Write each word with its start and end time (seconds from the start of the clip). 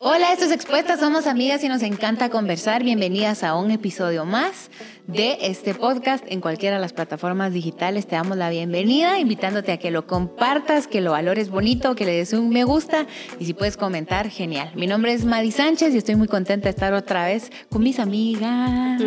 Hola, 0.00 0.32
estos 0.32 0.50
expuestas 0.50 0.98
somos 0.98 1.28
amigas 1.28 1.62
y 1.62 1.68
nos 1.68 1.82
encanta 1.82 2.28
conversar. 2.28 2.82
Bienvenidas 2.82 3.44
a 3.44 3.54
un 3.54 3.70
episodio 3.70 4.24
más 4.24 4.68
de 5.06 5.38
este 5.42 5.72
podcast 5.72 6.24
en 6.26 6.40
cualquiera 6.40 6.76
de 6.76 6.82
las 6.82 6.92
plataformas 6.92 7.52
digitales. 7.52 8.08
Te 8.08 8.16
damos 8.16 8.36
la 8.36 8.50
bienvenida, 8.50 9.20
invitándote 9.20 9.70
a 9.70 9.76
que 9.76 9.92
lo 9.92 10.08
compartas, 10.08 10.88
que 10.88 11.00
lo 11.00 11.12
valores 11.12 11.48
bonito, 11.48 11.94
que 11.94 12.06
le 12.06 12.12
des 12.12 12.32
un 12.32 12.50
me 12.50 12.64
gusta 12.64 13.06
y 13.38 13.46
si 13.46 13.54
puedes 13.54 13.76
comentar, 13.76 14.28
genial. 14.30 14.72
Mi 14.74 14.88
nombre 14.88 15.12
es 15.12 15.24
Madi 15.24 15.52
Sánchez 15.52 15.94
y 15.94 15.98
estoy 15.98 16.16
muy 16.16 16.26
contenta 16.26 16.64
de 16.64 16.70
estar 16.70 16.92
otra 16.92 17.26
vez 17.26 17.52
con 17.70 17.84
mis 17.84 18.00
amigas. 18.00 19.00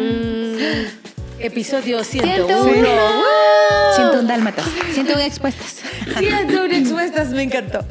Episodio 1.39 2.01
101. 2.01 2.47
101. 2.47 2.87
101 3.93 4.23
dálmatas. 4.23 4.65
101 4.93 5.21
expuestas. 5.21 5.81
101 6.17 6.73
expuestas, 6.73 7.29
me 7.31 7.43
encantó. 7.43 7.85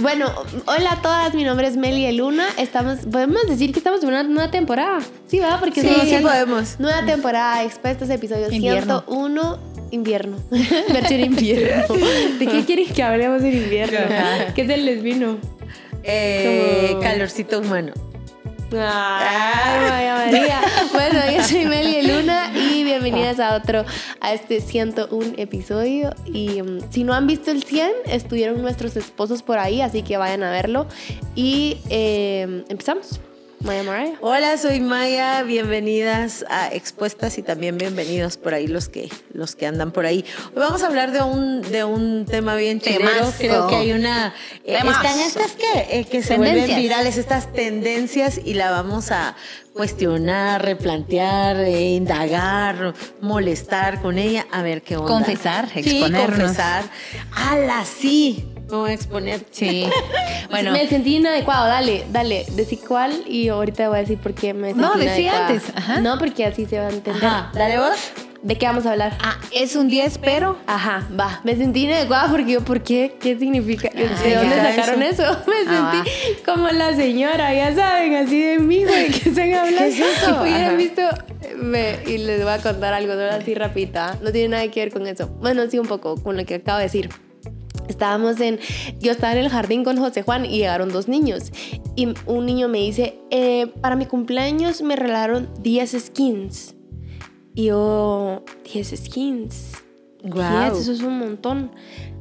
Bueno, 0.00 0.26
hola 0.66 0.92
a 0.92 1.02
todas, 1.02 1.34
mi 1.34 1.44
nombre 1.44 1.68
es 1.68 1.76
Meli 1.76 2.10
Luna. 2.16 2.46
Estamos, 2.58 3.00
podemos 3.10 3.46
decir 3.48 3.72
que 3.72 3.78
estamos 3.78 4.02
en 4.02 4.08
una 4.08 4.22
nueva 4.24 4.50
temporada. 4.50 4.98
Sí, 5.28 5.38
¿verdad? 5.38 5.60
Porque 5.60 5.80
Sí, 5.82 5.88
sí 6.06 6.16
podemos. 6.20 6.78
Nueva 6.80 7.04
temporada, 7.06 7.62
expuestos 7.62 8.10
episodios 8.10 8.52
Invierno. 8.52 9.04
101, 9.06 9.58
invierno. 9.92 10.36
Versión 10.92 11.20
invierno. 11.20 11.94
¿De 12.38 12.46
qué 12.46 12.64
quieren 12.64 12.92
que 12.92 13.02
hablemos 13.02 13.42
en 13.42 13.54
invierno? 13.54 13.98
¿Qué 14.54 14.66
se 14.66 14.76
les 14.76 15.02
vino? 15.02 15.38
Eh, 16.02 16.88
Como- 16.90 17.00
Calorcito 17.00 17.60
humano. 17.60 17.92
Ay, 18.76 19.90
María 19.90 20.14
María. 20.14 20.60
Bueno, 20.92 21.20
yo 21.32 21.42
soy 21.42 21.64
Meli 21.66 22.06
Luna 22.06 22.52
y 22.54 22.84
bienvenidas 22.84 23.38
a 23.40 23.56
otro, 23.56 23.84
a 24.20 24.32
este 24.32 24.60
101 24.60 25.34
episodio. 25.36 26.14
Y 26.26 26.62
mm, 26.62 26.90
si 26.90 27.04
no 27.04 27.14
han 27.14 27.26
visto 27.26 27.50
el 27.50 27.62
100, 27.62 27.90
estuvieron 28.06 28.60
nuestros 28.62 28.96
esposos 28.96 29.42
por 29.42 29.58
ahí, 29.58 29.80
así 29.80 30.02
que 30.02 30.16
vayan 30.16 30.42
a 30.42 30.50
verlo. 30.50 30.86
Y 31.34 31.78
eh, 31.90 32.64
empezamos. 32.68 33.20
Maya 33.64 33.82
Mariah. 33.82 34.18
Hola, 34.20 34.58
soy 34.58 34.80
Maya. 34.80 35.42
Bienvenidas 35.42 36.44
a 36.50 36.68
Expuestas 36.74 37.38
y 37.38 37.42
también 37.42 37.78
bienvenidos 37.78 38.36
por 38.36 38.52
ahí 38.52 38.66
los 38.66 38.90
que, 38.90 39.08
los 39.32 39.56
que 39.56 39.66
andan 39.66 39.90
por 39.90 40.04
ahí. 40.04 40.22
Hoy 40.54 40.60
vamos 40.60 40.82
a 40.82 40.86
hablar 40.88 41.12
de 41.12 41.22
un, 41.22 41.62
de 41.62 41.82
un 41.82 42.26
tema 42.26 42.56
bien 42.56 42.78
chilero. 42.80 43.32
Creo 43.38 43.66
que 43.68 43.76
hay 43.76 43.92
una... 43.92 44.34
eh, 44.64 44.76
están 44.76 45.18
estas 45.18 45.52
que, 45.52 45.98
eh, 46.00 46.04
que 46.04 46.22
se 46.22 46.36
vuelven 46.36 46.76
virales, 46.76 47.16
estas 47.16 47.50
tendencias 47.54 48.38
y 48.44 48.52
la 48.52 48.70
vamos 48.70 49.10
a 49.10 49.34
cuestionar, 49.72 50.62
replantear, 50.62 51.56
eh, 51.60 51.94
indagar, 51.94 52.92
molestar 53.22 54.02
con 54.02 54.18
ella, 54.18 54.46
a 54.52 54.62
ver 54.62 54.82
qué 54.82 54.96
onda. 54.98 55.08
Confesar, 55.08 55.70
Sí, 55.72 55.80
exponernos. 55.80 56.38
confesar. 56.38 56.84
¡Hala, 57.34 57.82
sí! 57.86 58.44
Me 58.70 58.76
voy 58.76 58.90
a 58.90 58.94
exponer. 58.94 59.40
Sí. 59.50 59.86
Bueno, 60.50 60.70
me 60.72 60.86
sentí 60.86 61.16
inadecuado. 61.16 61.66
Dale, 61.66 62.04
dale, 62.12 62.44
decí 62.52 62.76
cuál 62.76 63.24
y 63.26 63.48
ahorita 63.48 63.88
voy 63.88 63.96
a 63.96 64.00
decir 64.02 64.18
por 64.18 64.34
qué 64.34 64.54
me 64.54 64.68
sentí 64.68 64.80
No, 64.82 64.94
decí 64.94 65.26
antes, 65.26 65.62
ajá. 65.74 66.00
No, 66.00 66.16
porque 66.18 66.44
así 66.44 66.64
se 66.66 66.78
va 66.78 66.86
a 66.86 66.90
entender. 66.90 67.24
Ajá, 67.24 67.50
dale 67.54 67.78
vos. 67.78 67.96
¿De 68.42 68.56
qué 68.56 68.66
vamos 68.66 68.84
a 68.86 68.92
hablar? 68.92 69.16
ah, 69.22 69.36
es 69.52 69.74
un 69.74 69.88
10, 69.88 70.18
pero 70.18 70.58
Ajá, 70.66 71.08
va. 71.18 71.40
Me 71.44 71.56
sentí 71.56 71.84
inadecuada 71.86 72.28
porque 72.30 72.52
yo, 72.52 72.60
¿por 72.60 72.82
qué? 72.82 73.16
¿Qué 73.18 73.36
significa? 73.38 73.88
¿De 73.88 74.02
Ay, 74.06 74.34
dónde 74.34 74.54
ya, 74.56 74.74
sacaron 74.76 75.02
eso? 75.02 75.22
Me 75.48 75.54
Ah, 75.66 75.92
sentí 76.04 76.42
como 76.44 76.68
la 76.68 76.94
señora, 76.94 77.52
ya 77.54 77.74
saben, 77.74 78.14
así 78.14 78.40
de 78.40 78.58
mí, 78.60 78.84
güey, 78.84 79.10
que 79.10 79.28
están 79.30 79.52
hablando. 79.54 79.78
¿Qué 79.78 79.88
es 79.88 79.98
eso? 80.18 80.42
Hubieran 80.42 80.76
visto, 80.76 81.02
me- 81.56 81.98
y 82.06 82.18
les 82.18 82.44
voy 82.44 82.52
a 82.52 82.58
contar 82.58 82.92
algo, 82.94 83.14
solo 83.14 83.30
así 83.32 83.54
rapidita. 83.54 84.18
No 84.22 84.30
tiene 84.30 84.48
nada 84.48 84.68
que 84.70 84.78
ver 84.80 84.92
con 84.92 85.06
eso. 85.06 85.26
Bueno, 85.40 85.62
sí, 85.70 85.78
un 85.80 85.86
poco 85.88 86.22
con 86.22 86.36
lo 86.36 86.44
que 86.44 86.56
acabo 86.56 86.78
de 86.78 86.84
decir. 86.84 87.08
Estábamos 87.88 88.40
en, 88.40 88.58
yo 89.00 89.12
estaba 89.12 89.32
en 89.32 89.38
el 89.38 89.48
jardín 89.48 89.84
con 89.84 89.96
José 89.98 90.22
Juan 90.22 90.44
y 90.44 90.58
llegaron 90.58 90.90
dos 90.90 91.08
niños. 91.08 91.52
Y 91.96 92.08
un 92.26 92.46
niño 92.46 92.68
me 92.68 92.78
dice, 92.78 93.18
eh, 93.30 93.68
para 93.80 93.96
mi 93.96 94.06
cumpleaños 94.06 94.82
me 94.82 94.96
regalaron 94.96 95.48
10 95.60 95.96
skins. 96.06 96.74
Y 97.54 97.66
yo, 97.66 98.44
10 98.72 98.94
skins. 99.04 99.72
Guau. 100.22 100.72
10, 100.72 100.82
eso 100.82 100.92
es 100.92 101.02
un 101.02 101.18
montón. 101.18 101.70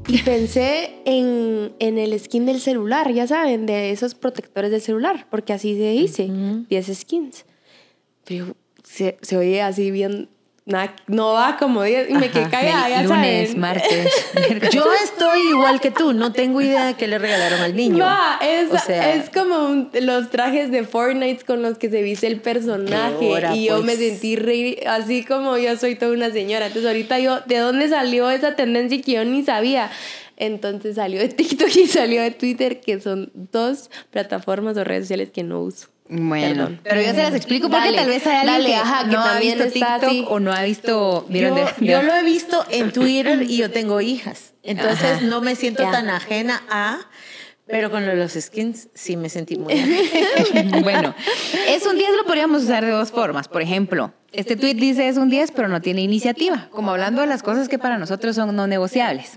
Y 0.07 0.19
pensé 0.19 0.95
en, 1.05 1.73
en 1.79 1.97
el 1.97 2.19
skin 2.19 2.45
del 2.45 2.59
celular, 2.59 3.11
ya 3.13 3.25
saben, 3.25 3.65
de 3.65 3.91
esos 3.91 4.15
protectores 4.15 4.69
del 4.69 4.81
celular, 4.81 5.27
porque 5.29 5.53
así 5.53 5.75
se 5.75 5.91
dice, 5.91 6.29
10 6.69 6.97
skins. 6.97 7.45
Pero 8.25 8.55
se, 8.83 9.17
se 9.21 9.37
oye 9.37 9.61
así 9.61 9.91
bien, 9.91 10.29
nada, 10.65 10.95
no 11.07 11.33
va 11.33 11.57
como 11.57 11.83
10, 11.83 12.09
y 12.09 12.13
me 12.13 12.29
quedé 12.31 12.49
callada, 12.49 12.87
ya 12.89 13.03
lunes, 13.03 13.47
saben. 13.49 13.59
martes. 13.59 14.07
Yo 14.71 14.85
estoy 15.03 15.49
igual 15.49 15.81
que 15.81 15.91
tú, 15.91 16.13
no 16.13 16.31
tengo 16.31 16.61
idea 16.61 16.85
de 16.85 16.93
qué 16.95 17.07
le 17.07 17.17
regalaron 17.19 17.59
al 17.61 17.75
niño. 17.75 18.05
Es, 18.41 18.71
O 18.71 18.77
sea- 18.77 19.13
es 19.13 19.29
como 19.29 19.65
un- 19.65 19.89
los 20.01 20.29
trajes 20.29 20.71
de 20.71 20.83
Fortnite 20.85 21.43
con 21.45 21.61
los 21.61 21.77
que 21.77 21.89
se 21.89 22.01
viste 22.01 22.27
el 22.27 22.39
personaje. 22.39 23.29
Hora, 23.29 23.55
y 23.55 23.65
yo 23.65 23.75
pues. 23.81 23.85
me 23.85 23.95
sentí 23.95 24.35
re- 24.35 24.83
así 24.87 25.23
como 25.25 25.57
yo 25.57 25.75
soy 25.77 25.95
toda 25.95 26.13
una 26.13 26.31
señora. 26.31 26.67
Entonces 26.67 26.87
ahorita 26.87 27.19
yo, 27.19 27.41
¿de 27.41 27.57
dónde 27.57 27.89
salió 27.89 28.29
esa 28.29 28.55
tendencia 28.55 29.01
que 29.01 29.11
yo 29.13 29.25
ni 29.25 29.43
sabía? 29.43 29.91
Entonces 30.37 30.95
salió 30.95 31.19
de 31.19 31.27
TikTok 31.29 31.75
y 31.75 31.87
salió 31.87 32.21
de 32.21 32.31
Twitter, 32.31 32.79
que 32.81 32.99
son 33.01 33.31
dos 33.51 33.89
plataformas 34.11 34.77
o 34.77 34.83
redes 34.83 35.03
sociales 35.03 35.29
que 35.31 35.43
no 35.43 35.59
uso. 35.61 35.87
Bueno, 36.09 36.55
Perdón. 36.65 36.79
pero 36.83 37.01
yo 37.01 37.07
se 37.11 37.23
las 37.23 37.33
explico 37.33 37.69
porque 37.69 37.85
Dale, 37.85 37.97
tal 37.97 38.07
vez 38.07 38.27
hay 38.27 38.35
alguien 38.35 38.53
dale, 38.57 38.65
que, 38.69 38.75
ajá, 38.75 39.03
que 39.05 39.11
no 39.15 39.21
ha 39.21 39.29
también 39.31 39.57
visto 39.57 39.63
está 39.73 39.95
TikTok 39.99 40.09
así. 40.09 40.25
o 40.27 40.39
no 40.39 40.53
ha 40.53 40.61
visto... 40.63 41.25
¿vieron 41.29 41.57
Yo, 41.57 41.65
de- 41.65 41.71
de- 41.79 41.85
yo 41.91 42.03
lo 42.03 42.13
he 42.13 42.23
visto 42.23 42.65
en 42.69 42.91
Twitter 42.91 43.41
y 43.43 43.57
yo 43.57 43.71
tengo 43.71 44.01
hijas. 44.01 44.53
Entonces 44.63 45.17
Ajá. 45.17 45.21
no 45.25 45.41
me 45.41 45.55
siento 45.55 45.83
Ya. 45.83 45.91
tan 45.91 46.09
ajena 46.09 46.61
a. 46.69 46.99
Pero 47.65 47.89
con 47.89 48.03
lo 48.05 48.11
de 48.11 48.17
los 48.17 48.33
skins 48.33 48.89
sí 48.93 49.15
me 49.15 49.29
sentí 49.29 49.55
muy 49.57 49.73
ajena. 50.53 50.79
bueno, 50.81 51.15
es 51.69 51.85
un 51.85 51.97
10 51.97 52.09
lo 52.17 52.25
podríamos 52.25 52.63
usar 52.63 52.83
de 52.83 52.91
dos 52.91 53.11
formas. 53.11 53.47
Por 53.47 53.61
ejemplo, 53.61 54.13
este 54.33 54.57
tweet 54.57 54.75
dice 54.75 55.07
es 55.07 55.15
un 55.15 55.29
10 55.29 55.51
pero 55.51 55.69
no 55.69 55.81
tiene 55.81 56.01
iniciativa, 56.01 56.67
como 56.71 56.91
hablando 56.91 57.21
de 57.21 57.27
las 57.27 57.41
cosas 57.41 57.69
que 57.69 57.79
para 57.79 57.97
nosotros 57.97 58.35
son 58.35 58.53
no 58.53 58.67
negociables. 58.67 59.31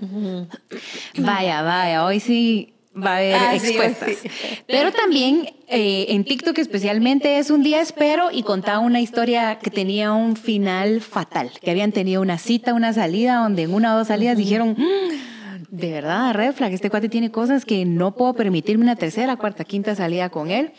Vaya, 1.18 1.62
vaya, 1.62 2.04
hoy 2.04 2.18
sí 2.20 2.74
va 2.96 3.14
a 3.14 3.16
haber 3.18 3.34
Ah, 3.34 3.54
expuestas. 3.54 4.10
sí. 4.22 4.28
Pero 4.66 4.92
también 4.92 5.48
eh, 5.68 6.06
en 6.10 6.24
TikTok 6.24 6.58
especialmente 6.58 7.38
es 7.38 7.50
un 7.50 7.62
10 7.62 7.92
pero 7.92 8.30
y 8.32 8.42
contaba 8.42 8.78
una 8.80 9.00
historia 9.00 9.58
que 9.58 9.70
tenía 9.70 10.12
un 10.12 10.36
final 10.36 11.00
fatal, 11.00 11.50
que 11.62 11.70
habían 11.70 11.92
tenido 11.92 12.22
una 12.22 12.38
cita, 12.38 12.74
una 12.74 12.92
salida, 12.92 13.36
donde 13.36 13.62
en 13.64 13.74
una 13.74 13.94
o 13.94 13.98
dos 13.98 14.08
salidas 14.08 14.36
dijeron... 14.36 14.70
"Mm, 14.78 15.26
de 15.68 15.90
verdad, 15.90 16.32
red 16.32 16.52
flag, 16.54 16.72
este 16.72 16.88
cuate 16.90 17.08
tiene 17.08 17.30
cosas 17.30 17.64
que 17.64 17.84
no 17.84 18.14
puedo 18.14 18.34
permitirme 18.34 18.84
una 18.84 18.94
tercera, 18.96 19.36
cuarta, 19.36 19.64
quinta 19.64 19.94
salida 19.96 20.30
con 20.30 20.50
él. 20.50 20.70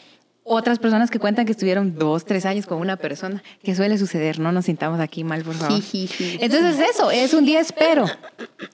Otras 0.50 0.80
personas 0.80 1.12
que 1.12 1.20
cuentan 1.20 1.46
que 1.46 1.52
estuvieron 1.52 2.00
dos, 2.00 2.24
tres 2.24 2.46
años 2.46 2.66
con 2.66 2.80
una 2.80 2.96
persona, 2.96 3.44
que 3.62 3.76
suele 3.76 3.98
suceder, 3.98 4.40
no 4.40 4.54
nos 4.54 4.64
sintamos 4.64 5.02
aquí 5.02 5.26
mal, 5.26 5.44
por 5.44 5.56
favor. 5.56 5.82
Entonces 6.40 6.80
eso, 6.90 7.12
es 7.12 7.34
un 7.34 7.44
10, 7.44 7.74
pero 7.74 8.06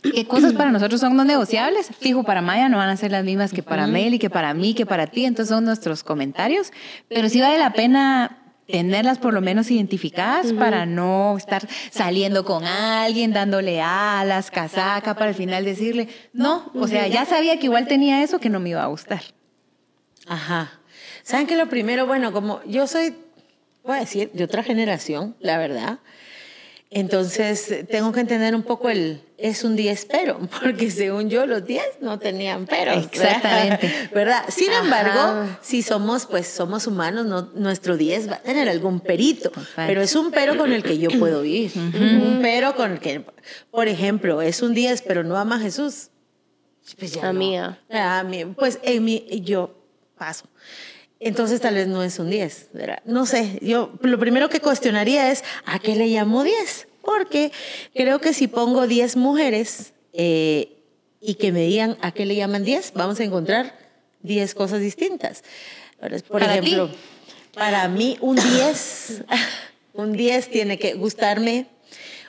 ¿qué 0.04 0.28
cosas 0.28 0.54
para 0.54 0.72
nosotros 0.72 1.02
son 1.02 1.16
no 1.16 1.26
negociables? 1.26 1.90
Fijo, 2.00 2.24
para 2.24 2.44
Maya 2.44 2.70
no 2.70 2.78
van 2.78 2.90
a 2.90 2.96
ser 2.96 3.10
las 3.10 3.26
mismas 3.26 3.52
que 3.54 3.64
para 3.64 3.88
Mel 3.88 4.14
y 4.14 4.20
que 4.20 4.30
para 4.30 4.54
mí, 4.54 4.76
que 4.76 4.86
para 4.86 5.08
ti, 5.08 5.26
entonces 5.26 5.50
son 5.50 5.66
nuestros 5.66 6.04
comentarios, 6.04 6.72
pero 7.10 7.28
sí 7.28 7.42
vale 7.42 7.58
la 7.58 7.74
pena 7.74 8.38
tenerlas 8.68 9.18
por 9.18 9.34
lo 9.34 9.42
menos 9.42 9.72
identificadas 9.72 10.54
para 10.54 10.86
no 10.86 11.36
estar 11.40 11.68
saliendo 11.90 12.46
con 12.46 12.66
alguien, 12.66 13.34
dándole 13.34 13.82
alas, 13.82 14.52
casaca, 14.52 15.16
para 15.16 15.30
al 15.30 15.36
final 15.36 15.66
decirle, 15.66 16.08
no, 16.34 16.72
o 16.76 16.88
sea, 16.88 17.08
ya 17.08 17.26
sabía 17.26 17.58
que 17.58 17.66
igual 17.66 17.88
tenía 17.88 18.22
eso 18.22 18.38
que 18.38 18.50
no 18.50 18.60
me 18.60 18.70
iba 18.70 18.84
a 18.84 18.88
gustar. 18.88 19.24
Ajá. 20.28 20.80
¿Saben 21.24 21.48
que 21.48 21.56
lo 21.58 21.68
primero, 21.70 22.06
bueno, 22.06 22.32
como 22.32 22.62
yo 22.66 22.86
soy, 22.86 23.16
voy 23.84 23.98
a 23.98 24.00
decir, 24.02 24.30
de 24.34 24.44
otra 24.44 24.62
generación, 24.64 25.36
la 25.40 25.58
verdad. 25.58 26.00
Entonces, 26.96 27.86
tengo 27.90 28.12
que 28.12 28.20
entender 28.20 28.54
un 28.54 28.62
poco 28.62 28.88
el, 28.90 29.20
es 29.40 29.64
un 29.64 29.76
10 29.76 30.06
pero, 30.12 30.38
porque 30.62 30.92
según 30.92 31.28
yo 31.30 31.48
los 31.48 31.66
10 31.66 31.84
no 32.02 32.20
tenían 32.20 32.68
peros. 32.68 33.06
Exactamente. 33.06 34.10
¿Verdad? 34.14 34.44
Sin 34.50 34.70
Ajá. 34.70 34.84
embargo, 34.84 35.58
si 35.64 35.82
somos, 35.82 36.28
pues 36.28 36.46
somos 36.48 36.86
humanos, 36.86 37.26
no, 37.26 37.50
nuestro 37.56 37.98
10 37.98 38.30
va 38.30 38.36
a 38.36 38.40
tener 38.42 38.70
algún 38.70 39.00
perito, 39.00 39.52
pero 39.76 40.02
es 40.04 40.16
un 40.16 40.30
pero 40.30 40.56
con 40.56 40.72
el 40.72 40.84
que 40.84 41.00
yo 41.00 41.10
puedo 41.18 41.42
vivir. 41.42 41.72
Un 41.76 42.40
pero 42.44 42.76
con 42.76 42.92
el 42.92 43.00
que, 43.00 43.26
por 43.72 43.88
ejemplo, 43.88 44.42
es 44.44 44.62
un 44.62 44.76
10 44.76 45.02
pero 45.02 45.24
no 45.24 45.36
ama 45.38 45.56
a 45.56 45.60
Jesús. 45.60 46.10
Pues 47.00 47.14
ya 47.14 47.24
no. 47.24 47.30
Amiga. 47.30 47.80
Ah, 47.90 48.24
mi- 48.28 48.46
pues 48.46 48.78
en 48.84 49.04
mi, 49.04 49.26
yo 49.44 49.74
paso. 50.16 50.46
Entonces 51.26 51.62
tal 51.62 51.76
vez 51.76 51.88
no 51.88 52.04
es 52.04 52.20
un 52.20 52.30
10, 52.30 52.70
¿verdad? 52.74 53.02
No 53.06 53.26
sé, 53.26 53.60
yo 53.62 53.92
lo 54.02 54.20
primero 54.20 54.50
que 54.50 54.60
cuestionaría 54.60 55.32
es, 55.32 55.44
¿a 55.66 55.80
qué 55.80 55.96
le 55.96 56.08
llamo 56.08 56.44
10? 56.44 56.88
Porque 57.02 57.52
creo 57.94 58.20
que 58.20 58.34
si 58.34 58.48
pongo 58.48 58.88
10 58.88 59.16
mujeres 59.16 59.94
eh, 60.12 60.78
y 61.22 61.36
que 61.36 61.52
me 61.52 61.62
digan 61.62 61.98
a 62.02 62.12
qué 62.12 62.26
le 62.26 62.36
llaman 62.36 62.64
10, 62.66 62.94
vamos 62.96 63.20
a 63.20 63.24
encontrar 63.24 63.74
10 64.22 64.54
cosas 64.54 64.82
distintas. 64.82 65.44
Por 66.00 66.42
Para 66.42 66.56
ejemplo, 66.58 66.90
ti. 66.90 66.96
para 67.54 67.88
mí 67.88 68.18
un 68.20 68.36
10, 68.36 69.24
un 69.94 70.14
10 70.14 70.50
tiene 70.50 70.78
que 70.78 70.94
gustarme 70.96 71.68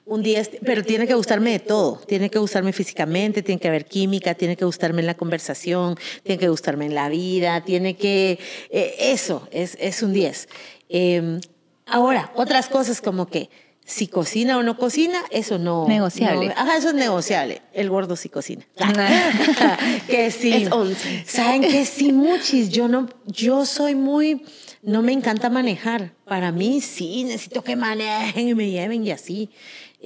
un 0.07 0.23
10, 0.23 0.51
pero 0.65 0.83
tiene 0.85 1.07
que 1.07 1.15
gustarme 1.15 1.53
de 1.53 1.61
todo. 1.61 1.97
Tiene 2.07 2.29
que 2.31 2.39
gustarme 2.39 2.73
físicamente, 2.73 3.43
tiene 3.43 3.61
que 3.61 3.69
haber 3.69 3.87
química, 3.87 4.35
tiene 4.35 4.57
que 4.57 4.65
gustarme 4.65 5.01
en 5.01 5.07
la 5.07 5.15
conversación, 5.15 5.97
tiene 6.23 6.39
que 6.39 6.49
gustarme 6.49 6.87
en 6.87 6.95
la 6.95 7.09
vida, 7.09 7.63
tiene 7.65 7.97
que... 7.97 8.39
eh, 8.71 8.95
eso 8.99 9.49
es, 9.51 9.77
es 9.81 10.03
un 10.03 10.13
10. 10.13 10.49
Eh, 10.91 11.41
ahora, 11.87 12.33
otras 12.37 12.69
cosas 12.69 13.01
como 13.01 13.27
que 13.29 13.49
si 13.87 14.07
cocina 14.09 14.57
o 14.59 14.63
no 14.63 14.79
cocina, 14.79 15.21
eso 15.31 15.59
no... 15.59 15.87
Negociable. 15.89 16.47
no- 16.49 16.53
ajá, 16.53 16.77
eso 16.79 16.89
es 16.89 16.95
negociable. 16.95 17.61
El 17.75 17.91
gordo 17.91 18.17
sí 18.17 18.29
cocina. 18.31 18.67
que 20.09 20.31
sí. 20.31 20.53
Es 20.53 20.73
11. 20.73 21.25
Saben 21.27 21.63
que 21.63 21.85
sí, 21.85 22.13
muchis. 22.13 22.71
Yo 22.71 22.89
no, 22.89 23.09
yo 23.27 23.67
soy 23.67 23.95
muy, 23.95 24.43
no 24.83 25.03
me 25.03 25.13
encanta 25.13 25.51
manejar. 25.51 26.13
Para 26.25 26.51
mí 26.53 26.81
sí, 26.81 27.25
necesito 27.25 27.63
que 27.63 27.77
manejen 27.77 28.49
y 28.49 28.55
me 28.55 28.71
lleven 28.71 29.07
y 29.07 29.11
así. 29.11 29.51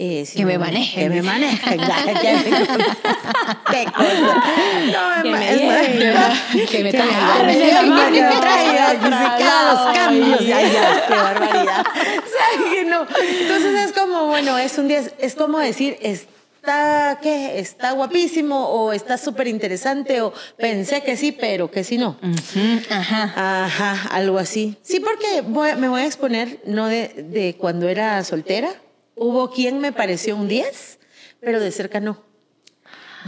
Eh, 0.01 0.25
si 0.27 0.37
Que 0.37 0.47
me 0.47 0.55
no, 0.55 0.61
manejen. 0.61 1.03
Que 1.03 1.09
me 1.09 1.23
manejen. 1.23 1.81
Qué 1.81 3.87
cosa. 3.87 4.45
No, 4.93 5.23
Que 5.25 5.29
me, 5.29 5.39
me. 5.39 6.67
Que 6.67 6.85
me 6.85 6.93
traigan. 6.93 7.47
Que 7.49 7.53
me 7.83 8.23
me 8.23 8.37
traigan. 8.41 9.11
Lado. 9.11 9.93
cambios. 9.93 10.39
Ya, 10.47 10.63
ya, 10.63 11.05
qué 11.09 11.15
barbaridad. 11.15 11.85
¿Saben 11.85 12.71
que 12.73 12.85
no? 12.85 13.07
Entonces 13.41 13.75
es 13.87 13.93
como, 13.93 14.27
bueno, 14.27 14.57
es 14.57 14.79
un 14.79 14.87
día, 14.87 15.03
es 15.19 15.35
como 15.35 15.59
decir, 15.59 15.97
está, 16.01 17.19
¿qué? 17.21 17.59
Está 17.59 17.91
guapísimo 17.91 18.69
o 18.69 18.93
está 18.93 19.19
súper 19.19 19.49
interesante 19.49 20.21
o 20.23 20.33
pensé 20.57 21.03
que 21.03 21.17
sí, 21.17 21.33
pero 21.33 21.73
que 21.73 21.83
sí 21.83 21.99
no. 21.99 22.11
Ujú, 22.23 22.81
Ajá. 22.91 23.65
Ajá, 23.65 24.09
algo 24.13 24.39
así. 24.39 24.77
Sí, 24.83 25.01
porque 25.01 25.41
voy- 25.45 25.75
me 25.75 25.89
voy 25.89 26.03
a 26.03 26.07
exponer, 26.07 26.61
no 26.67 26.87
de, 26.87 27.09
de 27.31 27.57
cuando 27.59 27.89
era 27.89 28.23
soltera. 28.23 28.69
Hubo 29.19 29.51
quien 29.51 29.81
me 29.81 29.93
pareció 29.93 30.37
un 30.37 30.49
10, 30.49 30.99
pero 31.41 31.61
de 31.61 31.71
cerca 31.71 32.01
no. 32.01 32.23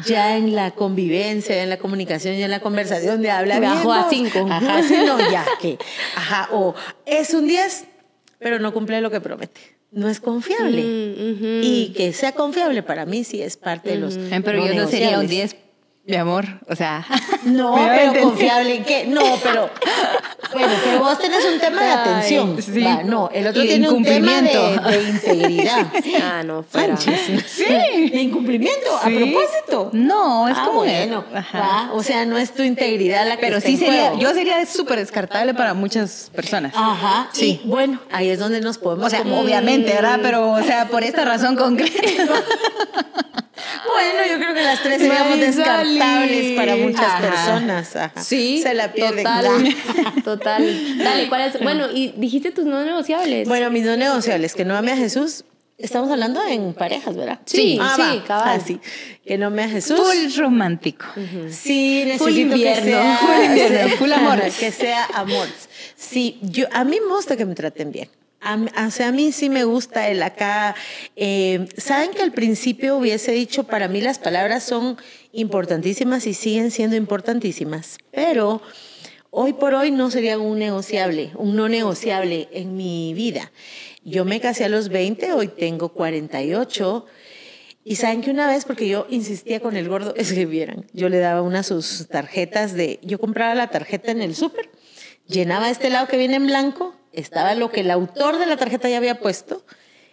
Ya 0.06 0.36
en 0.36 0.54
la 0.54 0.70
convivencia, 0.70 1.62
en 1.62 1.68
la 1.68 1.78
comunicación 1.78 2.36
y 2.36 2.42
en 2.42 2.50
la 2.50 2.60
conversación 2.60 3.22
de 3.22 3.30
habla 3.30 3.58
bien, 3.58 3.72
bajó 3.72 3.92
a 3.92 4.02
vos. 4.02 4.06
cinco. 4.10 4.46
Ajá, 4.48 4.82
sí, 4.82 4.96
no, 5.04 5.18
ya 5.30 5.44
que. 5.60 5.78
Ajá, 6.14 6.48
o 6.52 6.74
es 7.06 7.34
un 7.34 7.46
10, 7.46 7.86
pero 8.38 8.58
no 8.58 8.72
cumple 8.72 9.00
lo 9.00 9.10
que 9.10 9.20
promete. 9.20 9.60
No 9.90 10.08
es 10.08 10.20
confiable. 10.20 10.82
Mm. 10.82 11.60
Y 11.64 11.92
que 11.96 12.12
sea 12.12 12.32
confiable 12.32 12.82
para 12.82 13.06
mí 13.06 13.24
sí 13.24 13.42
es 13.42 13.56
parte 13.56 13.90
de 13.90 13.96
los. 13.96 14.16
Pero 14.16 14.64
yo 14.64 14.74
no 14.74 14.86
sería 14.86 15.18
un 15.18 15.26
negociables. 15.26 15.30
10, 15.30 15.56
mi 16.10 16.16
amor. 16.16 16.44
O 16.68 16.76
sea. 16.76 17.06
No, 17.42 17.74
¿me 17.76 17.86
va 17.86 17.94
a 17.94 17.96
pero 18.12 18.22
confiable 18.22 18.76
en 18.76 18.84
qué. 18.84 19.06
No, 19.06 19.22
pero. 19.42 19.70
Bueno, 20.52 20.68
pero 20.84 20.98
vos 20.98 21.18
tenés 21.18 21.42
un 21.50 21.58
tema 21.58 21.82
de 21.82 21.88
Ay, 21.90 21.98
atención. 21.98 22.60
sí. 22.60 22.82
Va, 22.82 23.02
no, 23.02 23.30
el 23.32 23.46
otro 23.46 23.62
Y 23.64 23.68
tiene 23.68 23.88
un 23.88 24.04
tema 24.04 24.42
de, 24.42 24.52
incumplimiento. 24.52 24.90
de 24.90 25.08
integridad. 25.08 25.86
Ah, 26.22 26.42
no, 26.42 26.62
fuera. 26.64 26.96
Sánchez. 26.98 27.44
Sí. 27.46 27.64
De 27.64 28.20
incumplimiento, 28.20 28.94
a 28.94 29.04
propósito. 29.08 29.90
No, 29.94 30.48
es 30.48 30.56
Ah, 30.58 30.64
como. 30.66 30.80
bueno. 30.80 31.24
Ajá. 31.34 31.58
va, 31.60 31.90
o 31.94 32.02
sea, 32.02 32.26
no 32.26 32.36
es 32.36 32.52
tu 32.52 32.62
integridad 32.62 33.26
la 33.26 33.36
que 33.36 33.40
Pero 33.46 33.56
está 33.56 33.68
sí 33.68 33.74
en 33.76 33.80
sería. 33.80 34.00
juego. 34.08 34.18
Yo 34.20 34.34
sería 34.34 34.66
súper 34.66 34.98
descartable 34.98 35.54
para 35.54 35.72
muchas 35.72 36.30
personas. 36.34 36.72
Ajá. 36.76 37.30
Sí. 37.32 37.60
Bueno, 37.64 38.00
ahí 38.12 38.28
es 38.28 38.38
donde 38.38 38.60
nos 38.60 38.76
podemos. 38.76 39.06
O 39.06 39.10
sea, 39.10 39.20
como- 39.20 39.40
obviamente, 39.40 39.94
¿verdad? 39.94 40.18
Pero, 40.22 40.50
o 40.52 40.62
sea, 40.62 40.88
por 40.88 41.04
esta 41.04 41.24
razón 41.24 41.56
concreta. 41.56 42.02
Bueno, 43.86 44.18
yo 44.30 44.36
creo 44.38 44.54
que 44.54 44.62
las 44.62 44.82
tres 44.82 45.00
seríamos 45.00 45.38
descartables 45.40 46.56
para 46.56 46.76
muchas 46.76 47.00
Ajá. 47.06 47.20
personas. 47.20 47.96
Ajá. 47.96 48.22
Sí, 48.22 48.60
Se 48.62 48.74
la 48.74 48.92
pierden. 48.92 49.24
Total, 49.24 49.74
total. 50.24 50.98
Dale, 50.98 51.28
¿cuál 51.28 51.42
es? 51.42 51.60
Bueno, 51.62 51.86
y 51.92 52.12
dijiste 52.16 52.50
tus 52.50 52.64
no 52.66 52.84
negociables. 52.84 53.48
Bueno, 53.48 53.70
mis 53.70 53.84
no 53.84 53.96
negociables, 53.96 54.54
que 54.54 54.64
no 54.64 54.76
ame 54.76 54.92
a 54.92 54.96
Jesús. 54.96 55.44
Estamos 55.78 56.10
hablando 56.10 56.42
en 56.46 56.74
parejas, 56.74 57.16
¿verdad? 57.16 57.40
Sí, 57.46 57.78
Ah, 57.80 57.94
sí, 57.96 58.20
cabal. 58.26 58.58
Ah, 58.60 58.62
sí. 58.64 58.78
Que 59.24 59.38
no 59.38 59.46
ame 59.46 59.62
a 59.62 59.68
Jesús. 59.70 59.98
Full 59.98 60.38
romántico. 60.38 61.06
Sí, 61.50 62.02
necesito 62.04 62.24
Full 62.24 62.38
invierno. 62.38 62.84
que 62.84 62.90
sea 62.90 63.16
Full 63.16 63.44
invierno, 63.46 63.88
full 63.98 64.12
amor. 64.12 64.42
que 64.58 64.72
sea 64.72 65.06
amor. 65.14 65.48
Sí, 65.96 66.38
yo 66.42 66.66
a 66.72 66.84
mí 66.84 66.98
me 67.00 67.14
gusta 67.14 67.34
que 67.36 67.46
me 67.46 67.54
traten 67.54 67.92
bien. 67.92 68.10
A, 68.40 68.54
a 68.54 69.12
mí 69.12 69.32
sí 69.32 69.50
me 69.50 69.64
gusta 69.64 70.08
el 70.08 70.22
acá. 70.22 70.74
eh, 71.16 71.68
Saben 71.76 72.12
que 72.12 72.22
al 72.22 72.32
principio 72.32 72.96
hubiese 72.96 73.32
dicho, 73.32 73.64
para 73.64 73.86
mí 73.88 74.00
las 74.00 74.18
palabras 74.18 74.64
son 74.64 74.96
importantísimas 75.32 76.26
y 76.26 76.34
siguen 76.34 76.70
siendo 76.70 76.96
importantísimas, 76.96 77.98
pero 78.10 78.62
hoy 79.30 79.52
por 79.52 79.74
hoy 79.74 79.90
no 79.90 80.10
sería 80.10 80.38
un 80.38 80.58
negociable, 80.58 81.32
un 81.36 81.54
no 81.54 81.68
negociable 81.68 82.48
en 82.52 82.76
mi 82.76 83.12
vida. 83.14 83.52
Yo 84.04 84.24
me 84.24 84.40
casé 84.40 84.64
a 84.64 84.68
los 84.70 84.88
20, 84.88 85.34
hoy 85.34 85.48
tengo 85.48 85.90
48. 85.90 87.06
Y 87.84 87.96
saben 87.96 88.20
que 88.20 88.30
una 88.30 88.46
vez, 88.46 88.64
porque 88.64 88.88
yo 88.88 89.06
insistía 89.10 89.60
con 89.60 89.76
el 89.76 89.88
gordo, 89.88 90.14
es 90.16 90.32
que 90.32 90.46
vieran, 90.46 90.86
yo 90.92 91.08
le 91.08 91.18
daba 91.18 91.42
una 91.42 91.62
sus 91.62 92.08
tarjetas 92.08 92.72
de, 92.72 93.00
yo 93.02 93.18
compraba 93.18 93.54
la 93.54 93.68
tarjeta 93.68 94.10
en 94.10 94.22
el 94.22 94.34
súper, 94.34 94.70
llenaba 95.26 95.70
este 95.70 95.90
lado 95.90 96.06
que 96.06 96.16
viene 96.16 96.36
en 96.36 96.46
blanco, 96.46 96.94
estaba 97.12 97.54
lo 97.54 97.70
que 97.70 97.80
el 97.80 97.90
autor 97.90 98.38
de 98.38 98.46
la 98.46 98.56
tarjeta 98.56 98.88
ya 98.88 98.96
había 98.96 99.18
puesto, 99.18 99.64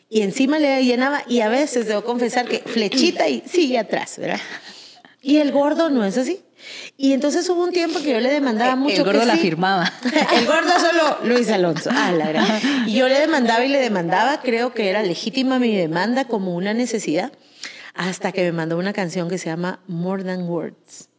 y 0.10 0.22
encima 0.22 0.60
le 0.60 0.84
llenaba, 0.84 1.24
y 1.28 1.42
a 1.42 1.50
veces 1.50 1.88
debo 1.88 2.04
confesar 2.04 2.48
que 2.48 2.60
flechita 2.60 3.28
y 3.28 3.44
sigue 3.46 3.78
atrás, 3.78 4.18
¿verdad? 4.18 4.40
Y 5.22 5.38
el 5.38 5.52
gordo 5.52 5.90
no 5.90 6.06
es 6.06 6.18
así. 6.18 6.42
Y 6.96 7.14
entonces 7.14 7.48
hubo 7.50 7.64
un 7.64 7.72
tiempo 7.72 8.00
que 8.00 8.12
yo 8.12 8.20
le 8.20 8.30
demandaba 8.30 8.76
mucho. 8.76 8.96
El 8.96 9.04
gordo 9.04 9.20
que 9.20 9.26
la 9.26 9.36
sí. 9.36 9.42
firmaba. 9.42 9.92
El 10.36 10.46
gordo 10.46 10.72
solo 10.80 11.18
Luis 11.24 11.50
Alonso. 11.52 11.90
Ah, 11.94 12.12
la 12.12 12.28
verdad. 12.28 12.62
Y 12.86 12.94
yo 12.94 13.08
le 13.08 13.20
demandaba 13.20 13.64
y 13.64 13.70
le 13.70 13.80
demandaba, 13.80 14.42
creo 14.42 14.74
que 14.74 14.90
era 14.90 15.04
legítima 15.04 15.60
mi 15.60 15.76
demanda 15.76 16.26
como 16.26 16.56
una 16.56 16.74
necesidad, 16.74 17.32
hasta 17.94 18.32
que 18.32 18.44
me 18.44 18.52
mandó 18.52 18.78
una 18.78 18.94
canción 18.94 19.30
que 19.30 19.38
se 19.38 19.50
llama 19.50 19.82
More 19.88 20.24
Than 20.24 20.50
Words. 20.50 21.10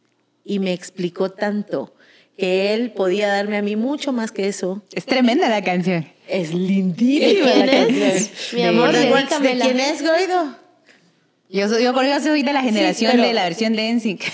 Y 0.43 0.59
me 0.59 0.73
explicó 0.73 1.29
tanto 1.29 1.93
que 2.39 2.73
él 2.73 2.91
podía 2.91 3.27
darme 3.27 3.57
a 3.57 3.61
mí 3.61 3.75
mucho 3.75 4.11
más 4.13 4.31
que 4.31 4.47
eso. 4.47 4.81
Es 4.93 5.05
tremenda 5.05 5.49
la 5.49 5.63
canción. 5.63 6.07
Es 6.27 6.53
lindísima 6.53 7.47
¿De 7.49 7.53
quién 7.53 7.65
la 7.65 7.73
es? 7.73 7.87
canción. 8.27 8.29
Mi 8.53 8.61
De 8.61 8.67
amor. 8.67 8.91
¿De 8.93 8.99
dedícamela. 9.09 9.65
quién 9.65 9.79
es, 9.79 10.01
Goido? 10.03 10.55
Yo 11.49 11.67
soy, 11.67 11.83
yo, 11.83 12.03
yo 12.03 12.19
soy 12.21 12.43
de 12.43 12.53
la 12.53 12.61
generación 12.61 13.11
pero- 13.13 13.23
de 13.23 13.33
la 13.33 13.43
versión 13.43 13.73
de 13.73 13.89
NSYNC. 13.93 14.21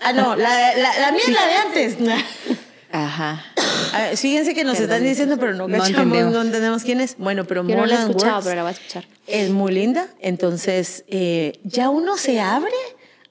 Ah, 0.00 0.12
no, 0.12 0.36
la, 0.36 0.76
la, 0.76 0.98
la 1.00 1.10
mía 1.10 1.20
es 1.26 1.32
la 1.32 1.46
de 1.46 1.54
antes. 1.54 1.96
Ajá. 2.92 3.44
A 3.92 4.02
ver, 4.02 4.16
fíjense 4.16 4.54
que 4.54 4.62
nos 4.62 4.78
están 4.78 5.02
diciendo, 5.02 5.36
pero 5.38 5.52
no 5.54 5.66
No 5.66 5.78
cachamos, 5.78 5.88
entendemos. 6.02 6.32
no 6.32 6.42
entendemos 6.42 6.82
quién 6.84 7.00
es. 7.00 7.16
Bueno, 7.18 7.44
pero 7.46 7.62
Yo 7.62 7.70
no 7.74 7.80
More 7.82 7.88
la 7.92 7.96
he 7.96 8.02
escuchado, 8.02 8.34
Words 8.34 8.44
pero 8.44 8.56
la 8.56 8.62
voy 8.62 8.68
a 8.70 8.72
escuchar. 8.74 9.04
es 9.26 9.50
muy 9.50 9.72
linda. 9.72 10.06
Entonces, 10.20 11.04
eh, 11.08 11.58
ya 11.64 11.88
uno 11.90 12.16
se 12.16 12.38
abre 12.38 12.70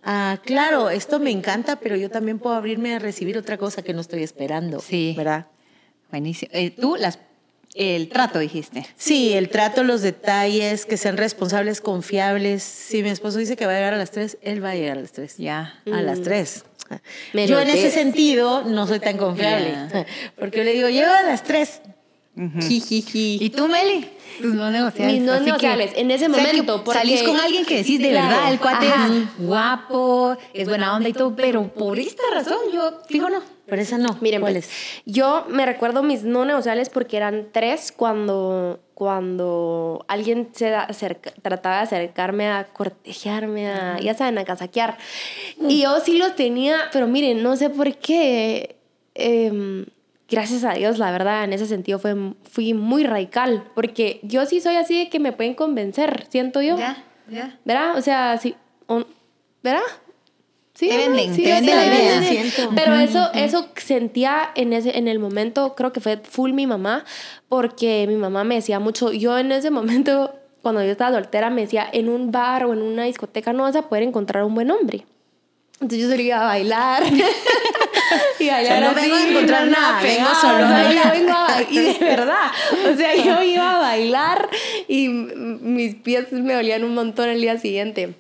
a, 0.06 0.40
claro, 0.46 0.90
esto 0.92 1.20
me 1.20 1.32
encanta, 1.32 1.78
pero 1.78 1.96
yo 1.96 2.10
también 2.10 2.38
puedo 2.38 2.56
abrirme 2.56 2.94
a 2.94 3.00
recibir 3.00 3.38
otra 3.38 3.58
cosa 3.58 3.82
que 3.82 3.94
no 3.94 4.02
estoy 4.02 4.22
esperando. 4.22 4.80
Sí. 4.80 5.16
¿Verdad? 5.18 5.48
Buenísimo. 6.12 6.52
Eh, 6.54 6.70
Tú, 6.70 6.96
las, 6.96 7.18
el 7.74 8.08
trato 8.08 8.38
dijiste. 8.40 8.86
Sí, 8.96 9.34
el 9.34 9.50
trato, 9.50 9.84
los 9.84 10.02
detalles, 10.02 10.86
que 10.86 10.98
sean 10.98 11.18
responsables, 11.18 11.82
confiables. 11.82 12.62
Si 12.62 13.02
mi 13.02 13.10
esposo 13.10 13.40
dice 13.40 13.58
que 13.58 13.66
va 13.66 13.74
a 13.74 13.76
llegar 13.76 13.94
a 13.96 13.98
las 13.98 14.12
3, 14.12 14.38
él 14.44 14.64
va 14.64 14.72
a 14.72 14.76
llegar 14.76 14.98
a 14.98 15.02
las 15.02 15.12
3. 15.12 15.38
Ya. 15.38 15.82
A 15.92 16.02
las 16.02 16.22
3. 16.22 16.64
Me 17.34 17.48
Yo 17.48 17.60
en 17.60 17.68
ese 17.68 17.90
sentido 17.90 18.64
no 18.64 18.86
soy 18.86 19.00
tan 19.00 19.18
confiable. 19.18 19.76
Porque 20.38 20.60
yo 20.60 20.64
le 20.64 20.74
digo, 20.74 20.90
llego 20.90 21.12
a 21.12 21.24
las 21.24 21.44
3. 21.44 21.82
¿Y 22.36 23.50
tú, 23.52 23.68
Meli? 23.68 24.08
Tus 24.42 24.54
no 24.54 24.70
negociables. 24.70 25.14
Mis 25.16 25.24
no 25.24 25.32
Así 25.32 25.42
que- 25.42 25.46
negociables, 25.52 25.92
en 25.96 26.12
ese 26.12 26.26
o 26.28 26.34
sea, 26.34 26.44
que 26.44 26.48
momento, 26.52 26.84
porque- 26.84 27.00
Salís 27.00 27.24
con 27.24 27.38
alguien 27.40 27.66
que 27.66 27.78
decís 27.78 28.00
de 28.02 28.10
Claro, 28.10 28.28
verdad, 28.28 28.52
el 28.52 28.60
cuate 28.60 28.88
ajá. 28.90 29.08
es 29.08 29.46
guapo, 29.48 30.38
es 30.54 30.68
buena 30.68 30.94
onda 30.96 31.08
y 31.08 31.14
todo, 31.14 31.34
pero 31.36 31.70
por 31.74 31.98
esta 31.98 32.24
razón 32.34 32.58
yo, 32.74 33.00
fijo, 33.08 33.30
no. 33.30 33.42
Pero 33.68 33.82
esa 33.82 33.98
no. 33.98 34.18
Miren, 34.22 34.42
¿Cuál 34.42 34.54
pues, 34.54 34.66
es? 34.68 35.02
yo 35.06 35.46
me 35.50 35.66
recuerdo 35.66 36.04
mis 36.04 36.24
no 36.24 36.44
negociables 36.46 36.90
porque 36.90 37.18
eran 37.18 37.48
tres 37.52 37.92
cuando, 37.96 38.80
cuando 38.94 40.06
alguien 40.08 40.50
se 40.54 40.76
acerca- 40.76 41.32
trataba 41.42 41.78
de 41.78 41.84
acercarme 41.84 42.48
a 42.50 42.66
cortejarme, 42.66 43.70
a, 43.70 44.00
ya 44.00 44.14
saben, 44.14 44.38
a 44.38 44.44
casaquear. 44.46 44.98
Y 45.68 45.82
yo 45.84 46.00
sí 46.02 46.18
lo 46.18 46.34
tenía, 46.34 46.76
pero 46.92 47.08
miren, 47.08 47.42
no 47.42 47.56
sé 47.56 47.70
por 47.70 47.96
qué. 47.96 48.76
em, 49.18 49.86
gracias 50.30 50.64
a 50.64 50.74
Dios, 50.74 50.98
la 50.98 51.12
verdad, 51.12 51.44
en 51.44 51.54
ese 51.54 51.66
sentido 51.66 52.00
fue, 52.00 52.16
fui 52.50 52.74
muy 52.74 53.04
radical, 53.04 53.64
porque 53.76 54.20
yo 54.24 54.46
sí 54.46 54.60
soy 54.62 54.76
así 54.76 54.98
de 54.98 55.10
que 55.10 55.20
me 55.20 55.32
pueden 55.32 55.54
convencer, 55.56 56.26
siento 56.30 56.62
yo. 56.62 56.78
Ya, 56.78 57.04
ya. 57.30 57.58
¿Verdad? 57.66 57.98
O 57.98 58.02
sea, 58.02 58.38
sí. 58.38 58.56
o- 58.88 59.04
¿Verdad? 59.64 59.82
Sí, 60.74 60.90
Te 60.90 60.98
venden, 60.98 61.34
Sí, 61.34 61.44
te 61.44 61.52
venden 61.54 61.76
la 61.76 61.86
idea. 61.86 62.22
Siento. 62.22 62.70
Pero 62.76 62.96
eso, 62.96 63.30
eso 63.34 63.70
sentía 63.78 64.50
en, 64.56 64.74
ese, 64.74 64.98
en 64.98 65.08
el 65.08 65.20
momento, 65.20 65.74
creo 65.74 65.94
que 65.94 66.02
fue 66.02 66.18
full 66.18 66.52
mi 66.52 66.68
mamá, 66.68 67.06
porque 67.48 68.06
mi 68.10 68.16
mamá 68.18 68.44
me 68.44 68.56
decía 68.56 68.80
mucho, 68.80 69.14
yo 69.14 69.38
en 69.38 69.54
ese 69.54 69.72
momento, 69.72 70.36
cuando 70.62 70.84
yo 70.84 70.92
estaba 70.92 71.16
soltera, 71.16 71.50
me 71.50 71.62
decía, 71.62 71.88
en 71.94 72.10
un 72.10 72.30
bar 72.32 72.66
o 72.66 72.74
en 72.74 72.82
una 72.82 73.04
discoteca 73.06 73.54
no 73.54 73.64
vas 73.64 73.76
a 73.78 73.84
poder 73.88 74.04
encontrar 74.04 74.44
un 74.44 74.54
buen 74.54 74.70
hombre. 74.70 75.06
Entonces 75.80 76.00
yo 76.00 76.10
salía 76.10 76.42
a 76.42 76.46
bailar. 76.48 77.04
y 78.40 78.44
sea, 78.46 78.58
allá 78.58 78.80
no 78.82 78.94
vengo 78.94 79.16
a 79.16 79.28
encontrar 79.28 79.68
nada 79.68 80.02
vengo 80.02 80.30
solo 80.36 80.66
o 80.66 80.68
sea, 80.68 80.92
yo 80.92 81.12
vengo 81.12 81.34
a 81.34 81.62
y 81.70 81.80
de 81.80 81.94
verdad, 82.00 82.52
o 82.92 82.96
sea, 82.96 83.16
yo 83.16 83.42
iba 83.44 83.78
a 83.78 83.80
bailar 83.80 84.50
y 84.88 85.08
mis 85.08 85.96
pies 85.96 86.32
me 86.32 86.54
dolían 86.54 86.84
un 86.84 86.94
montón 86.94 87.30
el 87.30 87.42
día 87.42 87.58
siguiente. 87.58 88.16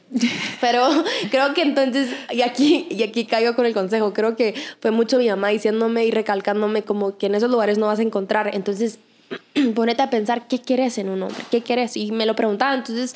Pero 0.62 0.88
creo 1.32 1.54
que 1.54 1.62
entonces, 1.62 2.10
y 2.32 2.42
aquí, 2.42 2.88
y 2.89 3.04
aquí 3.04 3.25
caigo 3.25 3.56
con 3.56 3.65
el 3.65 3.74
consejo, 3.74 4.13
creo 4.13 4.36
que 4.36 4.56
fue 4.82 4.92
mucho 4.92 5.18
mi 5.18 5.30
mamá 5.30 5.50
diciéndome 5.50 6.06
y 6.06 6.12
recalcándome 6.12 6.84
como 6.84 7.18
que 7.18 7.27
en 7.27 7.36
esos 7.36 7.50
lugares 7.50 7.77
no 7.77 7.88
vas 7.88 8.00
a 8.00 8.04
encontrar. 8.04 8.51
Entonces, 8.54 9.00
ponete 9.75 10.01
a 10.01 10.10
pensar 10.10 10.48
qué 10.48 10.60
quieres 10.62 10.98
en 10.98 11.10
un 11.10 11.24
hombre, 11.24 11.44
qué 11.51 11.62
quieres. 11.62 11.98
Y 11.98 12.12
me 12.12 12.25
lo 12.25 12.36
preguntaba, 12.36 12.74
entonces, 12.74 13.15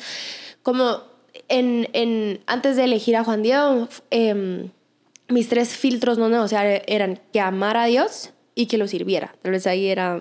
como 0.62 1.02
en, 1.48 1.88
en, 1.92 2.40
antes 2.46 2.76
de 2.76 2.84
elegir 2.84 3.16
a 3.16 3.24
Juan 3.24 3.42
Diego, 3.42 3.88
em, 4.10 4.70
mis 5.30 5.48
tres 5.48 5.76
filtros 5.76 6.18
no 6.18 6.28
negociables 6.28 6.82
eran 6.86 7.20
que 7.32 7.40
amara 7.40 7.84
a 7.84 7.86
Dios 7.86 8.30
y 8.54 8.66
que 8.66 8.78
lo 8.78 8.86
sirviera. 8.86 9.34
Tal 9.42 9.52
vez 9.52 9.66
ahí 9.66 9.86
era 9.86 10.20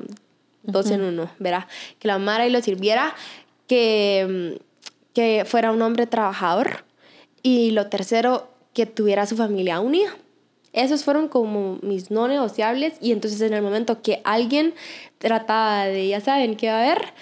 dos 0.64 0.92
en 0.92 1.02
uno, 1.02 1.30
¿verdad? 1.40 1.66
Que 2.00 2.08
lo 2.08 2.14
amara 2.14 2.48
y 2.48 2.52
lo 2.52 2.62
sirviera, 2.62 3.16
que, 3.68 4.56
mm, 4.58 4.64
que 5.14 5.46
fuera 5.46 5.72
un 5.72 5.82
hombre 5.82 6.08
trabajador 6.08 6.86
y 7.42 7.72
lo 7.72 7.88
tercero, 7.88 8.50
que 8.74 8.86
tuviera 8.86 9.26
su 9.26 9.36
familia 9.36 9.80
unida. 9.80 10.16
Esos 10.72 11.04
fueron 11.04 11.28
como 11.28 11.80
mis 11.82 12.12
no 12.12 12.28
negociables 12.28 12.94
y 13.02 13.12
entonces 13.12 13.42
en 13.42 13.54
el 13.54 13.62
momento 13.62 14.02
que 14.02 14.22
alguien 14.24 14.76
trataba 15.18 15.86
de, 15.86 16.08
ya 16.08 16.22
saben, 16.22 16.56
qué 16.56 16.68
va 16.68 16.80
a 16.80 16.84
haber, 16.84 17.14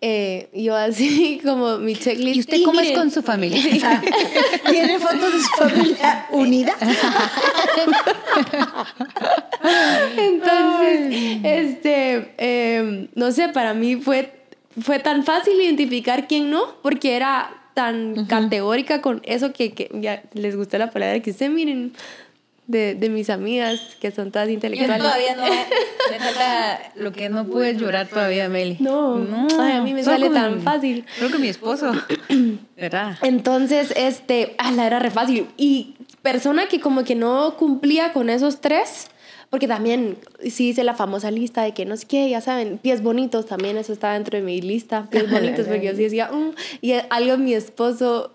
eh, 0.00 0.50
yo 0.52 0.76
así 0.76 1.40
como 1.44 1.78
mi 1.78 1.96
checklist. 1.96 2.36
¿Y 2.36 2.40
usted 2.40 2.62
cómo 2.64 2.80
es 2.80 2.92
con 2.92 3.10
su 3.10 3.22
familia? 3.22 3.60
Tiene 4.70 4.98
fotos 4.98 5.32
de 5.32 5.40
su 5.40 5.48
familia 5.56 6.26
unida. 6.30 6.76
Entonces, 10.16 11.40
este, 11.42 12.34
eh, 12.38 13.08
no 13.14 13.32
sé, 13.32 13.48
para 13.48 13.74
mí 13.74 13.96
fue, 13.96 14.32
fue 14.80 14.98
tan 14.98 15.24
fácil 15.24 15.54
identificar 15.60 16.28
quién 16.28 16.50
no, 16.50 16.76
porque 16.82 17.16
era 17.16 17.50
tan 17.74 18.26
categórica 18.26 19.02
con 19.02 19.20
eso 19.24 19.52
que, 19.52 19.72
que 19.72 19.90
ya 19.94 20.22
les 20.32 20.56
gustó 20.56 20.78
la 20.78 20.90
palabra 20.90 21.20
que 21.20 21.30
usted 21.30 21.50
miren 21.50 21.92
de, 22.66 22.94
de 22.94 23.08
mis 23.08 23.30
amigas 23.30 23.80
que 24.00 24.10
son 24.10 24.32
todas 24.32 24.48
Yo 24.48 24.54
intelectuales. 24.54 24.98
todavía 24.98 25.36
no. 25.36 25.42
Me 26.10 26.18
falta 26.18 26.92
lo 26.96 27.12
que 27.12 27.28
no 27.28 27.46
pude 27.46 27.76
llorar 27.76 28.08
todavía, 28.08 28.48
Meli. 28.48 28.76
No. 28.80 29.24
Ay, 29.60 29.72
a 29.72 29.82
mí 29.82 29.92
me 29.94 30.02
sale 30.02 30.30
tan 30.30 30.60
fácil. 30.62 31.04
Solo 31.18 31.30
con 31.30 31.40
mi 31.40 31.48
esposo. 31.48 31.92
¿Verdad? 32.76 33.16
Entonces, 33.22 33.92
este, 33.96 34.54
ah, 34.58 34.72
la 34.72 34.86
era 34.86 34.98
re 34.98 35.10
fácil. 35.10 35.46
Y 35.56 35.94
persona 36.22 36.66
que 36.68 36.80
como 36.80 37.04
que 37.04 37.14
no 37.14 37.56
cumplía 37.56 38.12
con 38.12 38.30
esos 38.30 38.60
tres, 38.60 39.08
porque 39.50 39.68
también 39.68 40.18
sí 40.50 40.70
hice 40.70 40.82
la 40.82 40.94
famosa 40.94 41.30
lista 41.30 41.62
de 41.62 41.72
que 41.72 41.84
no 41.86 41.96
sé 41.96 42.06
qué, 42.06 42.28
ya 42.28 42.40
saben, 42.40 42.78
pies 42.78 43.02
bonitos, 43.02 43.46
también 43.46 43.76
eso 43.76 43.92
estaba 43.92 44.14
dentro 44.14 44.36
de 44.36 44.44
mi 44.44 44.60
lista, 44.60 45.06
pies 45.10 45.30
bonitos, 45.30 45.66
porque 45.66 45.86
yo 45.86 45.92
sí 45.94 46.02
decía, 46.02 46.30
"Mm", 46.32 46.50
y 46.80 46.94
algo 47.10 47.36
mi 47.38 47.54
esposo, 47.54 48.32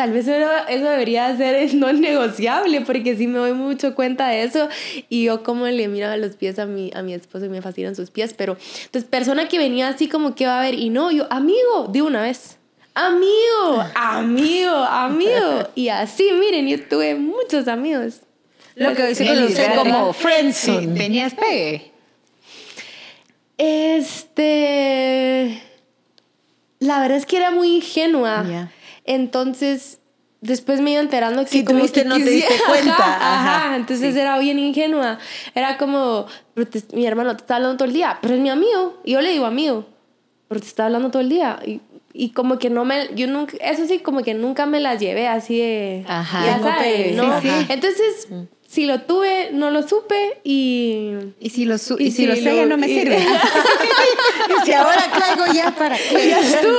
tal 0.00 0.12
vez 0.12 0.26
eso, 0.26 0.48
eso 0.70 0.84
debería 0.88 1.36
ser 1.36 1.74
no 1.74 1.92
negociable, 1.92 2.80
porque 2.80 3.18
sí 3.18 3.26
me 3.26 3.36
doy 3.36 3.52
mucho 3.52 3.94
cuenta 3.94 4.28
de 4.28 4.44
eso, 4.44 4.66
y 5.10 5.24
yo 5.24 5.42
como 5.42 5.66
le 5.66 5.88
miraba 5.88 6.16
los 6.16 6.36
pies 6.36 6.58
a 6.58 6.64
mi, 6.64 6.90
a 6.94 7.02
mi 7.02 7.12
esposo 7.12 7.44
y 7.44 7.48
me 7.50 7.60
fascinan 7.60 7.94
sus 7.94 8.10
pies, 8.10 8.32
pero 8.32 8.56
entonces 8.84 9.04
persona 9.04 9.46
que 9.46 9.58
venía 9.58 9.88
así 9.88 10.08
como 10.08 10.34
que 10.34 10.46
va 10.46 10.58
a 10.58 10.62
ver, 10.62 10.72
y 10.72 10.88
no, 10.88 11.10
yo, 11.10 11.26
amigo, 11.30 11.88
de 11.92 12.00
una 12.00 12.22
vez. 12.22 12.56
Amigo, 12.94 13.84
amigo, 13.94 14.74
amigo. 14.74 15.68
Y 15.74 15.88
así, 15.88 16.30
miren, 16.32 16.66
yo 16.66 16.82
tuve 16.82 17.14
muchos 17.14 17.68
amigos. 17.68 18.20
Lo 18.76 18.94
que 18.94 19.02
hoy 19.02 19.14
se 19.14 19.26
conoce 19.26 19.70
como 19.76 20.14
friendzone. 20.14 20.98
tenías 20.98 21.34
pegue. 21.34 21.92
Este. 23.58 24.42
La 26.78 27.00
verdad 27.00 27.18
es 27.18 27.26
que 27.26 27.36
era 27.36 27.50
muy 27.50 27.76
ingenua. 27.76 28.46
Ya. 28.48 28.72
Entonces, 29.14 29.98
después 30.40 30.80
me 30.80 30.92
iba 30.92 31.00
enterando 31.00 31.42
que 31.42 31.48
Sí, 31.50 31.64
como 31.64 31.80
tuviste, 31.80 32.02
que 32.02 32.08
no 32.08 32.14
te 32.16 32.24
diste 32.30 32.48
quisiera- 32.48 32.68
cuenta. 32.68 32.94
Ajá, 32.96 33.56
Ajá, 33.66 33.76
entonces 33.76 34.14
era 34.16 34.38
bien 34.38 34.58
ingenua. 34.58 35.18
Era 35.54 35.76
como, 35.78 36.26
"Pero 36.54 36.68
te- 36.68 36.96
mi 36.96 37.06
hermano 37.06 37.34
te 37.36 37.42
está 37.42 37.56
hablando 37.56 37.76
todo 37.76 37.88
el 37.88 37.94
día, 37.94 38.18
pero 38.22 38.34
es 38.34 38.40
mi 38.40 38.50
amigo. 38.50 39.00
Y 39.04 39.12
yo 39.12 39.20
le 39.20 39.30
digo 39.32 39.46
amigo, 39.46 39.84
pero 40.48 40.60
te 40.60 40.66
está 40.68 40.86
hablando 40.86 41.10
todo 41.10 41.22
el 41.22 41.28
día. 41.28 41.58
Y, 41.66 41.80
y 42.12 42.30
como 42.30 42.58
que 42.58 42.70
no 42.70 42.84
me, 42.84 43.08
yo 43.14 43.26
nunca, 43.26 43.56
eso 43.60 43.84
sí, 43.86 43.98
como 43.98 44.22
que 44.22 44.34
nunca 44.34 44.64
me 44.66 44.78
las 44.80 45.00
llevé 45.00 45.26
así 45.28 45.58
de, 45.58 46.04
Ajá. 46.08 46.46
ya 46.46 46.76
pegue, 46.78 47.12
¿no? 47.16 47.40
sí, 47.40 47.48
sí. 47.48 47.66
Entonces, 47.68 48.28
si 48.68 48.86
lo 48.86 49.00
tuve, 49.02 49.50
no 49.52 49.70
lo 49.70 49.82
supe 49.86 50.40
y... 50.44 51.10
Y 51.40 51.50
si 51.50 51.64
lo, 51.64 51.76
su- 51.78 51.96
Y 51.98 52.04
y 52.06 52.10
si 52.12 52.16
si 52.18 52.26
lo 52.26 52.34
sé, 52.36 52.54
ya 52.56 52.66
no 52.66 52.76
me 52.76 52.88
y- 52.88 52.94
sirve. 52.98 53.18
Y 54.62 54.64
si 54.66 54.72
ahora 54.72 55.04
caigo 55.18 55.52
ya 55.52 55.70
para 55.72 55.96
qué. 55.96 56.28
Ya 56.28 56.40
estuvo. 56.40 56.78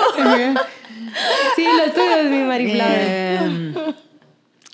Sí, 1.56 1.66
lo 1.78 1.92
tuyo 1.94 2.16
es 2.18 2.30
mi 2.30 2.38
Mariflower. 2.40 2.98
Eh, 3.00 3.74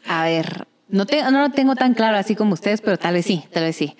a 0.06 0.24
ver, 0.24 0.68
no, 0.90 1.06
te- 1.06 1.24
no 1.24 1.42
lo 1.42 1.50
tengo 1.52 1.76
tan 1.76 1.94
claro 1.94 2.18
así 2.18 2.36
como 2.36 2.54
ustedes, 2.54 2.82
pero 2.82 2.98
tal 2.98 3.14
vez 3.14 3.26
sí, 3.26 3.44
tal 3.52 3.64
vez 3.64 3.76
sí. 3.76 3.96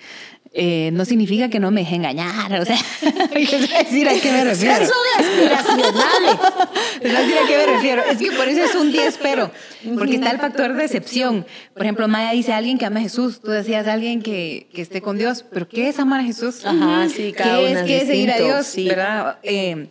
Eh, 0.54 0.88
no 0.94 1.04
significa 1.04 1.50
que 1.50 1.60
no 1.60 1.70
me 1.70 1.82
deje 1.82 1.96
engañar, 1.96 2.50
o 2.58 2.64
sea, 2.64 2.78
decir 3.34 4.08
a 4.08 4.14
qué 4.14 4.32
me 4.32 4.44
refiero. 4.44 4.86
Son 4.86 4.94
aspiracionales. 5.18 6.36
A 6.40 7.20
decir 7.20 7.36
a 7.38 7.46
qué 7.46 7.56
me 7.58 7.66
refiero. 7.74 8.02
Es 8.10 8.18
que 8.18 8.30
por 8.32 8.48
eso 8.48 8.62
es 8.64 8.74
un 8.74 8.90
10, 8.90 9.18
pero 9.22 9.50
porque 9.96 10.14
está 10.14 10.30
el 10.30 10.38
factor 10.38 10.72
decepción. 10.74 11.46
Por 11.74 11.82
ejemplo, 11.82 12.08
Maya 12.08 12.32
dice 12.32 12.54
alguien 12.54 12.78
que 12.78 12.86
ama 12.86 12.98
a 13.00 13.02
Jesús. 13.02 13.40
Tú 13.42 13.50
decías 13.50 13.86
alguien 13.86 14.22
que, 14.22 14.68
que 14.72 14.80
esté 14.80 15.02
con 15.02 15.18
Dios, 15.18 15.44
pero 15.52 15.68
¿qué 15.68 15.90
es 15.90 15.98
amar 15.98 16.20
a 16.20 16.24
Jesús? 16.24 16.64
Ajá, 16.64 17.06
sí, 17.14 17.32
cada 17.36 17.58
¿Qué 17.58 17.70
es, 17.72 17.78
es 17.78 17.84
qué 17.84 17.96
es 17.98 18.06
seguir 18.08 18.32
a 18.32 18.38
Dios? 18.38 18.66
sí. 18.66 18.88
¿verdad? 18.88 19.38
Eh, 19.42 19.88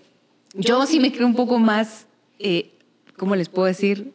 yo 0.55 0.85
sí 0.87 0.99
me 0.99 1.11
creo 1.11 1.27
un 1.27 1.35
poco 1.35 1.59
más, 1.59 2.06
eh, 2.39 2.73
¿cómo 3.15 3.35
les 3.35 3.49
puedo 3.49 3.67
decir? 3.67 4.13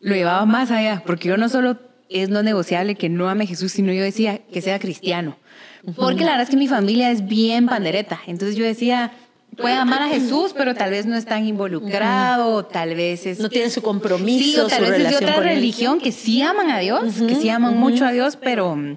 Lo 0.00 0.14
llevaba 0.14 0.44
más 0.46 0.70
allá, 0.70 1.02
porque 1.06 1.28
yo 1.28 1.36
no 1.36 1.48
solo 1.48 1.78
es 2.08 2.28
no 2.28 2.42
negociable 2.42 2.94
que 2.94 3.08
no 3.08 3.28
ame 3.28 3.44
a 3.44 3.46
Jesús, 3.46 3.72
sino 3.72 3.92
yo 3.92 4.02
decía 4.02 4.38
que 4.38 4.60
sea 4.60 4.78
cristiano. 4.78 5.36
Porque 5.96 6.24
la 6.24 6.32
verdad 6.32 6.42
es 6.42 6.50
que 6.50 6.56
mi 6.56 6.68
familia 6.68 7.10
es 7.10 7.26
bien 7.26 7.66
pandereta. 7.66 8.20
Entonces 8.26 8.56
yo 8.56 8.64
decía, 8.64 9.12
puede 9.56 9.74
amar 9.74 10.02
a 10.02 10.08
Jesús, 10.08 10.54
pero 10.56 10.74
tal 10.74 10.90
vez 10.90 11.06
no 11.06 11.16
es 11.16 11.24
tan 11.24 11.44
involucrado, 11.46 12.64
tal 12.64 12.94
vez 12.94 13.26
es... 13.26 13.40
No 13.40 13.48
tiene 13.48 13.70
su 13.70 13.82
compromiso, 13.82 14.44
Sí, 14.44 14.58
o 14.58 14.66
tal 14.66 14.82
vez 14.82 15.00
es 15.00 15.10
de 15.10 15.16
otra 15.16 15.40
religión 15.40 16.00
que 16.00 16.12
sí 16.12 16.42
aman 16.42 16.70
a 16.70 16.78
Dios, 16.78 17.14
que 17.26 17.34
sí 17.34 17.48
aman 17.48 17.76
mucho 17.78 18.04
a 18.04 18.12
Dios, 18.12 18.36
pero 18.36 18.76
eh, 18.76 18.96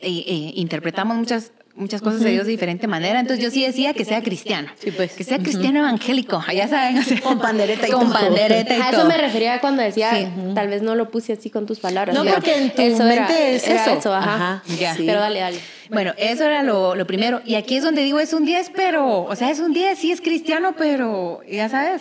eh, 0.00 0.52
interpretamos 0.54 1.16
muchas 1.16 1.52
muchas 1.76 2.00
cosas 2.02 2.20
de 2.20 2.30
Dios 2.30 2.46
de 2.46 2.52
diferente 2.52 2.86
manera. 2.86 3.18
Entonces 3.20 3.44
yo 3.44 3.50
sí 3.50 3.64
decía 3.64 3.94
que 3.94 4.04
sea 4.04 4.22
cristiano. 4.22 4.68
Sí, 4.78 4.90
pues. 4.92 5.12
Que 5.12 5.24
sea 5.24 5.38
cristiano 5.38 5.80
evangélico. 5.80 6.42
Ya 6.54 6.68
saben. 6.68 6.98
o 6.98 7.02
sea, 7.02 7.20
Con 7.20 7.40
pandereta 7.40 7.88
y 7.88 7.90
con 7.90 8.02
todo. 8.10 8.12
pandereta 8.12 8.76
y 8.76 8.80
A 8.80 8.90
todo. 8.90 9.00
eso 9.00 9.08
me 9.08 9.16
refería 9.18 9.60
cuando 9.60 9.82
decía, 9.82 10.12
Sí. 10.14 10.26
tal 10.54 10.68
vez 10.68 10.82
no 10.82 10.94
lo 10.94 11.10
puse 11.10 11.32
así 11.32 11.50
con 11.50 11.66
tus 11.66 11.80
palabras. 11.80 12.14
No, 12.14 12.24
Ya. 12.24 12.34
porque 12.34 12.54
en 12.56 12.70
tu 12.70 12.82
Eso 12.82 13.06
era- 13.08 13.26
mente 13.26 13.56
es 13.56 13.66
era 13.68 13.84
eso. 13.96 14.14
ajá. 14.14 14.34
Ajá, 14.34 14.62
Ya. 14.78 14.94
sí. 14.94 15.02
Pero 15.06 15.20
dale, 15.20 15.40
dale. 15.40 15.58
Bueno, 15.90 16.12
eso 16.16 16.44
era 16.44 16.62
lo, 16.62 16.94
lo 16.94 17.06
primero. 17.06 17.42
Y 17.44 17.56
aquí 17.56 17.76
es 17.76 17.82
donde 17.84 18.02
digo, 18.02 18.18
es 18.18 18.32
un 18.32 18.44
10, 18.46 18.70
pero, 18.74 19.24
o 19.24 19.36
sea, 19.36 19.50
es 19.50 19.58
un 19.60 19.72
10, 19.74 19.98
sí 19.98 20.12
es 20.12 20.20
cristiano, 20.22 20.74
pero, 20.78 21.40
ya 21.50 21.68
sabes. 21.68 22.00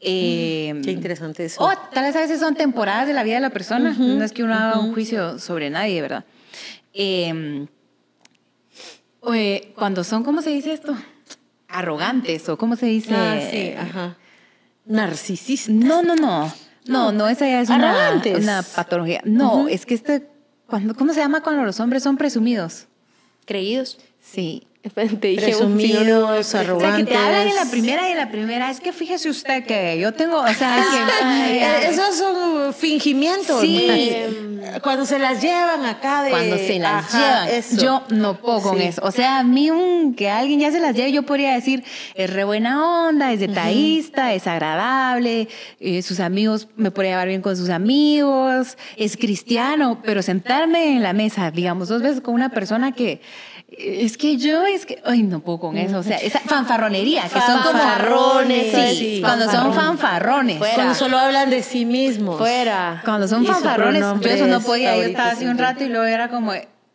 Eh, 0.00 0.74
Qué 0.84 0.90
interesante 0.90 1.44
eso. 1.44 1.62
O 1.64 1.70
tal 1.92 2.04
vez 2.04 2.16
a 2.16 2.20
veces 2.20 2.40
son 2.40 2.54
temporadas 2.54 3.06
de 3.06 3.14
la 3.14 3.22
vida 3.22 3.36
de 3.36 3.40
la 3.40 3.50
persona. 3.50 3.94
no 3.98 4.22
es 4.24 4.32
que 4.32 4.42
uno 4.42 4.54
haga 4.54 4.78
un 4.78 4.92
juicio 4.92 5.38
sobre 5.38 5.70
nadie, 5.70 6.00
¿verdad? 6.02 6.24
Eh, 6.94 7.66
eh, 9.34 9.72
cuando 9.76 10.04
son, 10.04 10.24
¿cómo 10.24 10.42
se 10.42 10.50
dice 10.50 10.72
esto? 10.72 10.96
Arrogantes 11.68 12.48
o 12.48 12.58
¿cómo 12.58 12.76
se 12.76 12.86
dice? 12.86 13.14
Ah, 13.14 13.40
sí, 13.50 13.72
ajá. 13.72 14.16
Narcisista. 14.84 15.70
No, 15.72 16.02
no, 16.02 16.14
no. 16.16 16.52
No, 16.86 17.12
no, 17.12 17.28
esa 17.28 17.46
ya 17.46 17.60
es 17.60 17.68
una, 17.68 17.90
Arrogantes. 17.90 18.42
una 18.42 18.62
patología. 18.62 19.20
No, 19.24 19.68
es 19.68 19.86
que 19.86 19.94
este, 19.94 20.28
cuando, 20.66 20.94
¿cómo 20.94 21.12
se 21.12 21.20
llama 21.20 21.42
cuando 21.42 21.62
los 21.62 21.78
hombres 21.80 22.02
son 22.02 22.16
presumidos? 22.16 22.86
Creídos. 23.44 23.98
Sí. 24.20 24.66
Te 25.20 25.28
dije 25.28 25.46
un 25.56 25.76
Presumidos, 25.76 26.00
sinónimo. 26.02 26.28
O 26.28 26.42
sea, 26.42 26.60
que 26.62 26.66
arrogantes. 26.66 27.08
te 27.08 27.16
hablan 27.16 27.46
en 27.48 27.54
la 27.54 27.64
primera 27.66 28.08
y 28.08 28.12
en 28.12 28.18
la 28.18 28.30
primera. 28.30 28.70
Es 28.70 28.80
que 28.80 28.92
fíjese 28.92 29.30
usted 29.30 29.64
que 29.64 29.98
yo 30.00 30.12
tengo, 30.12 30.38
o 30.40 30.54
sea, 30.54 30.76
que- 30.76 31.24
Ay, 31.24 31.58
eh, 31.58 31.88
esos 31.90 32.16
son 32.16 32.74
fingimientos. 32.74 33.60
Sí. 33.60 33.86
¿no? 33.86 34.80
Cuando 34.82 35.04
se 35.06 35.18
las 35.18 35.40
llevan 35.42 35.84
acá 35.86 36.22
de. 36.24 36.30
cuando 36.30 36.56
se 36.56 36.78
las 36.78 37.04
Ajá, 37.14 37.44
llevan. 37.44 37.58
eso. 37.58 37.76
Yo 37.82 38.02
no 38.10 38.38
puedo 38.38 38.60
con 38.60 38.78
Sí. 38.78 38.84
eso. 38.84 39.02
O 39.04 39.10
sea, 39.12 39.38
a 39.38 39.44
mí 39.44 39.70
un, 39.70 40.14
que 40.14 40.30
alguien 40.30 40.60
ya 40.60 40.70
se 40.72 40.80
las 40.80 40.94
lleve, 40.96 41.12
yo 41.12 41.22
podría 41.24 41.52
decir, 41.54 41.84
es 42.14 42.32
re 42.32 42.44
buena 42.44 43.06
onda, 43.08 43.32
es 43.32 43.40
detallista, 43.40 44.32
es 44.34 44.46
agradable, 44.46 45.48
eh, 45.80 46.02
sus 46.02 46.20
amigos, 46.20 46.68
me 46.76 46.90
podría 46.90 47.12
llevar 47.12 47.28
bien 47.28 47.42
con 47.42 47.56
sus 47.56 47.70
amigos, 47.70 48.76
es 48.96 49.16
cristiano, 49.16 50.00
pero 50.04 50.22
sentarme 50.22 50.96
en 50.96 51.02
la 51.02 51.12
mesa, 51.12 51.50
digamos, 51.50 51.88
dos 51.88 52.02
veces 52.02 52.20
con 52.20 52.34
una 52.34 52.48
persona 52.50 52.92
que... 52.92 53.20
Es 53.78 54.16
que 54.16 54.36
yo, 54.36 54.64
es 54.64 54.86
que, 54.86 55.00
ay, 55.04 55.22
no 55.22 55.40
puedo 55.40 55.58
con 55.60 55.76
eso. 55.78 55.98
O 55.98 56.02
sea, 56.02 56.16
esa 56.18 56.40
fanfarronería, 56.40 57.22
que 57.22 57.40
son 57.40 57.62
como. 57.62 57.78
Fanfarrones, 57.78 58.96
Sí, 58.96 59.20
cuando 59.22 59.50
son 59.50 59.72
fanfarrones. 59.74 60.58
Fuera. 60.58 60.74
Cuando 60.74 60.94
solo 60.94 61.18
hablan 61.18 61.50
de 61.50 61.62
sí 61.62 61.84
mismos. 61.84 62.38
Fuera. 62.38 63.00
Cuando 63.04 63.26
son 63.28 63.44
fanfarrones, 63.46 64.04
yo 64.20 64.30
eso 64.30 64.46
no 64.46 64.60
podía. 64.60 64.96
Yo 64.96 65.02
estaba 65.04 65.30
así 65.30 65.46
un 65.46 65.58
rato 65.58 65.84
y 65.84 65.88
luego 65.88 66.04
era 66.04 66.28
como, 66.28 66.52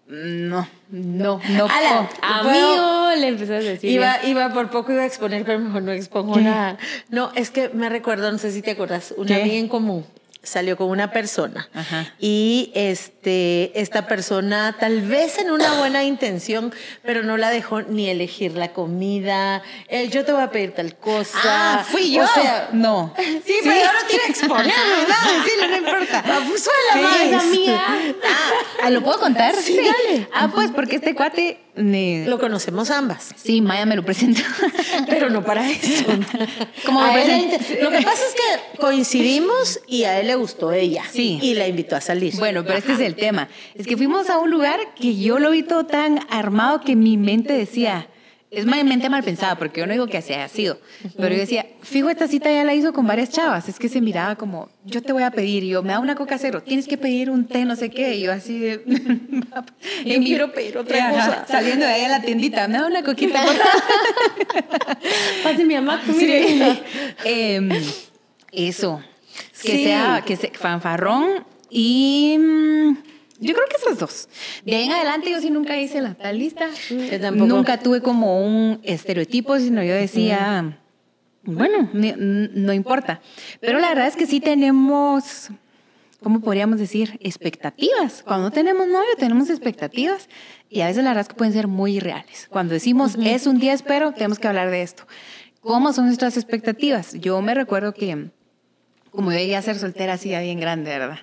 No, 0.08 0.68
no, 0.90 1.42
no. 1.50 1.66
Ala, 1.66 2.10
Amigo, 2.22 3.12
le 3.20 3.28
empezó 3.28 3.54
a 3.54 3.58
decir. 3.58 3.90
Iba, 3.90 4.24
iba 4.26 4.54
por 4.54 4.70
poco 4.70 4.92
iba 4.92 5.02
a 5.04 5.06
exponer, 5.06 5.44
pero 5.44 5.60
mejor 5.60 5.82
no 5.82 5.92
expongo 5.92 6.36
¿Qué? 6.36 6.42
nada. 6.42 6.78
No, 7.10 7.32
es 7.36 7.52
que 7.52 7.70
me 7.70 7.90
recuerdo, 7.90 8.32
no 8.32 8.38
sé 8.38 8.52
si 8.52 8.62
te 8.62 8.72
acuerdas, 8.72 9.14
una 9.18 9.28
¿Qué? 9.28 9.42
amiga 9.42 9.58
en 9.58 9.68
común 9.68 10.06
salió 10.48 10.78
con 10.78 10.90
una 10.90 11.12
persona 11.12 11.70
Ajá. 11.74 12.14
y 12.20 12.72
este 12.76 13.80
esta 13.80 14.08
persona 14.08 14.76
tal 14.80 15.02
vez 15.02 15.38
en 15.38 15.52
una 15.52 15.74
buena 15.80 16.04
intención 16.04 16.74
pero 17.04 17.24
no 17.24 17.38
la 17.38 17.50
dejó 17.50 17.82
ni 17.82 18.10
elegir 18.10 18.54
la 18.54 18.74
comida 18.74 19.62
eh, 19.90 20.08
yo 20.10 20.24
te 20.26 20.32
voy 20.32 20.42
a 20.42 20.52
pedir 20.52 20.74
tal 20.74 20.96
cosa 20.98 21.38
Ah, 21.44 21.86
fui 21.88 22.12
yo. 22.14 22.24
o 22.24 22.28
sea 22.28 22.70
no. 22.74 23.14
sí, 23.18 23.56
pero 23.64 23.76
yo 23.76 23.86
no 23.86 24.08
te 24.08 24.16
iba 24.16 24.24
a 24.24 24.28
exponer 24.30 24.74
¿verdad? 25.00 25.16
sí, 25.46 25.52
no, 25.60 25.68
no 25.68 25.78
importa 25.78 26.24
Ah, 26.26 26.40
pues 26.48 26.64
Sí, 26.64 27.34
amiga. 27.34 27.82
Ah, 28.84 28.90
¿lo 28.90 29.04
puedo 29.04 29.20
contar? 29.20 29.56
Sí, 29.56 29.76
dale. 29.78 30.28
Ah, 30.34 30.50
pues 30.54 30.72
porque 30.72 30.96
este 30.98 31.14
cuate... 31.16 31.60
me- 31.78 32.26
lo 32.28 32.40
conocemos 32.40 32.90
ambas 32.92 33.30
Sí, 33.36 33.62
Maya 33.62 33.86
me 33.86 33.96
lo 33.96 34.04
presentó. 34.04 34.42
pero 35.10 35.30
no 35.30 35.44
para 35.44 35.70
eso. 35.70 36.06
Como 36.86 37.06
él 37.16 37.30
inter- 37.44 37.80
lo 37.82 37.90
que 37.92 38.02
pasa 38.02 38.22
es 38.28 38.36
que 38.36 38.78
coincidimos 38.80 39.80
y 39.88 40.04
a 40.04 40.20
él 40.20 40.28
le 40.28 40.36
gustó 40.36 40.72
ella. 40.72 41.04
Sí. 41.12 41.40
Y 41.42 41.54
la 41.56 41.68
invitó 41.68 41.96
a 41.96 42.02
salir. 42.02 42.36
Bueno, 42.38 42.64
pero 42.66 42.78
este 42.78 42.94
es 42.94 43.00
el 43.00 43.16
tema. 43.16 43.48
Es 43.76 43.88
que 43.88 43.96
fuimos 43.98 44.30
a 44.30 44.38
un 44.40 44.50
lugar 44.52 44.80
que 45.00 45.16
yo 45.16 45.40
lo 45.40 45.52
vi 45.52 45.64
todo 45.64 45.86
tan 45.86 46.20
armado 46.30 46.82
que 46.82 46.96
mi 46.96 47.18
mente 47.18 47.54
decía, 47.54 48.08
es 48.50 48.66
mi 48.66 48.82
mente 48.84 49.10
mal 49.10 49.24
pensada, 49.24 49.56
porque 49.58 49.82
yo 49.82 49.88
no 49.88 49.92
digo 49.94 50.08
que 50.08 50.18
así 50.18 50.32
haya 50.34 50.48
sido, 50.48 50.80
pero 51.18 51.34
yo 51.36 51.42
decía, 51.42 51.66
fijo, 51.82 52.10
esta 52.10 52.28
cita 52.28 52.50
ya 52.50 52.64
la 52.64 52.74
hizo 52.74 52.94
con 52.94 53.06
varias 53.06 53.30
chavas. 53.30 53.68
Es 53.68 53.78
que 53.78 53.90
se 53.90 54.00
miraba 54.00 54.36
como, 54.36 54.70
yo 54.86 55.02
te 55.02 55.12
voy 55.12 55.24
a 55.24 55.32
pedir, 55.32 55.64
y 55.64 55.70
yo, 55.70 55.84
me 55.84 55.92
da 55.94 56.00
una 56.00 56.16
coca 56.16 56.38
cero, 56.38 56.64
tienes 56.64 56.88
que 56.88 56.98
pedir 56.98 57.30
un 57.30 57.46
té, 57.46 57.66
no 57.66 57.76
sé 57.76 57.90
qué, 57.90 58.16
y 58.16 58.22
yo 58.22 58.32
así 58.32 58.58
de... 58.60 58.84
Yo 60.06 60.20
quiero 60.22 60.52
pedir 60.54 60.78
otra 60.78 61.10
cosa. 61.12 61.46
Saliendo 61.48 61.86
de 61.86 61.92
ahí 61.92 62.04
a 62.06 62.10
la 62.10 62.22
tiendita, 62.22 62.68
me 62.68 62.78
da 62.78 62.88
una 62.88 63.04
coquita. 63.04 63.42
por 63.44 63.56
favor?" 63.56 64.98
Pase 65.44 65.66
mi 65.66 65.76
mamá, 65.76 66.02
Sí. 66.06 66.14
mire. 66.14 66.84
Em, 67.26 67.70
eso. 68.52 69.02
Que 69.62 69.72
Sí. 69.72 69.84
sea 69.84 70.24
que 70.26 70.36
sea 70.36 70.52
fanfarrón 70.54 71.46
y 71.70 72.38
mm, 72.40 72.98
yo 73.40 73.54
creo 73.54 73.66
que 73.68 73.76
esos 73.78 74.00
dos. 74.00 74.30
De 74.66 74.76
ahí 74.76 74.86
en 74.86 74.92
adelante 74.92 75.30
yo 75.30 75.40
sí 75.42 75.50
nunca 75.50 75.78
hice 75.80 76.02
la 76.02 76.16
tal 76.16 76.40
lista. 76.40 76.68
Nunca 77.34 77.80
tuve 77.80 78.02
como 78.02 78.46
un 78.46 78.80
estereotipo, 78.84 79.60
sino 79.60 79.84
yo 79.84 79.94
decía, 79.94 80.80
bueno, 81.44 81.90
no 81.94 82.74
importa. 82.74 83.22
Pero 83.62 83.80
la 83.80 83.90
verdad 83.90 84.08
es 84.08 84.16
que 84.16 84.26
sí 84.26 84.40
tenemos, 84.40 85.50
¿cómo 86.22 86.42
podríamos 86.42 86.80
decir? 86.80 87.18
Expectativas. 87.22 88.24
Cuando 88.24 88.52
tenemos 88.52 88.88
novio 88.88 89.16
tenemos 89.18 89.50
expectativas 89.50 90.30
y 90.70 90.82
a 90.82 90.88
veces 90.88 91.04
la 91.04 91.12
verdad 91.12 91.22
es 91.22 91.30
que 91.30 91.36
pueden 91.36 91.54
ser 91.54 91.68
muy 91.68 91.98
irreales. 91.98 92.48
Cuando 92.50 92.74
decimos 92.74 93.18
es 93.24 93.48
un 93.48 93.60
día 93.60 93.74
espero, 93.74 94.14
tenemos 94.14 94.40
que 94.40 94.48
hablar 94.48 94.72
de 94.72 94.82
esto. 94.82 95.08
¿Cómo 95.62 95.94
son 95.94 96.06
nuestras 96.06 96.38
expectativas? 96.38 97.14
Yo 97.14 97.42
me 97.42 97.54
recuerdo 97.54 97.94
que 97.94 98.30
como 99.12 99.32
yo 99.32 99.38
llegué 99.38 99.56
a 99.56 99.62
ser 99.62 99.78
soltera 99.78 100.14
así 100.14 100.30
ya 100.30 100.42
bien 100.42 100.60
grande, 100.60 100.92
¿verdad? 100.92 101.20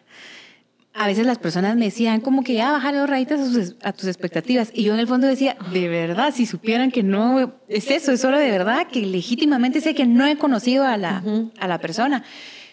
A 0.97 1.09
veces 1.09 1.27
las 1.27 1.39
personas 1.39 1.77
me 1.77 1.87
decían 1.87 2.21
como 2.21 2.45
que 2.45 2.55
ya 2.55 2.71
bajar 2.71 2.95
dos 2.95 3.11
rayitas 3.11 3.41
a, 3.41 3.47
sus- 3.53 3.75
a 3.83 3.93
tus 3.93 4.07
expectativas. 4.07 4.71
Y 4.73 4.85
yo 4.85 4.95
en 4.95 5.01
el 5.01 5.09
fondo 5.09 5.27
decía, 5.27 5.57
de 5.73 5.89
verdad, 5.89 6.33
si 6.33 6.47
supieran 6.47 6.93
que 6.93 7.03
no 7.03 7.53
es 7.69 7.91
eso, 7.91 8.13
es 8.13 8.21
solo 8.21 8.39
de 8.39 8.49
verdad, 8.51 8.87
que 8.87 9.01
legítimamente 9.05 9.81
sé 9.81 9.95
que 9.95 10.07
no 10.07 10.25
he 10.25 10.37
conocido 10.37 10.85
a 10.85 10.97
la, 10.97 11.23
a 11.59 11.67
la 11.67 11.79
persona. 11.79 12.23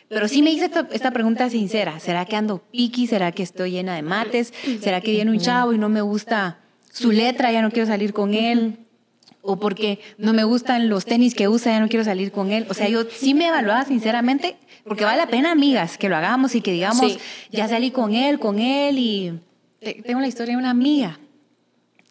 Pero 0.07 0.27
sí 0.27 0.43
me 0.43 0.51
hice 0.51 0.65
esta, 0.65 0.87
esta 0.91 1.09
pregunta 1.11 1.49
sincera. 1.49 1.99
¿Será 1.99 2.25
que 2.25 2.35
ando 2.35 2.59
piqui? 2.71 3.07
¿Será 3.07 3.31
que 3.31 3.41
estoy 3.41 3.71
llena 3.71 3.95
de 3.95 4.03
mates? 4.03 4.53
¿Será 4.81 5.01
que 5.01 5.11
viene 5.11 5.31
un 5.31 5.39
chavo 5.39 5.73
y 5.73 5.79
no 5.79 5.89
me 5.89 6.01
gusta 6.01 6.59
su 6.91 7.11
letra, 7.11 7.51
ya 7.51 7.61
no 7.63 7.71
quiero 7.71 7.87
salir 7.87 8.13
con 8.13 8.33
él? 8.35 8.77
o 9.43 9.59
porque 9.59 9.99
no 10.19 10.33
me 10.33 10.43
gustan 10.43 10.87
los 10.87 11.05
tenis 11.05 11.33
que 11.33 11.47
usa, 11.47 11.71
ya 11.71 11.79
no 11.79 11.87
quiero 11.89 12.05
salir 12.05 12.31
con 12.31 12.51
él. 12.51 12.67
O 12.69 12.75
sea, 12.75 12.87
yo 12.89 13.05
sí 13.09 13.33
me 13.33 13.47
evaluaba 13.47 13.83
sinceramente, 13.85 14.55
porque 14.83 15.03
vale 15.05 15.17
la 15.17 15.27
pena, 15.27 15.51
amigas, 15.51 15.97
que 15.97 16.09
lo 16.09 16.15
hagamos 16.15 16.55
y 16.55 16.61
que 16.61 16.71
digamos, 16.71 17.13
Sí. 17.13 17.19
ya 17.51 17.67
salí 17.67 17.91
con 17.91 18.13
él, 18.13 18.39
con 18.39 18.59
él, 18.59 18.97
y 18.97 19.39
te- 19.79 20.01
tengo 20.03 20.19
la 20.19 20.27
historia 20.27 20.53
de 20.53 20.59
una 20.59 20.69
amiga 20.71 21.19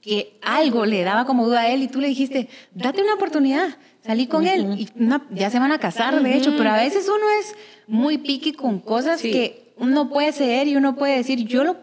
que 0.00 0.38
algo 0.42 0.86
le 0.86 1.02
daba 1.02 1.26
como 1.26 1.44
duda 1.46 1.60
a 1.60 1.68
él 1.68 1.82
y 1.82 1.88
tú 1.88 2.00
le 2.00 2.08
dijiste, 2.08 2.48
date 2.74 3.02
una 3.02 3.14
oportunidad, 3.14 3.76
salí 4.04 4.26
con 4.26 4.46
él 4.46 4.66
y 4.78 4.88
una- 4.98 5.26
ya 5.30 5.50
se 5.50 5.58
van 5.58 5.72
a 5.72 5.78
casar, 5.78 6.22
de 6.22 6.36
hecho, 6.36 6.54
pero 6.56 6.70
a 6.70 6.76
veces 6.76 7.06
uno 7.08 7.26
es 7.40 7.54
muy 7.86 8.16
piqui 8.18 8.52
con 8.52 8.78
cosas 8.80 9.20
Sí. 9.20 9.30
que 9.30 9.74
uno 9.76 10.08
puede 10.08 10.32
ceder 10.32 10.68
y 10.68 10.76
uno 10.76 10.96
puede 10.96 11.16
decir, 11.16 11.44
yo 11.46 11.64
lo 11.64 11.76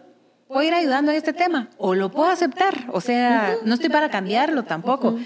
puedo 0.48 0.62
ir 0.62 0.74
ayudando 0.74 1.12
en 1.12 1.16
este 1.18 1.32
tema 1.32 1.68
o 1.78 1.94
lo 1.94 2.10
puedo 2.10 2.28
aceptar, 2.30 2.86
o 2.92 3.00
sea, 3.00 3.56
no 3.64 3.74
estoy 3.74 3.90
para 3.90 4.08
cambiarlo 4.10 4.64
tampoco, 4.64 5.16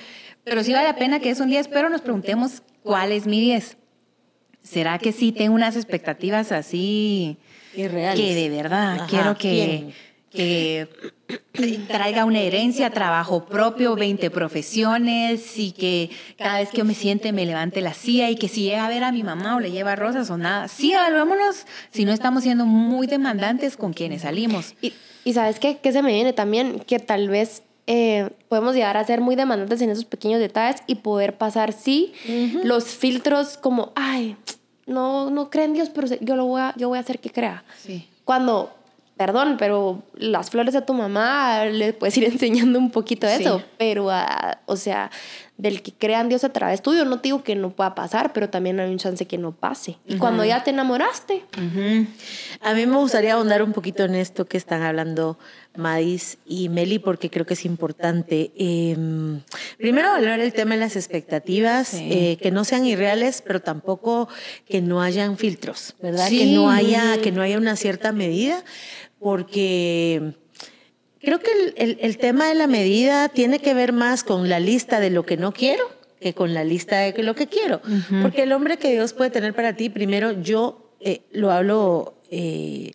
pero 0.45 0.63
sí 0.65 0.73
vale 0.73 0.89
la 0.89 0.97
pena 0.97 1.19
que 1.21 1.31
es 1.31 1.41
un 1.41 1.49
10, 1.49 1.69
pero 1.69 1.89
nos 1.89 2.01
preguntemos 2.03 2.63
cuál 2.83 3.13
es 3.13 3.27
mi 3.27 3.41
10. 3.41 3.77
¿Será 4.63 4.99
que 4.99 5.13
sí 5.13 5.33
tengo 5.33 5.55
unas 5.55 5.77
expectativas 5.77 6.53
así 6.53 7.37
Irreales. 7.75 8.21
que 8.21 8.35
de 8.35 8.49
verdad 8.49 8.95
Ajá, 8.95 9.07
quiero 9.07 9.37
que, 9.37 9.93
que 10.31 10.89
traiga 11.89 12.25
una 12.25 12.41
herencia, 12.41 12.91
trabajo 12.91 13.45
propio, 13.45 13.97
20 13.97 14.31
profesiones 14.31 15.59
y 15.59 15.73
que 15.73 16.11
cada 16.39 16.59
vez 16.59 16.71
que 16.71 16.79
yo 16.79 16.85
me 16.85 16.95
siente 16.95 17.33
me 17.33 17.45
levante 17.45 17.81
la 17.81 17.95
silla 17.95 18.31
y 18.31 18.37
que 18.37 18.49
si 18.49 18.63
llega 18.63 18.87
a 18.87 18.89
ver 18.89 19.05
a 19.05 19.13
mi 19.13 19.23
mamá 19.23 19.57
o 19.57 19.61
le 19.61 19.71
lleva 19.71 19.97
rosas 19.97 20.31
o 20.31 20.37
nada, 20.37 20.69
sí 20.69 20.93
evaluémonos 20.93 21.67
si 21.91 22.05
no 22.05 22.13
estamos 22.13 22.43
siendo 22.43 22.65
muy 22.65 23.07
demandantes 23.07 23.77
con 23.77 23.93
quienes 23.93 24.23
salimos. 24.23 24.75
Y, 24.81 24.93
y 25.25 25.33
sabes 25.33 25.59
qué, 25.59 25.79
¿Qué 25.83 25.93
se 25.93 26.03
me 26.03 26.13
viene 26.13 26.33
también 26.33 26.81
que 26.81 26.99
tal 26.99 27.29
vez 27.29 27.63
eh, 27.87 28.31
podemos 28.49 28.75
llegar 28.75 28.97
a 28.97 29.05
ser 29.05 29.21
muy 29.21 29.35
demandantes 29.37 29.81
en 29.83 29.91
esos 29.91 30.05
pequeños 30.05 30.41
detalles 30.41 30.83
y 30.87 30.97
poder 30.97 31.37
pasar, 31.37 31.73
sí, 31.73 32.13
los 32.63 32.85
filtros 32.85 33.57
como, 33.59 33.93
ay, 33.95 34.37
no, 34.87 35.31
no 35.31 35.51
creen 35.51 35.71
en 35.71 35.75
Dios, 35.75 35.91
pero 35.95 36.09
yo, 36.21 36.37
lo 36.37 36.45
voy 36.47 36.61
a, 36.61 36.75
yo 36.77 36.89
voy 36.89 36.99
a 36.99 37.01
hacer 37.01 37.19
que 37.19 37.31
crea. 37.31 37.65
Sí. 37.79 38.09
Cuando, 38.25 38.73
perdón, 39.17 39.57
pero 39.59 40.03
las 40.15 40.51
flores 40.51 40.75
a 40.75 40.85
tu 40.87 40.95
mamá 40.95 41.65
le 41.67 41.93
puedes 41.93 42.17
ir 42.17 42.25
enseñando 42.33 42.79
un 42.79 42.91
poquito 42.91 43.27
de 43.27 43.37
Sí. 43.37 43.43
eso, 43.45 43.63
pero, 43.79 44.11
ah, 44.11 44.59
o 44.67 44.77
sea, 44.77 45.11
del 45.63 45.81
que 45.81 45.93
crean 45.93 46.29
Dios 46.29 46.43
a 46.43 46.49
través 46.53 46.83
tuyo, 46.83 47.05
no 47.05 47.21
te 47.21 47.29
digo 47.29 47.45
que 47.45 47.55
no 47.55 47.71
pueda 47.71 47.95
pasar, 47.95 48.33
pero 48.33 48.51
también 48.51 48.81
hay 48.81 48.91
un 48.91 48.99
chance 48.99 49.27
que 49.27 49.39
no 49.39 49.53
pase. 49.53 49.97
Y 50.09 50.17
cuando 50.17 50.45
ya 50.45 50.65
te 50.65 50.71
enamoraste, 50.71 51.45
A 52.61 52.75
mí 52.75 52.87
me 52.87 52.97
gustaría 52.97 53.35
ahondar 53.35 53.63
un 53.63 53.73
poquito 53.73 54.03
en 54.03 54.17
esto 54.17 54.45
que 54.47 54.57
están 54.57 54.83
hablando 54.83 55.39
Madis 55.77 56.39
y 56.45 56.69
Meli, 56.69 56.99
porque 56.99 57.31
creo 57.31 57.47
que 57.47 57.55
es 57.55 57.65
importante. 57.65 58.51
Eh, 58.57 58.97
primero, 59.79 60.09
valorar 60.11 60.41
el 60.41 60.53
tema 60.53 60.75
de 60.75 60.81
las 60.81 60.97
expectativas, 60.97 61.89
Sí. 61.89 62.09
eh, 62.11 62.39
que 62.43 62.51
no 62.51 62.65
sean 62.65 62.85
irreales, 62.85 63.41
pero 63.47 63.61
tampoco 63.61 64.29
que 64.69 64.83
no 64.83 65.01
hayan 65.01 65.39
filtros, 65.39 65.95
¿verdad? 66.03 66.27
Sí. 66.29 66.39
Que, 66.41 66.47
no 66.57 66.71
haya, 66.71 67.19
que 67.23 67.31
no 67.31 67.41
haya 67.41 67.57
una 67.57 67.77
cierta 67.77 68.11
medida, 68.11 68.65
porque 69.21 70.35
creo 71.23 71.39
que 71.39 71.51
el, 71.53 71.75
el- 71.77 71.99
el 72.01 72.19
tema 72.19 72.49
de 72.49 72.55
la 72.55 72.67
medida 72.67 73.29
tiene 73.29 73.59
que 73.61 73.75
ver 73.75 73.93
más 73.93 74.25
con 74.25 74.49
la 74.49 74.61
lista 74.61 75.01
de 75.01 75.11
lo 75.11 75.25
que 75.25 75.37
no 75.37 75.53
quiero 75.53 75.85
que 76.21 76.35
con 76.35 76.55
la 76.55 76.63
lista 76.63 76.99
de 77.01 77.21
lo 77.25 77.35
que 77.35 77.49
quiero. 77.49 77.81
Porque 78.23 78.45
el 78.45 78.53
hombre 78.53 78.77
que 78.77 78.93
Dios 78.93 79.13
puede 79.13 79.31
tener 79.31 79.55
para 79.55 79.75
ti, 79.75 79.89
primero 79.91 80.31
yo 80.41 80.95
eh, 81.01 81.23
lo 81.33 81.51
hablo, 81.51 82.15
eh, 82.31 82.93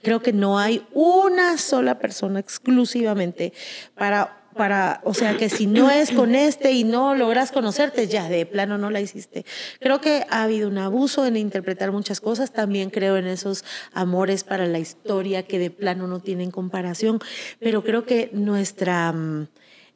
creo 0.00 0.22
que 0.22 0.32
no 0.32 0.60
hay 0.60 0.86
una 0.92 1.58
sola 1.58 1.98
persona 1.98 2.38
exclusivamente 2.38 3.52
para... 3.96 4.41
Para, 4.56 5.00
o 5.04 5.14
sea, 5.14 5.36
que 5.36 5.48
si 5.48 5.66
no 5.66 5.90
es 5.90 6.10
con 6.10 6.34
este 6.34 6.72
y 6.72 6.84
no 6.84 7.14
logras 7.14 7.52
conocerte, 7.52 8.06
ya 8.06 8.28
de 8.28 8.46
plano 8.46 8.78
no 8.78 8.90
la 8.90 9.00
hiciste. 9.00 9.44
Creo 9.80 10.00
que 10.00 10.26
ha 10.28 10.42
habido 10.42 10.68
un 10.68 10.78
abuso 10.78 11.26
en 11.26 11.36
interpretar 11.36 11.92
muchas 11.92 12.20
cosas. 12.20 12.52
También 12.52 12.90
creo 12.90 13.16
en 13.16 13.26
esos 13.26 13.64
amores 13.92 14.44
para 14.44 14.66
la 14.66 14.78
historia 14.78 15.44
que 15.44 15.58
de 15.58 15.70
plano 15.70 16.06
no 16.06 16.20
tienen 16.20 16.50
comparación. 16.50 17.20
Pero 17.60 17.82
creo 17.82 18.04
que 18.04 18.30
nuestra, 18.32 19.12
mm, 19.12 19.48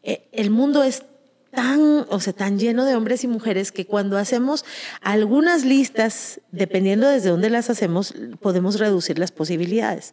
eh, 0.03 0.29
el 0.33 0.51
mundo 0.51 0.83
es 0.83 1.05
tan, 1.51 2.07
o 2.11 2.21
sea, 2.21 2.33
tan 2.33 2.59
lleno 2.59 2.85
de 2.85 2.95
hombres 2.95 3.25
y 3.25 3.29
mujeres 3.29 3.73
que 3.73 3.87
cuando 3.87 4.19
hacemos 4.19 4.65
algunas 5.01 5.65
listas, 5.65 6.41
dependiendo 6.53 7.09
desde 7.09 7.31
dónde 7.31 7.49
las 7.49 7.71
hacemos, 7.71 8.15
podemos 8.41 8.79
reducir 8.79 9.19
las 9.19 9.33
posibilidades. 9.33 10.13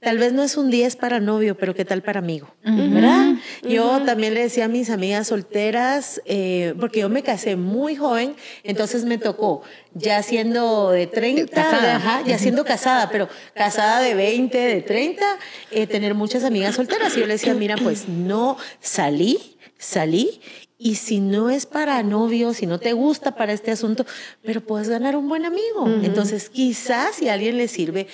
Tal 0.00 0.18
vez 0.18 0.32
no 0.32 0.42
es 0.42 0.56
un 0.56 0.70
10 0.70 0.96
para 0.96 1.20
novio, 1.20 1.56
pero 1.56 1.74
¿qué 1.74 1.84
tal 1.84 2.02
para 2.02 2.18
amigo? 2.18 2.52
¿Verdad? 2.64 3.34
Yo 3.62 4.02
también 4.04 4.34
le 4.34 4.40
decía 4.42 4.64
a 4.64 4.68
mis 4.68 4.90
amigas 4.90 5.28
solteras, 5.28 6.20
eh, 6.24 6.74
porque 6.80 7.00
yo 7.00 7.08
me 7.08 7.22
casé 7.22 7.54
muy 7.54 7.94
joven, 7.94 8.34
entonces 8.64 9.04
me 9.04 9.18
tocó 9.18 9.62
ya 9.94 10.20
siendo 10.24 10.90
de 10.90 11.06
30, 11.06 11.52
Casada. 11.54 11.96
ajá, 11.96 12.22
ya 12.26 12.38
siendo 12.38 12.64
casada, 12.64 13.10
pero 13.10 13.28
casada 13.54 14.00
de 14.00 14.14
20, 14.14 14.58
de 14.58 14.80
30, 14.82 15.24
eh, 15.70 15.86
tener 15.86 16.14
muchas 16.14 16.42
amigas 16.42 16.74
solteras. 16.74 17.16
Y 17.16 17.20
yo 17.20 17.26
le 17.26 17.34
decía, 17.34 17.54
mira, 17.54 17.76
pues 17.76 18.08
no 18.08 18.56
salí, 18.80 19.56
salí. 19.78 20.40
Y 20.84 20.96
si 20.96 21.20
no 21.20 21.48
es 21.48 21.64
para 21.64 22.02
novio, 22.02 22.52
si 22.54 22.66
no 22.66 22.80
te 22.80 22.92
gusta 22.92 23.36
para 23.36 23.52
este 23.52 23.70
asunto, 23.70 24.04
pero 24.42 24.60
puedes 24.60 24.88
ganar 24.88 25.14
un 25.14 25.28
buen 25.28 25.44
amigo. 25.46 25.86
Entonces, 26.02 26.50
quizás 26.50 27.14
si 27.14 27.28
a 27.28 27.34
alguien 27.34 27.56
le 27.56 27.68
sirve, 27.68 28.08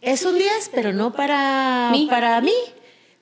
es 0.00 0.24
un 0.24 0.38
10, 0.38 0.70
pero 0.74 0.94
no 0.94 1.12
para 1.12 1.90
Mí. 1.92 2.06
para 2.08 2.40
mí. 2.40 2.54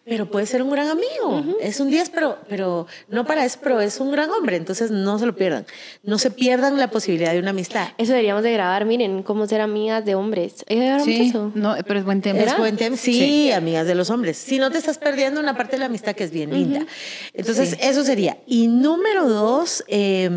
Pero 0.07 0.31
puede 0.31 0.45
ser 0.47 0.62
un 0.62 0.71
gran 0.71 0.88
amigo. 0.88 1.57
Es 1.61 1.81
un 1.81 1.90
10, 1.90 2.11
pero, 2.11 2.38
pero 2.49 2.87
no 3.09 3.25
para 3.25 3.45
eso, 3.45 3.59
pero 3.62 3.81
es 3.81 4.01
un 4.01 4.11
gran 4.12 4.31
hombre. 4.31 4.57
Entonces 4.57 4.90
no 4.90 5.19
se 5.19 5.25
lo 5.27 5.35
pierdan. 5.35 5.64
No 6.03 6.19
se 6.19 6.31
pierdan 6.31 6.79
la 6.79 6.88
posibilidad 6.88 7.33
de 7.33 7.38
una 7.38 7.51
amistad. 7.51 7.88
Eso 7.97 8.12
deberíamos 8.12 8.43
de 8.43 8.53
grabar, 8.53 8.85
miren, 8.85 9.23
cómo 9.23 9.47
ser 9.47 9.61
amigas 9.62 10.05
de 10.05 10.14
hombres. 10.14 10.64
¿Ya 10.69 10.77
grabamos 10.77 11.05
Sí, 11.05 11.29
eso? 11.31 11.53
no, 11.55 11.75
pero 11.87 11.99
es 12.01 12.05
buen 12.05 12.21
tema. 12.21 12.40
Es 12.40 12.57
buen 12.59 12.77
tema. 12.77 12.97
Sí, 12.97 13.51
amigas 13.53 13.87
de 13.87 13.95
los 13.95 14.11
hombres. 14.11 14.37
Si 14.37 14.59
no 14.59 14.71
te 14.71 14.79
estás 14.79 14.99
perdiendo 14.99 15.40
una 15.40 15.57
parte 15.57 15.73
de 15.73 15.79
la 15.81 15.87
amistad 15.87 16.14
que 16.14 16.25
es 16.25 16.31
bien 16.31 16.53
linda. 16.53 16.85
Entonces, 17.33 17.71
Sí. 17.71 17.77
eso 17.81 18.05
sería. 18.05 18.37
Y 18.47 18.67
número 18.69 19.29
dos, 19.29 19.85
eh, 19.88 20.29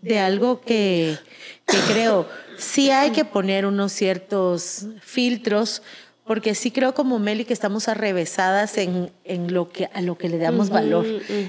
de 0.00 0.18
algo 0.18 0.60
que, 0.62 1.16
que 1.66 1.76
creo, 1.92 2.26
sí 2.56 2.90
hay 2.90 3.10
que 3.10 3.24
poner 3.24 3.66
unos 3.66 3.92
ciertos 3.92 4.86
filtros, 5.02 5.82
porque 6.30 6.54
sí 6.54 6.70
creo 6.70 6.94
como 6.94 7.18
Meli 7.18 7.44
que 7.44 7.52
estamos 7.52 7.88
arrevesadas 7.88 8.78
en, 8.78 9.10
en 9.24 9.52
lo 9.52 9.68
que, 9.68 9.90
a 9.92 10.00
lo 10.00 10.16
que 10.16 10.28
le 10.28 10.38
damos 10.38 10.70
valor. 10.70 11.04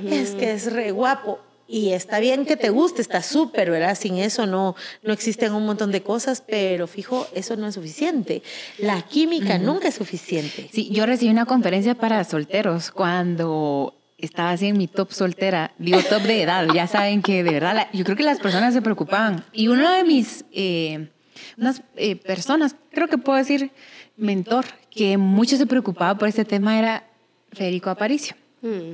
Es 0.09 0.31
que 0.31 0.53
es 0.53 0.73
re 0.73 0.89
guapo. 0.89 1.37
Y 1.67 1.91
está 1.91 2.19
bien 2.19 2.47
que 2.47 2.57
te 2.57 2.71
guste, 2.71 2.99
está 2.99 3.21
súper, 3.21 3.69
¿verdad? 3.69 3.95
Sin 3.95 4.17
eso 4.17 4.47
no, 4.47 4.75
no 5.03 5.13
existen 5.13 5.53
un 5.53 5.67
montón 5.67 5.91
de 5.91 6.01
cosas, 6.01 6.41
pero 6.47 6.87
fijo, 6.87 7.27
eso 7.35 7.55
no 7.57 7.67
es 7.67 7.75
suficiente. 7.75 8.41
La 8.79 9.03
química 9.03 9.59
nunca 9.59 9.89
es 9.89 9.93
suficiente. 9.93 10.67
Sí, 10.73 10.89
yo 10.91 11.05
recibí 11.05 11.29
una 11.31 11.45
conferencia 11.45 11.93
para 11.93 12.23
solteros 12.23 12.89
cuando 12.89 13.93
estaba 14.17 14.49
así 14.49 14.65
en 14.65 14.79
mi 14.79 14.87
top 14.87 15.11
soltera, 15.11 15.73
digo 15.77 15.99
top 16.09 16.23
de 16.23 16.41
edad, 16.41 16.67
ya 16.73 16.87
saben 16.87 17.21
que 17.21 17.43
de 17.43 17.53
verdad, 17.53 17.75
la- 17.75 17.91
yo 17.91 18.03
creo 18.03 18.17
que 18.17 18.23
las 18.23 18.39
personas 18.39 18.73
se 18.73 18.81
preocupaban. 18.81 19.45
Y 19.53 19.67
uno 19.67 19.91
de 19.91 20.03
mis, 20.03 20.43
eh, 20.51 21.09
unas 21.57 21.83
eh, 21.97 22.15
personas, 22.15 22.75
creo 22.91 23.07
que 23.07 23.19
puedo 23.19 23.37
decir 23.37 23.69
mentor, 24.17 24.65
que 24.89 25.17
mucho 25.17 25.57
se 25.57 25.65
preocupaba 25.65 26.17
por 26.17 26.27
este 26.27 26.45
tema 26.45 26.77
era 26.77 27.07
Federico 27.51 27.89
Aparicio. 27.89 28.35
Mm. 28.61 28.93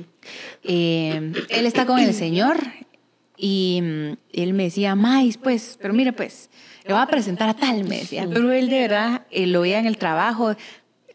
Eh, 0.64 1.32
él 1.48 1.66
está 1.66 1.86
con 1.86 1.98
el 1.98 2.14
Señor 2.14 2.58
y 3.36 3.80
mm, 3.82 4.12
él 4.32 4.54
me 4.54 4.64
decía, 4.64 4.94
Mais, 4.94 5.36
pues, 5.36 5.78
pero 5.80 5.94
mire, 5.94 6.12
pues, 6.12 6.50
le 6.84 6.92
voy 6.92 7.02
a 7.02 7.06
presentar 7.06 7.48
a 7.48 7.54
tal, 7.54 7.84
me 7.84 7.98
decía. 7.98 8.26
Pero 8.32 8.52
él 8.52 8.68
de 8.68 8.80
verdad 8.80 9.26
eh, 9.30 9.46
lo 9.46 9.60
veía 9.62 9.78
en 9.78 9.86
el 9.86 9.98
trabajo. 9.98 10.54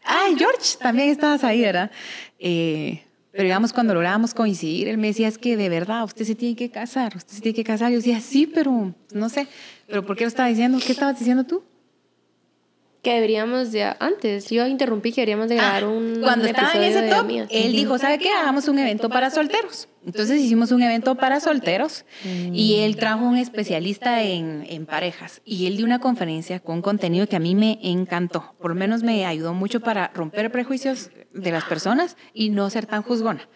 Ay, 0.04 0.36
George, 0.38 0.78
también 0.80 1.10
estabas 1.10 1.44
ahí, 1.44 1.60
¿verdad? 1.60 1.90
Eh, 2.38 3.02
pero 3.32 3.44
digamos, 3.44 3.72
cuando 3.72 3.94
lográbamos 3.94 4.32
coincidir, 4.32 4.86
él 4.86 4.96
me 4.96 5.08
decía, 5.08 5.26
es 5.26 5.38
que 5.38 5.56
de 5.56 5.68
verdad, 5.68 6.04
usted 6.04 6.24
se 6.24 6.36
tiene 6.36 6.54
que 6.54 6.70
casar, 6.70 7.16
usted 7.16 7.34
se 7.34 7.40
tiene 7.40 7.56
que 7.56 7.64
casar. 7.64 7.90
Yo 7.90 7.96
decía, 7.96 8.20
sí, 8.20 8.46
pero 8.46 8.94
no 9.12 9.28
sé. 9.28 9.48
¿Pero 9.88 10.06
por 10.06 10.16
qué 10.16 10.22
lo 10.24 10.28
estaba 10.28 10.48
diciendo? 10.48 10.78
¿Qué 10.78 10.92
estabas 10.92 11.18
diciendo 11.18 11.44
tú? 11.44 11.64
Que 13.04 13.14
deberíamos 13.14 13.70
de 13.70 13.84
antes, 14.00 14.48
yo 14.48 14.66
interrumpí 14.66 15.12
que 15.12 15.20
deberíamos 15.20 15.50
de 15.50 15.56
grabar 15.56 15.84
Ah, 15.84 15.88
un 15.88 16.20
Cuando 16.22 16.46
estaba 16.46 16.72
en 16.72 16.82
ese 16.82 17.02
top, 17.10 17.26
él 17.50 17.72
dijo, 17.72 17.98
¿sabe 17.98 18.18
qué? 18.18 18.30
Hagamos 18.30 18.66
un 18.66 18.78
evento 18.78 19.10
para 19.10 19.30
solteros. 19.30 19.88
Entonces 20.06 20.40
hicimos 20.40 20.72
un 20.72 20.82
evento 20.82 21.14
para 21.14 21.38
solteros 21.40 22.06
y 22.24 22.80
él 22.80 22.96
trajo 22.96 23.24
un 23.24 23.36
especialista 23.36 24.22
en, 24.22 24.66
en 24.68 24.86
parejas 24.86 25.42
y 25.44 25.66
él 25.66 25.76
dio 25.76 25.84
una 25.86 25.98
conferencia 25.98 26.60
con 26.60 26.80
contenido 26.82 27.26
que 27.26 27.36
a 27.36 27.40
mí 27.40 27.54
me 27.54 27.78
encantó. 27.82 28.54
Por 28.58 28.70
lo 28.70 28.74
menos 28.74 29.02
me 29.02 29.26
ayudó 29.26 29.52
mucho 29.52 29.80
para 29.80 30.08
romper 30.14 30.50
prejuicios 30.50 31.10
de 31.32 31.50
las 31.50 31.64
personas 31.64 32.16
y 32.32 32.50
no 32.50 32.70
ser 32.70 32.86
tan 32.86 33.02
juzgona. 33.02 33.48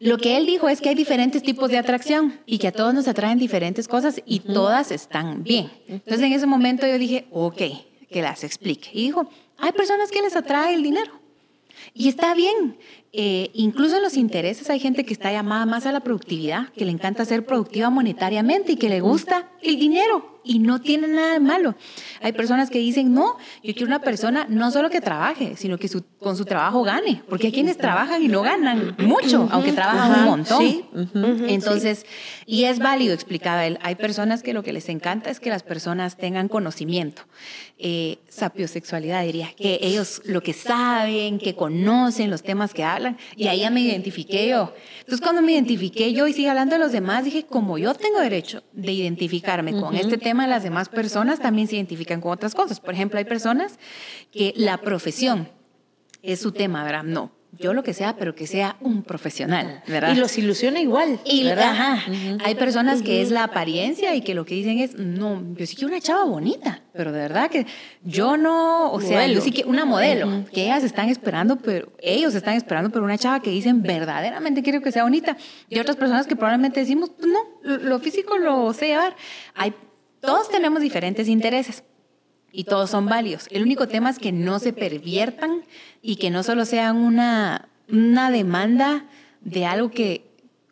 Lo 0.00 0.16
que 0.16 0.36
él 0.36 0.46
dijo 0.46 0.68
es 0.68 0.80
que 0.80 0.90
hay 0.90 0.94
diferentes 0.94 1.42
tipos 1.42 1.70
de 1.70 1.78
atracción 1.78 2.40
y 2.46 2.58
que 2.58 2.68
a 2.68 2.72
todos 2.72 2.94
nos 2.94 3.08
atraen 3.08 3.38
diferentes 3.38 3.88
cosas 3.88 4.22
y 4.24 4.40
todas 4.40 4.92
están 4.92 5.42
bien. 5.42 5.70
Entonces 5.88 6.22
en 6.22 6.32
ese 6.32 6.46
momento 6.46 6.86
yo 6.86 6.98
dije, 6.98 7.26
ok, 7.32 7.62
que 8.10 8.22
las 8.22 8.44
explique. 8.44 8.90
Y 8.92 9.06
dijo, 9.06 9.30
hay 9.58 9.72
personas 9.72 10.10
que 10.10 10.22
les 10.22 10.36
atrae 10.36 10.74
el 10.74 10.82
dinero. 10.82 11.12
Y 11.94 12.08
está 12.08 12.34
bien. 12.34 12.78
Eh, 13.12 13.50
incluso 13.54 13.96
en 13.96 14.02
los 14.02 14.16
intereses 14.18 14.68
hay 14.68 14.78
gente 14.80 15.04
que 15.04 15.14
está 15.14 15.32
llamada 15.32 15.64
más 15.64 15.86
a 15.86 15.92
la 15.92 16.00
productividad, 16.00 16.68
que 16.74 16.84
le 16.84 16.92
encanta 16.92 17.24
ser 17.24 17.46
productiva 17.46 17.88
monetariamente 17.88 18.72
y 18.72 18.76
que 18.76 18.88
le 18.90 19.00
gusta 19.00 19.48
el 19.62 19.78
dinero 19.78 20.36
y 20.44 20.58
no 20.60 20.80
tiene 20.80 21.08
nada 21.08 21.32
de 21.32 21.40
malo. 21.40 21.74
Hay 22.22 22.32
personas 22.32 22.70
que 22.70 22.78
dicen, 22.78 23.12
no, 23.12 23.36
yo 23.62 23.72
quiero 23.74 23.86
una 23.86 23.98
persona 24.00 24.46
no 24.48 24.70
solo 24.70 24.88
que 24.88 25.00
trabaje, 25.02 25.56
sino 25.56 25.76
que 25.78 25.88
su- 25.88 26.04
con 26.18 26.36
su 26.36 26.44
trabajo 26.46 26.82
gane, 26.84 27.22
porque 27.28 27.48
hay 27.48 27.52
quienes 27.52 27.76
trabajan 27.76 28.22
y 28.22 28.28
no 28.28 28.42
ganan 28.42 28.94
mucho, 28.98 29.48
aunque 29.52 29.72
trabajan 29.72 30.20
un 30.20 30.24
montón. 30.24 30.58
sí, 30.62 30.84
Entonces, 31.48 32.06
y 32.46 32.64
es 32.64 32.78
válido, 32.78 33.14
explicaba 33.14 33.66
él, 33.66 33.78
hay 33.82 33.94
personas 33.96 34.42
que 34.42 34.52
lo 34.54 34.62
que 34.62 34.72
les 34.72 34.88
encanta 34.88 35.30
es 35.30 35.40
que 35.40 35.50
las 35.50 35.62
personas 35.62 36.16
tengan 36.16 36.48
conocimiento, 36.48 37.22
eh, 37.78 38.18
sapiosexualidad 38.28 39.22
diría, 39.24 39.50
que 39.56 39.78
ellos 39.82 40.22
lo 40.24 40.42
que 40.42 40.52
saben, 40.52 41.38
que 41.38 41.54
conocen 41.54 42.30
los 42.30 42.42
temas 42.42 42.72
que 42.74 42.84
hablan, 42.84 43.07
y 43.36 43.46
ahí 43.48 43.60
ya 43.60 43.70
me 43.70 43.80
identifiqué 43.80 44.48
yo. 44.48 44.74
Entonces, 45.00 45.20
cuando 45.20 45.42
me 45.42 45.52
identifiqué 45.52 46.12
yo 46.12 46.26
y 46.26 46.32
sigue 46.32 46.48
hablando 46.48 46.74
de 46.74 46.80
los 46.80 46.92
demás, 46.92 47.24
dije, 47.24 47.44
como 47.44 47.78
yo 47.78 47.94
tengo 47.94 48.20
derecho 48.20 48.62
de 48.72 48.92
identificarme 48.92 49.72
con 49.72 49.94
este 49.94 50.18
tema, 50.18 50.46
las 50.46 50.62
demás 50.62 50.88
personas 50.88 51.40
también 51.40 51.68
se 51.68 51.76
identifican 51.76 52.20
con 52.20 52.32
otras 52.32 52.54
cosas. 52.54 52.80
Por 52.80 52.94
ejemplo, 52.94 53.18
hay 53.18 53.24
personas 53.24 53.78
que 54.32 54.52
la 54.56 54.78
profesión 54.78 55.48
es 56.22 56.40
su 56.40 56.52
tema, 56.52 56.84
¿verdad? 56.84 57.04
No, 57.04 57.32
yo 57.52 57.72
lo 57.72 57.82
que 57.82 57.94
sea, 57.94 58.14
pero 58.16 58.34
que 58.34 58.46
sea 58.46 58.76
un 58.80 59.02
profesional, 59.02 59.82
¿verdad? 59.86 60.12
Y 60.14 60.16
los 60.18 60.36
ilusiona 60.38 60.80
igual. 60.80 61.18
Y, 61.24 61.44
¿verdad? 61.44 61.70
ajá, 61.70 62.02
hay 62.44 62.54
personas 62.54 63.02
que 63.02 63.22
es 63.22 63.30
la 63.30 63.44
apariencia 63.44 64.14
y 64.14 64.20
que 64.20 64.34
lo 64.34 64.44
que 64.44 64.54
dicen 64.54 64.78
es, 64.78 64.94
no, 64.96 65.42
yo 65.56 65.66
sí 65.66 65.74
quiero 65.74 65.88
una 65.92 66.00
chava 66.00 66.24
bonita, 66.24 66.82
pero 66.92 67.10
de 67.10 67.18
verdad 67.20 67.50
que 67.50 67.66
yo 68.04 68.36
no, 68.36 68.92
o 68.92 69.00
sea, 69.00 69.26
yo 69.26 69.40
sí 69.40 69.50
quiero 69.52 69.70
una 69.70 69.84
modelo, 69.84 70.44
que 70.52 70.64
ellas 70.64 70.84
están 70.84 71.08
esperando, 71.08 71.56
pero 71.56 71.90
ellos 72.00 72.34
están 72.34 72.54
esperando 72.54 72.90
por 72.90 73.02
una 73.02 73.16
chava 73.18 73.40
que 73.40 73.50
dicen 73.50 73.82
verdaderamente 73.82 74.62
quiero 74.62 74.80
que 74.82 74.92
sea 74.92 75.02
bonita. 75.04 75.36
Y 75.68 75.78
otras 75.78 75.96
personas 75.96 76.26
que 76.26 76.36
probablemente 76.36 76.80
decimos, 76.80 77.10
pues 77.10 77.28
no, 77.28 77.38
lo- 77.62 77.78
lo 77.78 77.98
físico 77.98 78.36
lo 78.38 78.72
sé 78.72 78.88
llevar. 78.88 79.16
Hay, 79.54 79.72
todos 80.20 80.50
tenemos 80.50 80.80
diferentes 80.82 81.28
intereses 81.28 81.82
y 82.52 82.64
todos 82.64 82.90
son 82.90 83.06
válidos. 83.06 83.46
El 83.50 83.62
único 83.62 83.88
tema 83.88 84.10
es 84.10 84.18
que 84.18 84.32
no 84.32 84.58
se 84.58 84.72
perviertan 84.72 85.62
y 86.02 86.16
que 86.16 86.30
no 86.30 86.42
solo 86.42 86.64
sean 86.64 86.96
una, 86.96 87.68
una 87.90 88.30
demanda 88.30 89.04
de 89.40 89.66
algo 89.66 89.90
que 89.90 90.26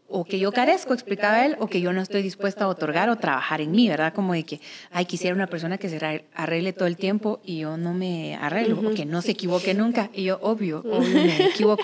o 0.09 0.25
que 0.25 0.39
yo 0.39 0.53
carezco, 0.53 0.95
explicaba 0.95 1.45
él, 1.45 1.57
o 1.59 1.67
que 1.67 1.81
yo 1.81 1.93
no 1.93 2.01
estoy 2.01 2.23
dispuesta 2.23 2.65
a 2.65 2.69
otorgar 2.69 3.11
o 3.11 3.17
trabajar 3.17 3.61
en 3.61 3.73
mí, 3.73 3.89
¿verdad? 3.89 4.15
Como 4.15 4.35
de 4.35 4.45
que, 4.45 4.61
ay, 4.93 5.05
quisiera 5.05 5.35
una 5.35 5.49
persona 5.49 5.79
que 5.79 5.89
se 5.89 5.99
arre- 5.99 6.25
arregle 6.33 6.73
todo 6.73 6.87
el 6.87 6.97
tiempo 6.97 7.41
y 7.45 7.59
yo 7.59 7.77
no 7.77 7.93
me 7.93 8.37
arreglo, 8.37 8.89
o 8.89 8.95
que 8.95 9.05
no 9.05 9.21
se 9.21 9.33
equivoque 9.33 9.75
nunca. 9.75 10.09
Y 10.15 10.23
yo, 10.23 10.39
obvio, 10.43 10.79
obvio, 10.93 11.09
me 11.13 11.47
equivoco. 11.47 11.83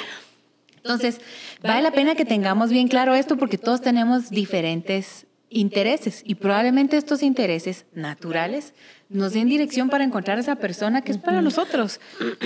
Entonces, 0.77 1.21
vale 1.65 1.83
la 1.83 1.91
pena 1.91 2.15
que 2.15 2.25
tengamos 2.25 2.71
bien 2.71 2.87
claro 2.87 3.15
esto 3.17 3.37
porque 3.37 3.59
todos 3.59 3.81
tenemos 3.81 4.31
diferentes 4.31 5.27
intereses 5.53 6.23
y 6.25 6.35
probablemente 6.35 6.97
estos 6.97 7.23
intereses 7.23 7.87
naturales 7.95 8.75
nos 9.09 9.33
den 9.33 9.49
dirección 9.49 9.91
para 9.91 10.05
encontrar 10.05 10.39
esa 10.39 10.57
persona 10.57 11.03
que 11.03 11.13
es 11.13 11.19
para 11.19 11.43
nosotros, 11.43 12.01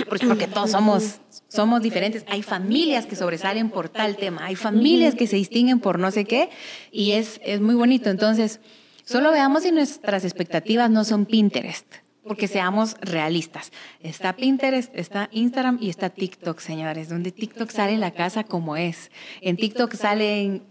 pues 0.09 0.21
porque 0.21 0.47
todos 0.47 0.71
somos, 0.71 1.21
somos 1.47 1.81
diferentes. 1.81 2.25
Hay 2.27 2.43
familias 2.43 3.05
que 3.05 3.15
sobresalen 3.15 3.69
por 3.69 3.89
tal 3.89 4.17
tema, 4.17 4.45
hay 4.45 4.55
familias 4.55 5.15
que 5.15 5.27
se 5.27 5.37
distinguen 5.37 5.79
por 5.79 5.97
no 5.99 6.11
sé 6.11 6.25
qué 6.25 6.49
y 6.91 7.11
es, 7.13 7.39
es 7.43 7.61
muy 7.61 7.75
bonito. 7.75 8.09
Entonces, 8.09 8.59
solo 9.05 9.31
veamos 9.31 9.63
si 9.63 9.71
nuestras 9.71 10.25
expectativas 10.25 10.89
no 10.89 11.03
son 11.03 11.25
Pinterest 11.25 11.87
porque 12.27 12.47
seamos 12.47 12.97
realistas. 13.01 13.71
Está 14.01 14.35
Pinterest, 14.35 14.93
está 14.93 15.29
Instagram 15.31 15.77
y 15.81 15.89
está 15.89 16.09
TikTok, 16.09 16.59
señores, 16.59 17.09
donde 17.09 17.31
TikTok 17.31 17.69
sale 17.69 17.97
la 17.97 18.11
casa 18.11 18.43
como 18.43 18.75
es. 18.75 19.11
En 19.41 19.55
TikTok 19.55 19.93
salen, 19.95 20.63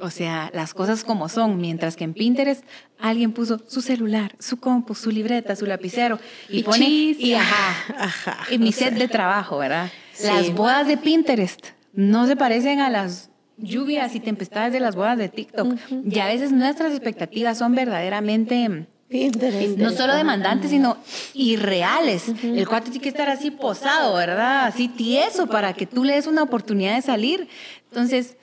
o 0.00 0.10
sea, 0.10 0.50
las 0.54 0.74
cosas 0.74 1.04
como 1.04 1.28
son, 1.28 1.58
mientras 1.60 1.96
que 1.96 2.04
en 2.04 2.14
Pinterest 2.14 2.64
alguien 2.98 3.32
puso 3.32 3.60
su 3.66 3.80
celular, 3.80 4.34
su 4.38 4.58
compu, 4.58 4.94
su 4.94 5.10
libreta, 5.10 5.54
su 5.56 5.66
lapicero 5.66 6.18
y, 6.48 6.58
Y 6.58 6.62
pone 6.64 6.88
y 6.88 7.34
ajá, 7.34 7.94
Ajá. 7.98 8.38
en 8.50 8.60
mi 8.62 8.72
set 8.72 8.94
de 8.94 9.08
trabajo, 9.08 9.58
¿verdad? 9.58 9.90
Sí. 10.12 10.26
Las 10.26 10.52
bodas 10.52 10.86
de 10.86 10.96
Pinterest 10.96 11.66
no 11.92 12.26
se 12.26 12.36
parecen 12.36 12.80
a 12.80 12.90
las 12.90 13.30
lluvias 13.56 14.14
y 14.16 14.20
tempestades 14.20 14.72
de 14.72 14.80
las 14.80 14.96
bodas 14.96 15.16
de 15.16 15.28
TikTok. 15.28 15.76
Y 16.10 16.18
a 16.18 16.26
veces 16.26 16.50
nuestras 16.50 16.90
expectativas 16.92 17.56
son 17.58 17.74
verdaderamente 17.74 18.88
Pinterest. 19.08 19.78
no 19.78 19.90
solo 19.92 20.14
demandantes, 20.16 20.70
sino 20.70 20.96
irreales. 21.34 22.24
El 22.42 22.66
cuate 22.66 22.90
tiene 22.90 23.02
que 23.02 23.08
estar 23.10 23.28
así 23.28 23.50
posado, 23.52 24.14
¿verdad? 24.16 24.66
Así 24.66 24.88
tieso 24.88 25.46
para 25.46 25.72
que 25.72 25.86
tú 25.86 26.02
le 26.04 26.14
des 26.14 26.26
una 26.26 26.42
oportunidad 26.42 26.96
de 26.96 27.02
salir. 27.02 27.48
Entonces, 27.90 28.36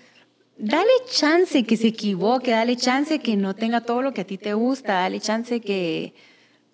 dale 0.61 0.91
chance 1.09 1.63
que 1.63 1.75
se 1.75 1.87
equivoque, 1.87 2.51
dale 2.51 2.75
chance 2.77 3.19
que 3.19 3.35
no 3.35 3.55
tenga 3.55 3.81
todo 3.81 4.01
lo 4.01 4.13
que 4.13 4.21
a 4.21 4.23
ti 4.25 4.37
te 4.37 4.53
gusta, 4.53 4.93
dale 4.93 5.19
chance 5.19 5.59
que... 5.59 6.13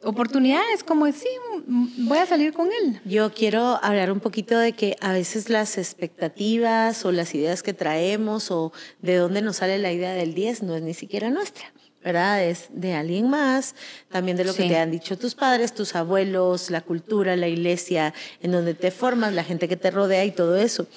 Oportunidades 0.04 0.84
como 0.84 1.12
sí, 1.12 1.28
voy 1.65 2.19
a 2.19 2.28
salir 2.28 2.54
con 2.54 2.67
él. 2.67 3.02
Yo 3.04 3.34
quiero 3.34 3.80
hablar 3.82 4.12
un 4.12 4.19
poquito 4.19 4.60
de 4.60 4.73
que 4.73 4.95
a 5.02 5.12
veces 5.12 5.50
las 5.50 5.80
expectativas 5.80 7.04
o 7.04 7.12
las 7.12 7.34
ideas 7.34 7.63
que 7.63 7.73
traemos 7.73 8.52
o 8.52 8.71
de 9.02 9.15
dónde 9.15 9.41
nos 9.41 9.58
sale 9.58 9.80
la 9.80 9.91
idea 9.91 10.13
del 10.13 10.36
10 10.36 10.62
no 10.63 10.76
es 10.76 10.84
ni 10.84 10.93
siquiera 10.93 11.32
nuestra, 11.32 11.73
¿verdad? 12.04 12.43
Es 12.43 12.67
de 12.69 12.93
alguien 12.93 13.28
más, 13.28 13.73
también 14.10 14.38
de 14.38 14.45
lo 14.45 14.54
que 14.54 14.67
te 14.67 14.78
han 14.78 14.91
dicho 14.91 15.17
tus 15.17 15.34
padres, 15.34 15.73
tus 15.73 15.95
abuelos, 15.95 16.69
la 16.69 16.82
cultura, 16.82 17.36
la 17.36 17.47
iglesia 17.47 18.13
en 18.43 18.52
donde 18.52 18.76
te 18.76 18.91
formas, 18.91 19.34
la 19.34 19.43
gente 19.43 19.67
que 19.67 19.78
te 19.78 19.89
rodea 19.89 20.23
y 20.26 20.32
todo 20.32 20.58
eso. 20.58 20.88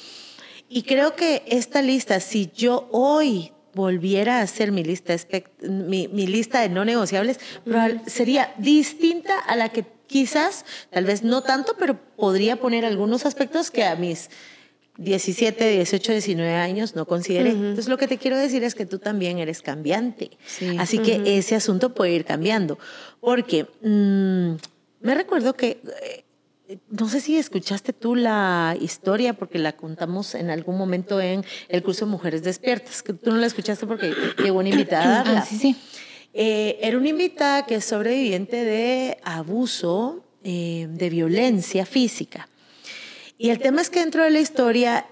Y 0.72 0.84
creo 0.84 1.16
que 1.16 1.42
esta 1.48 1.82
lista, 1.82 2.20
si 2.20 2.48
yo 2.54 2.88
hoy 2.92 3.52
volviera 3.74 4.38
a 4.38 4.42
hacer 4.42 4.70
mi 4.70 4.84
lista, 4.84 5.16
mi, 5.62 6.06
mi 6.06 6.28
lista 6.28 6.60
de 6.60 6.68
no 6.68 6.84
negociables, 6.84 7.40
sería 8.06 8.54
distinta 8.56 9.36
a 9.40 9.56
la 9.56 9.70
que 9.70 9.84
quizás, 10.06 10.64
tal 10.90 11.04
vez 11.04 11.24
no 11.24 11.42
tanto, 11.42 11.74
pero 11.76 11.98
podría 12.16 12.56
poner 12.56 12.84
algunos 12.84 13.26
aspectos 13.26 13.72
que 13.72 13.84
a 13.84 13.96
mis 13.96 14.30
17, 14.98 15.70
18, 15.72 16.12
19 16.12 16.54
años 16.54 16.94
no 16.94 17.06
consideré. 17.06 17.50
Entonces 17.50 17.88
lo 17.88 17.98
que 17.98 18.06
te 18.06 18.18
quiero 18.18 18.36
decir 18.36 18.62
es 18.62 18.76
que 18.76 18.86
tú 18.86 18.98
también 18.98 19.38
eres 19.38 19.62
cambiante. 19.62 20.30
Sí. 20.46 20.76
Así 20.78 20.98
que 20.98 21.38
ese 21.38 21.56
asunto 21.56 21.94
puede 21.94 22.12
ir 22.12 22.24
cambiando. 22.24 22.78
Porque 23.20 23.66
mm, 23.82 24.56
me 25.00 25.14
recuerdo 25.14 25.54
que, 25.54 25.80
eh, 26.02 26.24
no 26.88 27.08
sé 27.08 27.20
si 27.20 27.36
escuchaste 27.36 27.92
tú 27.92 28.14
la 28.14 28.76
historia, 28.80 29.34
porque 29.34 29.58
la 29.58 29.72
contamos 29.72 30.34
en 30.34 30.50
algún 30.50 30.76
momento 30.78 31.20
en 31.20 31.44
el 31.68 31.82
curso 31.82 32.04
de 32.04 32.10
Mujeres 32.10 32.42
Despiertas, 32.42 33.02
que 33.02 33.12
tú 33.12 33.30
no 33.30 33.36
la 33.36 33.46
escuchaste 33.46 33.86
porque 33.86 34.12
llegó 34.42 34.58
una 34.58 34.68
invitada 34.68 35.04
a 35.04 35.24
darla. 35.24 35.40
Ah, 35.40 35.46
sí, 35.46 35.56
sí. 35.56 35.76
Eh, 36.32 36.78
era 36.80 36.96
una 36.96 37.08
invitada 37.08 37.66
que 37.66 37.76
es 37.76 37.84
sobreviviente 37.84 38.64
de 38.64 39.18
abuso, 39.24 40.24
eh, 40.44 40.86
de 40.90 41.10
violencia 41.10 41.84
física. 41.86 42.48
Y 43.36 43.50
el 43.50 43.58
tema 43.58 43.80
es 43.80 43.90
que 43.90 44.00
dentro 44.00 44.22
de 44.22 44.30
la 44.30 44.40
historia, 44.40 45.06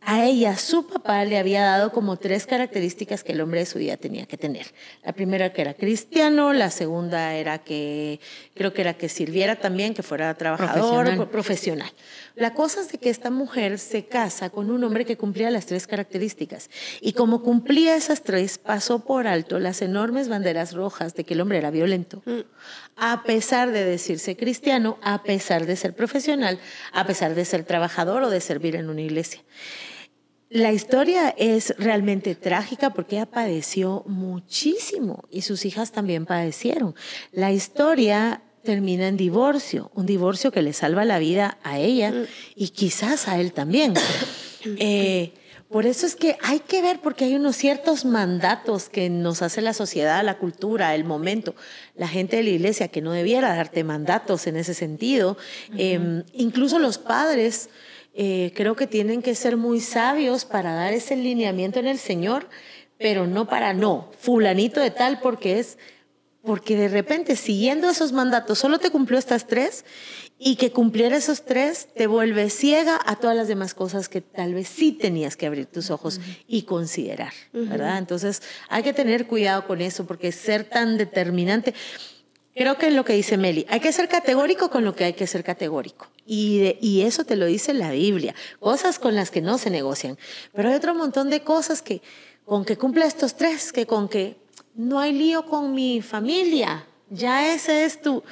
a 0.00 0.24
ella 0.24 0.56
su 0.56 0.86
papá 0.86 1.24
le 1.24 1.38
había 1.38 1.62
dado 1.62 1.92
como 1.92 2.16
tres 2.16 2.46
características 2.46 3.24
que 3.24 3.32
el 3.32 3.40
hombre 3.40 3.60
de 3.60 3.66
su 3.66 3.78
vida 3.78 3.96
tenía 3.96 4.26
que 4.26 4.38
tener. 4.38 4.66
La 5.04 5.12
primera 5.12 5.52
que 5.52 5.60
era 5.60 5.74
cristiano, 5.74 6.52
la 6.52 6.70
segunda 6.70 7.34
era 7.34 7.58
que 7.58 8.20
creo 8.54 8.72
que 8.72 8.80
era 8.80 8.94
que 8.94 9.08
sirviera 9.08 9.56
también, 9.56 9.94
que 9.94 10.02
fuera 10.02 10.32
trabajador, 10.34 11.04
Profesional. 11.04 11.28
profesional. 11.28 11.92
La 12.36 12.54
cosa 12.54 12.80
es 12.80 12.92
de 12.92 12.98
que 12.98 13.10
esta 13.10 13.30
mujer 13.30 13.78
se 13.78 14.06
casa 14.06 14.50
con 14.50 14.70
un 14.70 14.82
hombre 14.84 15.04
que 15.04 15.16
cumplía 15.16 15.50
las 15.50 15.66
tres 15.66 15.86
características. 15.86 16.70
Y 17.00 17.12
como 17.12 17.42
cumplía 17.42 17.96
esas 17.96 18.22
tres, 18.22 18.58
pasó 18.58 19.00
por 19.00 19.26
alto 19.26 19.58
las 19.58 19.82
enormes 19.82 20.28
banderas 20.28 20.72
rojas 20.72 21.14
de 21.14 21.24
que 21.24 21.34
el 21.34 21.40
hombre 21.40 21.58
era 21.58 21.70
violento. 21.70 22.22
A 22.96 23.24
pesar 23.24 23.72
de 23.72 23.84
decirse 23.84 24.36
cristiano, 24.36 24.98
a 25.02 25.22
pesar 25.22 25.66
de 25.66 25.76
ser 25.76 25.94
profesional, 25.94 26.58
a 26.92 27.04
pesar 27.06 27.34
de 27.34 27.44
ser 27.44 27.64
trabajador 27.64 28.22
o 28.22 28.30
de 28.30 28.40
servir 28.40 28.76
en 28.76 28.88
una 28.88 29.02
iglesia. 29.02 29.40
La 30.50 30.72
historia 30.72 31.34
es 31.36 31.74
realmente 31.78 32.34
trágica 32.34 32.90
porque 32.90 33.16
ella 33.16 33.26
padeció 33.26 34.02
muchísimo 34.06 35.24
y 35.30 35.42
sus 35.42 35.66
hijas 35.66 35.92
también 35.92 36.24
padecieron. 36.24 36.94
La 37.32 37.52
historia 37.52 38.40
termina 38.62 39.08
en 39.08 39.18
divorcio, 39.18 39.90
un 39.94 40.06
divorcio 40.06 40.50
que 40.50 40.62
le 40.62 40.72
salva 40.72 41.04
la 41.04 41.18
vida 41.18 41.58
a 41.62 41.78
ella 41.78 42.12
y 42.54 42.70
quizás 42.70 43.28
a 43.28 43.40
él 43.40 43.52
también. 43.52 43.94
Eh, 44.80 45.32
por 45.70 45.86
eso 45.86 46.04
es 46.04 46.16
que 46.16 46.36
hay 46.42 46.58
que 46.58 46.82
ver, 46.82 46.98
porque 47.00 47.26
hay 47.26 47.36
unos 47.36 47.54
ciertos 47.54 48.04
mandatos 48.04 48.88
que 48.88 49.08
nos 49.08 49.40
hace 49.40 49.62
la 49.62 49.72
sociedad, 49.72 50.24
la 50.24 50.36
cultura, 50.36 50.96
el 50.96 51.04
momento, 51.04 51.54
la 51.94 52.08
gente 52.08 52.36
de 52.36 52.42
la 52.42 52.50
iglesia 52.50 52.88
que 52.88 53.00
no 53.00 53.12
debiera 53.12 53.54
darte 53.54 53.84
mandatos 53.84 54.48
en 54.48 54.56
ese 54.56 54.74
sentido. 54.74 55.38
Eh, 55.76 56.24
incluso 56.32 56.80
los 56.80 56.98
padres 56.98 57.70
eh, 58.14 58.52
creo 58.54 58.76
que 58.76 58.86
tienen 58.86 59.22
que 59.22 59.34
ser 59.34 59.56
muy 59.56 59.80
sabios 59.80 60.44
para 60.44 60.72
dar 60.72 60.92
ese 60.92 61.16
lineamiento 61.16 61.78
en 61.78 61.86
el 61.86 61.98
Señor, 61.98 62.48
pero 62.98 63.26
no 63.26 63.46
para 63.46 63.72
no, 63.72 64.10
fulanito 64.18 64.80
de 64.80 64.90
tal 64.90 65.20
porque 65.20 65.58
es 65.58 65.78
porque 66.42 66.76
de 66.76 66.88
repente 66.88 67.36
siguiendo 67.36 67.90
esos 67.90 68.12
mandatos 68.12 68.58
solo 68.58 68.78
te 68.78 68.90
cumplió 68.90 69.18
estas 69.18 69.46
tres 69.46 69.84
y 70.38 70.56
que 70.56 70.70
cumpliera 70.70 71.16
esos 71.16 71.44
tres 71.44 71.88
te 71.94 72.06
vuelve 72.06 72.48
ciega 72.48 72.98
a 73.04 73.16
todas 73.16 73.36
las 73.36 73.48
demás 73.48 73.74
cosas 73.74 74.08
que 74.08 74.20
tal 74.20 74.54
vez 74.54 74.68
sí 74.68 74.92
tenías 74.92 75.36
que 75.36 75.46
abrir 75.46 75.66
tus 75.66 75.90
ojos 75.90 76.20
y 76.46 76.62
considerar, 76.62 77.32
¿verdad? 77.52 77.98
Entonces 77.98 78.42
hay 78.68 78.82
que 78.82 78.92
tener 78.92 79.26
cuidado 79.26 79.66
con 79.66 79.80
eso 79.80 80.06
porque 80.06 80.30
ser 80.30 80.64
tan 80.64 80.96
determinante, 80.96 81.74
creo 82.54 82.78
que 82.78 82.86
es 82.86 82.94
lo 82.94 83.04
que 83.04 83.14
dice 83.14 83.36
Meli, 83.36 83.66
hay 83.68 83.80
que 83.80 83.92
ser 83.92 84.08
categórico 84.08 84.70
con 84.70 84.84
lo 84.84 84.94
que 84.94 85.04
hay 85.04 85.12
que 85.12 85.26
ser 85.26 85.42
categórico. 85.42 86.06
Y, 86.30 86.58
de- 86.58 86.78
y 86.82 87.00
eso 87.02 87.24
te 87.24 87.36
lo 87.36 87.46
dice 87.46 87.72
la 87.72 87.90
Biblia, 87.92 88.34
cosas 88.60 88.98
con 88.98 89.14
las 89.14 89.30
que 89.30 89.40
no 89.40 89.56
se 89.56 89.70
negocian. 89.70 90.18
Pero 90.52 90.68
hay 90.68 90.74
otro 90.74 90.94
montón 90.94 91.30
de 91.30 91.40
cosas 91.40 91.80
que 91.80 92.02
con 92.44 92.64
que 92.66 92.76
cumpla 92.76 93.06
estos 93.06 93.34
tres, 93.36 93.72
que 93.72 93.86
con 93.86 94.08
que 94.08 94.36
no 94.74 94.98
hay 95.00 95.12
lío 95.12 95.46
con 95.46 95.74
mi 95.74 96.02
familia, 96.02 96.84
ya 97.10 97.52
ese 97.54 97.84
es 97.86 98.00
tu... 98.02 98.22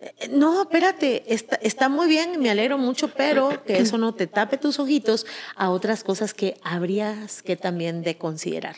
Eh, 0.00 0.28
No, 0.30 0.62
espérate, 0.62 1.22
está, 1.32 1.56
está 1.56 1.88
muy 1.88 2.06
bien, 2.08 2.38
me 2.40 2.50
alegro 2.50 2.78
mucho, 2.78 3.08
pero 3.08 3.62
que 3.64 3.78
eso 3.78 3.96
no 3.96 4.12
te 4.12 4.26
tape 4.26 4.56
tus 4.58 4.78
ojitos 4.78 5.24
a 5.54 5.70
otras 5.70 6.02
cosas 6.04 6.34
que 6.34 6.56
habrías 6.62 7.42
que 7.42 7.56
también 7.56 8.02
de 8.02 8.18
considerar. 8.18 8.76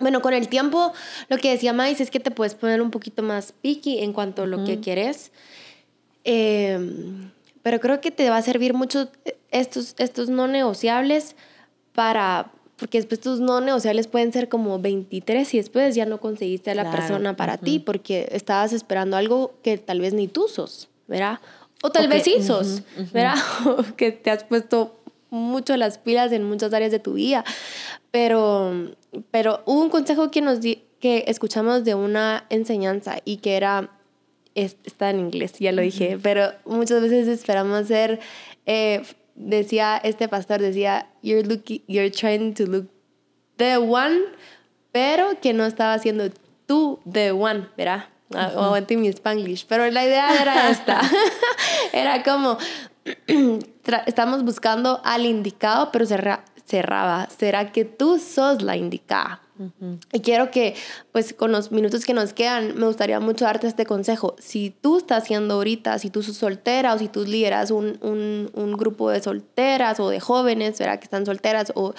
Bueno, 0.00 0.20
con 0.20 0.32
el 0.34 0.48
tiempo, 0.48 0.92
lo 1.28 1.36
que 1.38 1.50
decía 1.52 1.72
Mais 1.72 2.00
es 2.00 2.10
que 2.10 2.20
te 2.20 2.30
puedes 2.30 2.54
poner 2.54 2.80
un 2.82 2.90
poquito 2.90 3.22
más 3.22 3.52
picky 3.52 3.98
en 4.00 4.12
cuanto 4.12 4.42
a 4.42 4.46
lo 4.46 4.64
que 4.64 4.80
quieres. 4.80 5.30
Eh, 6.24 6.78
pero 7.64 7.80
creo 7.80 8.00
que 8.00 8.12
te 8.12 8.30
va 8.30 8.36
a 8.36 8.42
servir 8.42 8.74
mucho 8.74 9.08
estos, 9.50 9.96
estos 9.98 10.28
no 10.28 10.46
negociables 10.46 11.34
para... 11.94 12.52
Porque 12.76 12.98
después 12.98 13.20
tus 13.20 13.38
no 13.40 13.60
negociables 13.60 14.08
pueden 14.08 14.32
ser 14.32 14.48
como 14.48 14.78
23 14.80 15.54
y 15.54 15.56
después 15.58 15.94
ya 15.94 16.06
no 16.06 16.18
conseguiste 16.18 16.72
a 16.72 16.74
la 16.74 16.82
Claro, 16.82 16.96
persona 16.98 17.36
para 17.36 17.56
ti 17.56 17.78
porque 17.78 18.28
estabas 18.32 18.72
esperando 18.72 19.16
algo 19.16 19.54
que 19.62 19.78
tal 19.78 20.00
vez 20.00 20.12
ni 20.12 20.26
tú 20.26 20.48
sos, 20.48 20.88
¿verdad? 21.06 21.38
O 21.82 21.90
tal 21.90 22.08
vez 22.08 22.24
sí 22.24 22.42
sos. 22.42 22.82
¿verdad? 23.12 23.36
O 23.66 23.96
que 23.96 24.10
te 24.10 24.30
has 24.30 24.42
puesto 24.44 24.96
mucho 25.30 25.76
las 25.76 25.98
pilas 25.98 26.32
en 26.32 26.42
muchas 26.44 26.74
áreas 26.74 26.90
de 26.90 26.98
tu 26.98 27.12
vida. 27.14 27.44
Pero, 28.10 28.72
pero 29.30 29.62
hubo 29.66 29.80
un 29.80 29.88
consejo 29.90 30.30
que 30.32 30.40
nos 30.40 30.60
di- 30.60 30.82
que 31.00 31.24
escuchamos 31.28 31.84
de 31.84 31.94
una 31.94 32.44
enseñanza 32.50 33.18
y 33.24 33.36
que 33.38 33.56
era, 33.56 33.90
es- 34.54 34.76
está 34.84 35.10
en 35.10 35.20
inglés, 35.20 35.52
ya 35.58 35.72
lo 35.72 35.82
dije, 35.82 36.18
pero 36.22 36.52
muchas 36.64 37.00
veces 37.02 37.26
esperamos 37.28 37.86
ser, 37.88 38.20
eh, 38.66 39.02
decía 39.34 39.96
este 40.02 40.28
pastor, 40.28 40.60
decía, 40.60 41.08
you're, 41.22 41.46
looking, 41.46 41.82
you're 41.88 42.10
trying 42.10 42.54
to 42.54 42.64
look 42.66 42.86
the 43.56 43.76
one, 43.78 44.20
pero 44.92 45.40
que 45.40 45.52
no 45.52 45.64
estaba 45.66 45.98
siendo 45.98 46.30
tú 46.66 47.00
the 47.10 47.32
one, 47.32 47.68
¿verdad? 47.76 48.06
Ah, 48.34 48.46
Aguante 48.56 48.96
mi 48.96 49.08
spanglish, 49.08 49.66
pero 49.68 49.88
la 49.90 50.04
idea 50.04 50.40
era 50.40 50.70
esta. 50.70 51.00
era 51.92 52.22
como, 52.22 52.56
estamos 54.06 54.44
buscando 54.44 55.00
al 55.04 55.26
indicado, 55.26 55.90
pero 55.92 56.06
cerra- 56.06 56.44
cerraba. 56.66 57.28
¿Será 57.38 57.70
que 57.72 57.84
tú 57.84 58.18
sos 58.18 58.62
la 58.62 58.76
indicada? 58.76 59.40
Y 60.12 60.20
quiero 60.20 60.50
que, 60.50 60.74
pues 61.12 61.32
con 61.32 61.52
los 61.52 61.70
minutos 61.70 62.04
que 62.04 62.14
nos 62.14 62.32
quedan, 62.32 62.76
me 62.76 62.86
gustaría 62.86 63.20
mucho 63.20 63.44
darte 63.44 63.66
este 63.66 63.86
consejo. 63.86 64.34
Si 64.38 64.70
tú 64.70 64.98
estás 64.98 65.22
haciendo 65.22 65.54
ahorita, 65.54 65.98
si 65.98 66.10
tú 66.10 66.22
sos 66.22 66.36
soltera 66.36 66.94
o 66.94 66.98
si 66.98 67.08
tú 67.08 67.24
lideras 67.24 67.70
un, 67.70 67.98
un, 68.00 68.50
un 68.54 68.72
grupo 68.72 69.10
de 69.10 69.22
solteras 69.22 70.00
o 70.00 70.08
de 70.08 70.20
jóvenes, 70.20 70.78
¿verdad? 70.78 70.98
Que 70.98 71.04
están 71.04 71.24
solteras 71.24 71.72
o 71.76 71.94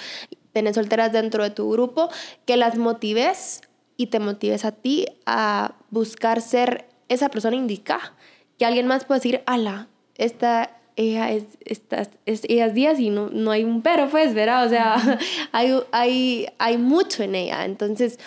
tenés 0.52 0.74
solteras 0.74 1.12
dentro 1.12 1.42
de 1.42 1.50
tu 1.50 1.70
grupo, 1.70 2.08
que 2.44 2.56
las 2.56 2.76
motives 2.76 3.62
y 3.96 4.06
te 4.08 4.20
motives 4.20 4.64
a 4.64 4.72
ti 4.72 5.06
a 5.24 5.74
buscar 5.90 6.40
ser 6.40 6.86
esa 7.08 7.28
persona 7.28 7.56
indicada. 7.56 8.14
Que 8.58 8.64
alguien 8.64 8.86
más 8.86 9.04
pueda 9.04 9.18
decir, 9.18 9.42
ala, 9.46 9.88
esta, 10.14 10.75
ella 10.96 11.30
es, 11.30 11.44
esta, 11.64 12.08
es, 12.24 12.42
ella 12.48 12.66
es 12.66 12.74
10 12.74 13.00
y 13.00 13.10
no, 13.10 13.28
no 13.28 13.50
hay 13.50 13.64
un 13.64 13.82
pero, 13.82 14.08
pues, 14.08 14.34
¿verdad? 14.34 14.66
O 14.66 14.68
sea, 14.68 15.18
hay, 15.52 15.78
hay, 15.92 16.46
hay 16.58 16.78
mucho 16.78 17.22
en 17.22 17.34
ella. 17.34 17.64
Entonces, 17.64 18.18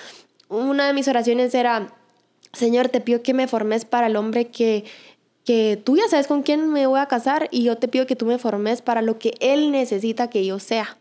una 0.48 0.88
de 0.88 0.94
mis 0.94 1.08
oraciones 1.08 1.54
era, 1.56 1.94
Señor, 2.54 2.90
te 2.90 3.02
pido 3.02 3.24
que 3.24 3.34
me 3.34 3.48
formes 3.48 3.86
para 3.86 4.08
el 4.08 4.16
hombre 4.16 4.48
que, 4.48 4.86
que 5.46 5.82
tú 5.84 5.98
ya 5.98 6.08
sabes 6.08 6.28
con 6.28 6.44
quién 6.44 6.70
me 6.70 6.86
voy 6.86 7.00
a 7.00 7.08
casar 7.08 7.48
y 7.52 7.64
yo 7.64 7.78
te 7.78 7.88
pido 7.88 8.06
que 8.06 8.16
tú 8.16 8.26
me 8.26 8.38
formes 8.38 8.84
para 8.84 9.02
lo 9.02 9.18
que 9.18 9.34
Él 9.40 9.72
necesita 9.72 10.30
que 10.30 10.46
yo 10.46 10.60
sea. 10.60 10.98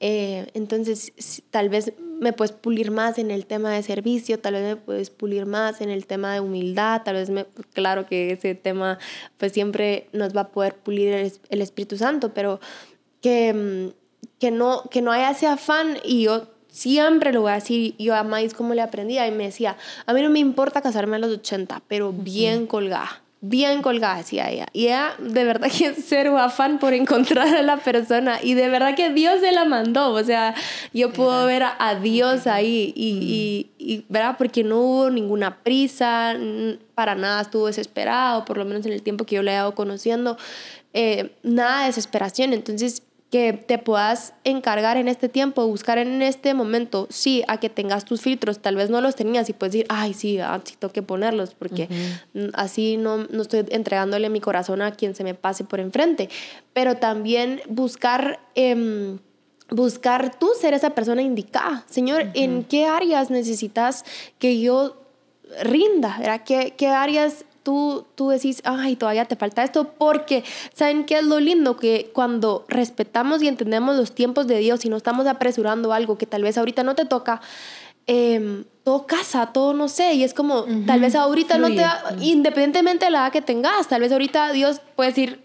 Eh, 0.00 0.46
entonces, 0.54 1.12
tal 1.50 1.68
vez 1.68 1.92
me 2.20 2.32
puedes 2.32 2.52
pulir 2.52 2.90
más 2.90 3.18
en 3.18 3.30
el 3.30 3.46
tema 3.46 3.72
de 3.72 3.82
servicio, 3.82 4.38
tal 4.38 4.54
vez 4.54 4.62
me 4.62 4.76
puedes 4.76 5.10
pulir 5.10 5.46
más 5.46 5.80
en 5.80 5.90
el 5.90 6.06
tema 6.06 6.34
de 6.34 6.40
humildad, 6.40 7.02
tal 7.02 7.16
vez 7.16 7.30
me, 7.30 7.46
claro 7.72 8.06
que 8.06 8.32
ese 8.32 8.54
tema 8.54 8.98
pues 9.38 9.52
siempre 9.52 10.08
nos 10.12 10.36
va 10.36 10.42
a 10.42 10.48
poder 10.48 10.76
pulir 10.76 11.12
el, 11.12 11.32
el 11.48 11.62
Espíritu 11.62 11.96
Santo, 11.96 12.32
pero 12.34 12.60
que, 13.22 13.52
mm, 13.52 14.28
que, 14.38 14.50
no, 14.50 14.82
que 14.90 15.02
no 15.02 15.12
haya 15.12 15.30
ese 15.30 15.46
afán 15.46 15.98
y 16.04 16.22
yo 16.24 16.46
siempre 16.68 17.32
lo 17.32 17.40
voy 17.40 17.52
a 17.52 17.54
decir, 17.54 17.96
yo 17.98 18.14
a 18.14 18.22
Maíz 18.22 18.54
como 18.54 18.74
le 18.74 18.82
aprendía 18.82 19.26
y 19.26 19.32
me 19.32 19.44
decía, 19.44 19.76
a 20.06 20.12
mí 20.12 20.22
no 20.22 20.30
me 20.30 20.38
importa 20.38 20.82
casarme 20.82 21.16
a 21.16 21.18
los 21.18 21.32
80, 21.32 21.82
pero 21.88 22.12
bien 22.12 22.66
colgada. 22.66 23.22
Bien 23.42 23.80
colgada, 23.80 24.18
decía 24.18 24.50
ella. 24.50 24.66
Y 24.74 24.86
ella, 24.86 25.14
de 25.18 25.44
verdad 25.44 25.70
que 25.70 25.94
cero 26.06 26.36
afán 26.36 26.78
por 26.78 26.92
encontrar 26.92 27.48
a 27.48 27.62
la 27.62 27.78
persona. 27.78 28.38
Y 28.42 28.52
de 28.52 28.68
verdad 28.68 28.94
que 28.94 29.08
Dios 29.10 29.40
se 29.40 29.50
la 29.52 29.64
mandó. 29.64 30.12
O 30.12 30.22
sea, 30.22 30.54
yo 30.92 31.10
puedo 31.12 31.46
ver 31.46 31.62
a, 31.62 31.74
a 31.78 31.94
Dios 31.94 32.46
ahí. 32.46 32.92
Y, 32.94 33.70
y, 33.78 33.92
y, 33.92 34.04
¿verdad? 34.10 34.36
Porque 34.36 34.62
no 34.62 34.80
hubo 34.80 35.10
ninguna 35.10 35.62
prisa, 35.62 36.34
para 36.94 37.14
nada 37.14 37.40
estuvo 37.40 37.66
desesperado, 37.66 38.44
por 38.44 38.58
lo 38.58 38.66
menos 38.66 38.84
en 38.84 38.92
el 38.92 39.02
tiempo 39.02 39.24
que 39.24 39.36
yo 39.36 39.42
le 39.42 39.52
he 39.52 39.54
dado 39.54 39.74
conociendo, 39.74 40.36
eh, 40.92 41.34
nada 41.42 41.80
de 41.80 41.86
desesperación. 41.86 42.52
Entonces, 42.52 43.02
que 43.30 43.52
te 43.52 43.78
puedas 43.78 44.34
encargar 44.42 44.96
en 44.96 45.06
este 45.06 45.28
tiempo, 45.28 45.66
buscar 45.66 45.98
en 45.98 46.20
este 46.20 46.52
momento, 46.52 47.06
sí, 47.10 47.44
a 47.46 47.58
que 47.58 47.70
tengas 47.70 48.04
tus 48.04 48.22
filtros, 48.22 48.58
tal 48.58 48.74
vez 48.74 48.90
no 48.90 49.00
los 49.00 49.14
tenías 49.14 49.48
y 49.48 49.52
puedes 49.52 49.72
decir, 49.72 49.86
ay, 49.88 50.14
sí, 50.14 50.40
ah, 50.40 50.60
sí 50.64 50.74
tengo 50.76 50.92
que 50.92 51.02
ponerlos, 51.02 51.54
porque 51.54 51.88
así 52.54 52.96
no, 52.96 53.18
no 53.18 53.42
estoy 53.42 53.64
entregándole 53.70 54.28
mi 54.30 54.40
corazón 54.40 54.82
a 54.82 54.90
quien 54.90 55.14
se 55.14 55.22
me 55.22 55.34
pase 55.34 55.62
por 55.62 55.80
enfrente, 55.80 56.28
pero 56.72 56.96
también 56.96 57.62
buscar... 57.68 58.40
Eh, 58.54 59.16
buscar 59.72 60.36
tú 60.36 60.50
ser 60.60 60.74
esa 60.74 60.90
persona 60.96 61.22
indicada. 61.22 61.84
Señor, 61.88 62.30
¿en 62.34 62.64
qué 62.64 62.86
áreas 62.86 63.30
necesitas 63.30 64.04
que 64.40 64.60
yo 64.60 64.96
rinda? 65.62 66.16
¿verdad? 66.18 66.42
¿Qué, 66.44 66.74
¿Qué 66.76 66.88
áreas 66.88 67.44
tú, 67.62 68.06
tú 68.14 68.28
decís, 68.28 68.62
ay, 68.64 68.96
todavía 68.96 69.24
te 69.24 69.36
falta 69.36 69.62
esto? 69.62 69.92
Porque, 69.98 70.44
¿saben 70.74 71.04
qué 71.04 71.18
es 71.18 71.24
lo 71.24 71.40
lindo? 71.40 71.76
Que 71.76 72.10
cuando 72.12 72.64
respetamos 72.68 73.42
y 73.42 73.48
entendemos 73.48 73.96
los 73.96 74.12
tiempos 74.14 74.46
de 74.46 74.58
Dios 74.58 74.84
y 74.84 74.88
no 74.88 74.96
estamos 74.96 75.26
apresurando 75.26 75.92
algo 75.92 76.18
que 76.18 76.26
tal 76.26 76.42
vez 76.42 76.58
ahorita 76.58 76.82
no 76.82 76.94
te 76.94 77.04
toca, 77.04 77.40
eh, 78.06 78.64
todo 78.82 79.06
casa, 79.06 79.52
todo 79.52 79.74
no 79.74 79.88
sé, 79.88 80.14
y 80.14 80.24
es 80.24 80.34
como, 80.34 80.64
tal 80.86 81.00
vez 81.00 81.14
ahorita 81.14 81.58
no 81.58 81.68
te, 81.68 81.84
independientemente 82.20 83.04
de 83.04 83.10
la 83.10 83.18
edad 83.18 83.32
que 83.32 83.42
tengas, 83.42 83.88
tal 83.88 84.00
vez 84.00 84.10
ahorita 84.10 84.52
Dios 84.52 84.80
puede 84.96 85.10
decir, 85.10 85.44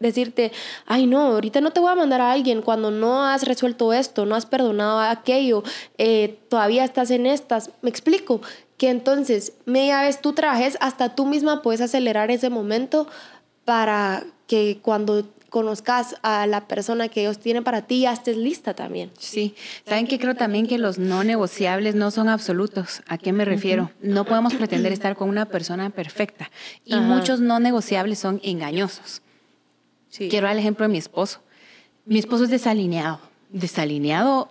decirte, 0.00 0.52
ay 0.86 1.06
no, 1.06 1.26
ahorita 1.26 1.60
no 1.60 1.72
te 1.72 1.80
voy 1.80 1.90
a 1.90 1.94
mandar 1.94 2.20
a 2.20 2.32
alguien 2.32 2.62
cuando 2.62 2.90
no 2.90 3.24
has 3.24 3.44
resuelto 3.44 3.92
esto, 3.92 4.26
no 4.26 4.34
has 4.34 4.46
perdonado 4.46 5.00
aquello, 5.00 5.62
eh, 5.98 6.38
todavía 6.48 6.84
estás 6.84 7.10
en 7.10 7.26
estas. 7.26 7.70
Me 7.82 7.90
explico 7.90 8.40
que 8.76 8.90
entonces 8.90 9.54
media 9.64 10.02
vez 10.02 10.20
tú 10.20 10.32
trajes, 10.32 10.76
hasta 10.80 11.14
tú 11.14 11.26
misma 11.26 11.62
puedes 11.62 11.80
acelerar 11.80 12.30
ese 12.30 12.50
momento 12.50 13.06
para 13.64 14.24
que 14.46 14.78
cuando 14.82 15.24
conozcas 15.48 16.16
a 16.22 16.46
la 16.46 16.68
persona 16.68 17.08
que 17.08 17.20
Dios 17.20 17.38
tiene 17.38 17.62
para 17.62 17.82
ti, 17.82 18.00
ya 18.00 18.12
estés 18.12 18.36
lista 18.36 18.74
también. 18.74 19.10
Sí, 19.18 19.54
saben 19.88 20.06
que 20.06 20.18
creo 20.18 20.34
también 20.34 20.66
que 20.66 20.76
los 20.76 20.98
no 20.98 21.24
negociables 21.24 21.94
no 21.94 22.10
son 22.10 22.28
absolutos. 22.28 23.00
¿A 23.06 23.16
qué 23.16 23.32
me 23.32 23.44
refiero? 23.44 23.90
No 24.02 24.24
podemos 24.24 24.54
pretender 24.54 24.92
estar 24.92 25.16
con 25.16 25.28
una 25.28 25.46
persona 25.46 25.88
perfecta 25.90 26.50
y 26.84 26.96
muchos 26.96 27.40
no 27.40 27.58
negociables 27.58 28.18
son 28.18 28.40
engañosos. 28.42 29.22
Quiero 30.10 30.46
dar 30.46 30.52
el 30.52 30.60
ejemplo 30.60 30.86
de 30.86 30.92
mi 30.92 30.98
esposo. 30.98 31.40
Mi 32.04 32.18
esposo 32.18 32.44
es 32.44 32.50
desalineado. 32.50 33.20
Desalineado, 33.50 34.48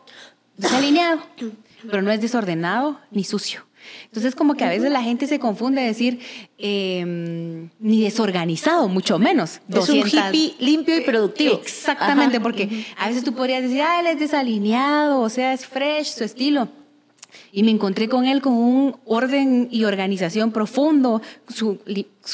desalineado, 0.58 1.22
pero 1.90 2.02
no 2.02 2.12
es 2.12 2.22
desordenado 2.22 3.00
ni 3.12 3.24
sucio. 3.24 3.66
Entonces, 4.06 4.36
como 4.36 4.56
que 4.56 4.64
a 4.64 4.70
veces 4.70 4.92
la 4.92 5.04
gente 5.04 5.28
se 5.28 5.40
confunde 5.40 5.82
decir 5.82 6.20
em, 6.58 7.70
ni 7.80 8.02
desorganizado, 8.02 8.88
mucho 8.88 9.20
menos. 9.20 9.62
Es 9.70 9.90
un 9.90 9.98
hippie 9.98 10.56
limpio 10.60 10.98
y 10.98 11.02
productivo. 11.02 11.60
Exactamente, 11.62 12.40
porque 12.40 12.86
a 12.98 13.10
veces 13.10 13.24
tú 13.24 13.34
podrías 13.34 13.62
decir, 13.62 13.82
ah, 13.82 14.00
él 14.00 14.08
es 14.08 14.20
desalineado, 14.20 15.22
o 15.22 15.30
sea, 15.30 15.54
es 15.54 15.66
fresh, 15.66 16.08
su 16.08 16.24
estilo. 16.24 16.70
Y 17.52 17.64
me 17.64 17.72
encontré 17.72 18.10
con 18.10 18.26
él 18.26 18.42
con 18.42 18.54
un 18.54 18.98
orden 19.06 19.68
y 19.72 19.84
organización 19.86 20.52
profundo, 20.52 21.22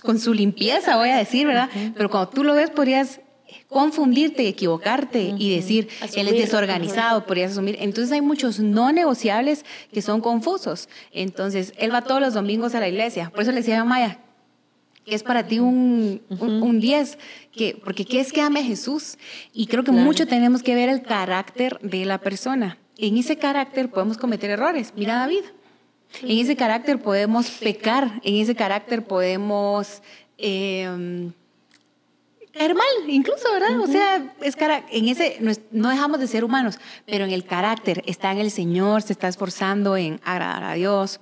con 0.04 0.20
su 0.20 0.34
limpieza, 0.34 0.98
voy 0.98 1.10
a 1.10 1.18
decir, 1.18 1.48
¿verdad? 1.48 1.70
Pero 1.96 2.10
cuando 2.10 2.30
tú 2.30 2.44
lo 2.44 2.54
ves, 2.54 2.70
podrías 2.70 3.22
confundirte, 3.68 4.48
equivocarte 4.48 5.34
y 5.38 5.56
decir, 5.56 5.90
él 6.16 6.28
es 6.28 6.34
desorganizado, 6.34 7.26
podrías 7.26 7.52
asumir. 7.52 7.78
Entonces 7.80 8.12
hay 8.12 8.22
muchos 8.22 8.60
no 8.60 8.92
negociables 8.92 9.66
que 9.94 10.02
son 10.02 10.22
confusos. 10.22 10.90
Entonces, 11.12 11.74
él 11.78 11.94
va 11.94 12.02
todos 12.02 12.22
los 12.22 12.34
domingos 12.34 12.76
a 12.76 12.80
la 12.80 12.88
iglesia. 12.88 13.30
Por 13.30 13.42
eso 13.42 13.52
le 13.52 13.58
decía 13.58 13.82
a 13.82 13.86
Maya, 13.86 14.20
que 15.06 15.16
es 15.16 15.24
para 15.24 15.48
ti 15.48 15.60
un 15.60 16.22
10, 16.80 17.18
que, 17.52 17.80
porque 17.84 18.06
¿qué 18.06 18.20
es 18.20 18.32
que 18.32 18.42
ame 18.42 18.60
a 18.60 18.64
Jesús? 18.64 19.18
Y 19.54 19.68
creo 19.68 19.84
que 19.84 19.92
mucho 19.92 20.28
tenemos 20.28 20.64
que 20.64 20.76
ver 20.76 20.90
el 20.90 21.02
carácter 21.02 21.80
de 21.82 22.06
la 22.06 22.20
persona 22.20 22.78
en 23.02 23.18
ese 23.18 23.38
carácter 23.38 23.90
podemos 23.90 24.18
cometer 24.18 24.50
errores. 24.50 24.94
Mira 24.96 25.16
David. 25.16 25.44
En 26.22 26.40
ese 26.40 26.56
carácter 26.56 27.02
podemos 27.02 27.50
pecar, 27.50 28.20
en 28.24 28.36
ese 28.36 28.54
carácter 28.54 29.06
podemos 29.06 30.02
eh, 30.38 31.32
caer 32.52 32.76
mal, 32.76 32.86
incluso, 33.08 33.52
¿verdad? 33.52 33.80
O 33.80 33.88
sea, 33.88 34.34
es 34.42 34.56
cara, 34.56 34.86
en 34.92 35.08
ese 35.08 35.38
no 35.72 35.90
dejamos 35.90 36.20
de 36.20 36.28
ser 36.28 36.44
humanos, 36.44 36.80
pero 37.06 37.26
en 37.26 37.32
el 37.32 37.46
carácter 37.46 38.04
está 38.06 38.32
en 38.32 38.40
el 38.40 38.52
Señor, 38.52 39.02
se 39.02 39.14
está 39.14 39.28
esforzando 39.30 39.96
en 39.96 40.20
agradar 40.24 40.64
a 40.64 40.74
Dios, 40.74 41.22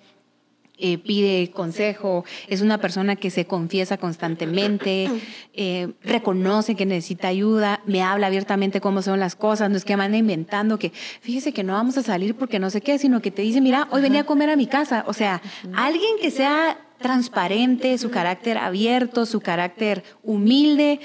eh, 0.79 0.97
pide 0.97 1.51
consejo, 1.51 2.23
es 2.47 2.61
una 2.61 2.77
persona 2.77 3.15
que 3.15 3.29
se 3.29 3.45
confiesa 3.45 3.97
constantemente, 3.97 5.09
eh, 5.53 5.89
reconoce 6.03 6.75
que 6.75 6.85
necesita 6.85 7.27
ayuda, 7.27 7.81
me 7.85 8.01
habla 8.01 8.27
abiertamente 8.27 8.79
cómo 8.79 9.01
son 9.01 9.19
las 9.19 9.35
cosas, 9.35 9.69
no 9.69 9.77
es 9.77 9.83
que 9.83 9.97
me 9.97 10.05
anda 10.05 10.17
inventando 10.17 10.79
que 10.79 10.93
fíjese 11.21 11.51
que 11.51 11.63
no 11.63 11.73
vamos 11.73 11.97
a 11.97 12.03
salir 12.03 12.35
porque 12.35 12.59
no 12.59 12.69
sé 12.69 12.81
qué, 12.81 12.97
sino 12.97 13.21
que 13.21 13.31
te 13.31 13.41
dice, 13.41 13.61
mira, 13.61 13.87
hoy 13.91 14.01
venía 14.01 14.21
a 14.21 14.25
comer 14.25 14.49
a 14.49 14.55
mi 14.55 14.67
casa. 14.67 15.03
O 15.07 15.13
sea, 15.13 15.41
alguien 15.73 16.15
que 16.21 16.31
sea 16.31 16.77
transparente, 16.99 17.97
su 17.97 18.09
carácter 18.09 18.57
abierto, 18.57 19.25
su 19.25 19.41
carácter 19.41 20.03
humilde, 20.23 20.99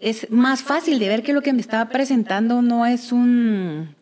es 0.00 0.30
más 0.30 0.62
fácil 0.62 0.98
de 0.98 1.08
ver 1.08 1.22
que 1.22 1.32
lo 1.32 1.42
que 1.42 1.52
me 1.52 1.60
estaba 1.60 1.90
presentando 1.90 2.62
no 2.62 2.86
es 2.86 3.12
un 3.12 3.94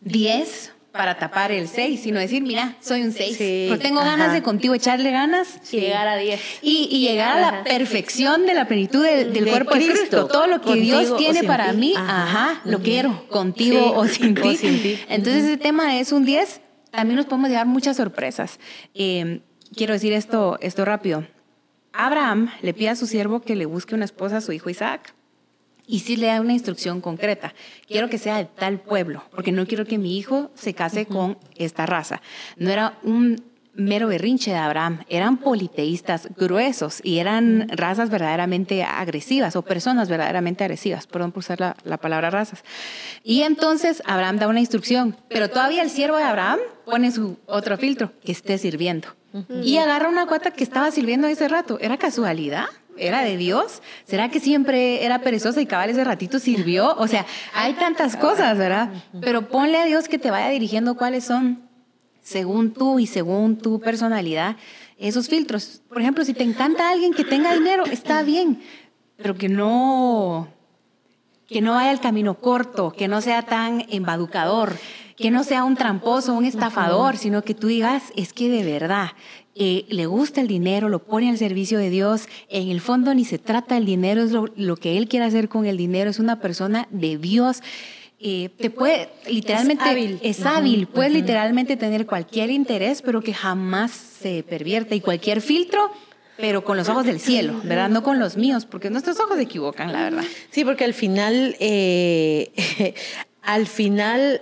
10 0.00 0.71
para 0.92 1.18
tapar 1.18 1.50
el 1.52 1.68
6, 1.68 2.00
sino 2.02 2.20
decir, 2.20 2.42
mira, 2.42 2.76
soy 2.80 3.00
un 3.02 3.12
6. 3.12 3.36
pero 3.38 3.78
tengo 3.78 4.00
ganas 4.00 4.32
de 4.32 4.42
contigo 4.42 4.74
echarle 4.74 5.10
ganas. 5.10 5.58
Y 5.72 5.80
llegar 5.80 6.06
a 6.06 6.16
10. 6.16 6.40
Y, 6.60 7.00
llegar 7.00 7.38
a 7.38 7.40
la 7.40 7.64
perfección 7.64 8.46
de 8.46 8.54
la 8.54 8.68
plenitud 8.68 9.02
del, 9.02 9.48
cuerpo 9.48 9.74
de 9.74 9.88
Cristo. 9.88 10.26
Todo 10.26 10.46
lo 10.46 10.60
que 10.60 10.74
Dios 10.74 11.16
tiene 11.16 11.44
para 11.44 11.72
mí, 11.72 11.94
ajá, 11.96 12.60
lo 12.64 12.80
quiero, 12.80 13.26
contigo 13.28 13.92
o, 13.96 14.06
sin 14.08 14.34
ti. 14.34 14.98
Entonces 15.08 15.44
ese 15.44 15.56
tema 15.56 15.98
es 15.98 16.12
un 16.12 16.24
10. 16.24 16.60
También 16.90 17.16
nos 17.16 17.26
podemos 17.26 17.48
llevar 17.48 17.66
muchas 17.66 17.96
sorpresas. 17.96 18.60
Eh, 18.94 19.40
quiero 19.74 19.94
decir 19.94 20.12
esto, 20.12 20.58
esto 20.60 20.84
rápido. 20.84 21.26
Abraham 21.94 22.50
le 22.60 22.74
pide 22.74 22.90
a 22.90 22.96
su 22.96 23.06
siervo 23.06 23.40
que 23.40 23.56
le 23.56 23.64
busque 23.64 23.94
una 23.94 24.04
esposa 24.04 24.38
a 24.38 24.40
su 24.42 24.52
hijo 24.52 24.68
Isaac 24.68 25.14
y 25.86 26.00
sí 26.00 26.16
le 26.16 26.28
da 26.28 26.40
una 26.40 26.52
instrucción 26.52 27.00
concreta. 27.00 27.54
Quiero 27.86 28.08
que 28.08 28.18
sea 28.18 28.38
de 28.38 28.44
tal 28.44 28.80
pueblo, 28.80 29.24
porque 29.30 29.52
no 29.52 29.66
quiero 29.66 29.84
que 29.84 29.98
mi 29.98 30.16
hijo 30.18 30.50
se 30.54 30.74
case 30.74 31.06
con 31.06 31.38
esta 31.56 31.86
raza. 31.86 32.22
No 32.56 32.70
era 32.70 32.98
un 33.02 33.42
mero 33.74 34.08
berrinche 34.08 34.50
de 34.50 34.58
Abraham, 34.58 35.00
eran 35.08 35.38
politeístas 35.38 36.28
gruesos 36.36 37.00
y 37.02 37.18
eran 37.18 37.68
razas 37.70 38.10
verdaderamente 38.10 38.82
agresivas 38.84 39.56
o 39.56 39.62
personas 39.62 40.08
verdaderamente 40.08 40.62
agresivas, 40.64 41.06
perdón 41.06 41.32
por 41.32 41.40
usar 41.40 41.58
la, 41.58 41.76
la, 41.84 41.96
palabra 41.96 42.30
razas. 42.30 42.64
Y 43.24 43.42
entonces 43.42 44.02
Abraham 44.04 44.38
da 44.38 44.48
una 44.48 44.60
instrucción, 44.60 45.16
pero 45.28 45.48
todavía 45.48 45.82
el 45.82 45.90
siervo 45.90 46.18
de 46.18 46.24
Abraham 46.24 46.58
pone 46.84 47.10
su 47.12 47.38
otro 47.46 47.78
filtro, 47.78 48.12
que 48.24 48.32
esté 48.32 48.58
sirviendo. 48.58 49.08
Y 49.62 49.78
agarra 49.78 50.10
una 50.10 50.26
cuata 50.26 50.50
que 50.50 50.62
estaba 50.62 50.90
sirviendo 50.90 51.26
ese 51.26 51.48
rato. 51.48 51.78
¿Era 51.80 51.96
casualidad? 51.96 52.66
¿Era 52.96 53.22
de 53.22 53.36
Dios? 53.36 53.82
¿Será 54.04 54.28
que 54.28 54.40
siempre 54.40 55.04
era 55.04 55.20
perezosa 55.20 55.60
y 55.60 55.66
cabal 55.66 55.90
ese 55.90 56.04
ratito 56.04 56.38
sirvió? 56.38 56.94
O 56.96 57.08
sea, 57.08 57.26
hay 57.54 57.74
tantas 57.74 58.16
cosas, 58.16 58.58
¿verdad? 58.58 58.90
Pero 59.20 59.48
ponle 59.48 59.78
a 59.78 59.84
Dios 59.84 60.08
que 60.08 60.18
te 60.18 60.30
vaya 60.30 60.48
dirigiendo 60.48 60.96
cuáles 60.96 61.24
son, 61.24 61.68
según 62.22 62.72
tú 62.72 62.98
y 62.98 63.06
según 63.06 63.58
tu 63.58 63.80
personalidad, 63.80 64.56
esos 64.98 65.28
filtros. 65.28 65.82
Por 65.88 66.00
ejemplo, 66.00 66.24
si 66.24 66.34
te 66.34 66.44
encanta 66.44 66.90
alguien 66.90 67.14
que 67.14 67.24
tenga 67.24 67.54
dinero, 67.54 67.84
está 67.86 68.22
bien, 68.22 68.62
pero 69.16 69.34
que 69.36 69.48
no, 69.48 70.48
que 71.48 71.60
no 71.60 71.72
vaya 71.72 71.92
el 71.92 72.00
camino 72.00 72.34
corto, 72.34 72.92
que 72.92 73.08
no 73.08 73.20
sea 73.20 73.42
tan 73.42 73.84
embaducador, 73.88 74.76
que 75.16 75.30
no 75.30 75.44
sea 75.44 75.64
un 75.64 75.76
tramposo, 75.76 76.34
un 76.34 76.44
estafador, 76.44 77.16
sino 77.16 77.42
que 77.42 77.54
tú 77.54 77.68
digas, 77.68 78.02
es 78.16 78.32
que 78.32 78.48
de 78.48 78.64
verdad 78.64 79.10
eh, 79.54 79.84
le 79.90 80.06
gusta 80.06 80.40
el 80.40 80.48
dinero, 80.48 80.88
lo 80.88 81.00
pone 81.00 81.28
al 81.28 81.36
servicio 81.36 81.78
de 81.78 81.90
Dios. 81.90 82.28
En 82.48 82.70
el 82.70 82.80
fondo 82.80 83.14
ni 83.14 83.24
se 83.24 83.38
trata 83.38 83.74
del 83.74 83.84
dinero, 83.84 84.22
es 84.22 84.32
lo, 84.32 84.76
que 84.76 84.96
él 84.96 85.08
quiere 85.08 85.26
hacer 85.26 85.48
con 85.48 85.66
el 85.66 85.76
dinero. 85.76 86.10
Es 86.10 86.18
una 86.18 86.40
persona 86.40 86.88
de 86.90 87.18
Dios. 87.18 87.62
Eh, 88.18 88.50
te 88.56 88.70
puede 88.70 89.10
literalmente 89.28 90.20
es 90.22 90.46
hábil, 90.46 90.86
puede 90.86 91.10
literalmente 91.10 91.76
tener 91.76 92.06
cualquier 92.06 92.50
interés, 92.50 93.02
pero 93.02 93.20
que 93.20 93.34
jamás 93.34 93.90
se 93.90 94.44
pervierte 94.44 94.94
y 94.94 95.00
cualquier 95.00 95.40
filtro, 95.40 95.90
pero 96.36 96.64
con 96.64 96.76
los 96.76 96.88
ojos 96.88 97.04
del 97.04 97.18
cielo, 97.18 97.60
¿verdad? 97.64 97.90
No 97.90 98.04
con 98.04 98.20
los 98.20 98.36
míos, 98.36 98.64
porque 98.64 98.90
nuestros 98.90 99.18
ojos 99.18 99.36
se 99.36 99.42
equivocan, 99.42 99.92
la 99.92 100.04
verdad. 100.04 100.24
Sí, 100.50 100.64
porque 100.64 100.84
al 100.84 100.94
final, 100.94 101.56
eh, 101.58 102.94
al 103.42 103.66
final 103.66 104.40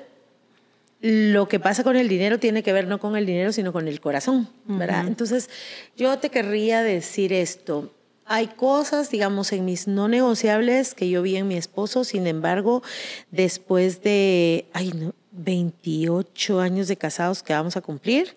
lo 1.00 1.48
que 1.48 1.58
pasa 1.58 1.82
con 1.82 1.96
el 1.96 2.08
dinero 2.08 2.38
tiene 2.38 2.62
que 2.62 2.72
ver 2.72 2.86
no 2.86 3.00
con 3.00 3.16
el 3.16 3.24
dinero, 3.24 3.52
sino 3.52 3.72
con 3.72 3.88
el 3.88 4.00
corazón, 4.00 4.48
¿verdad? 4.66 5.06
Entonces, 5.06 5.48
yo 5.96 6.18
te 6.18 6.28
querría 6.28 6.82
decir 6.82 7.32
esto. 7.32 7.94
Hay 8.26 8.48
cosas, 8.48 9.10
digamos, 9.10 9.52
en 9.52 9.64
mis 9.64 9.88
no 9.88 10.08
negociables 10.08 10.94
que 10.94 11.08
yo 11.08 11.22
vi 11.22 11.36
en 11.36 11.48
mi 11.48 11.56
esposo, 11.56 12.04
sin 12.04 12.26
embargo, 12.26 12.82
después 13.30 14.02
de, 14.02 14.66
ay, 14.72 14.92
no, 14.94 15.14
28 15.32 16.60
años 16.60 16.86
de 16.86 16.96
casados 16.96 17.42
que 17.42 17.54
vamos 17.54 17.76
a 17.76 17.80
cumplir, 17.80 18.36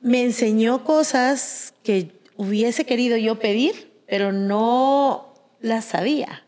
me 0.00 0.22
enseñó 0.22 0.84
cosas 0.84 1.72
que 1.82 2.10
hubiese 2.36 2.84
querido 2.84 3.16
yo 3.16 3.38
pedir, 3.38 3.90
pero 4.06 4.32
no 4.32 5.32
las 5.60 5.86
sabía. 5.86 6.44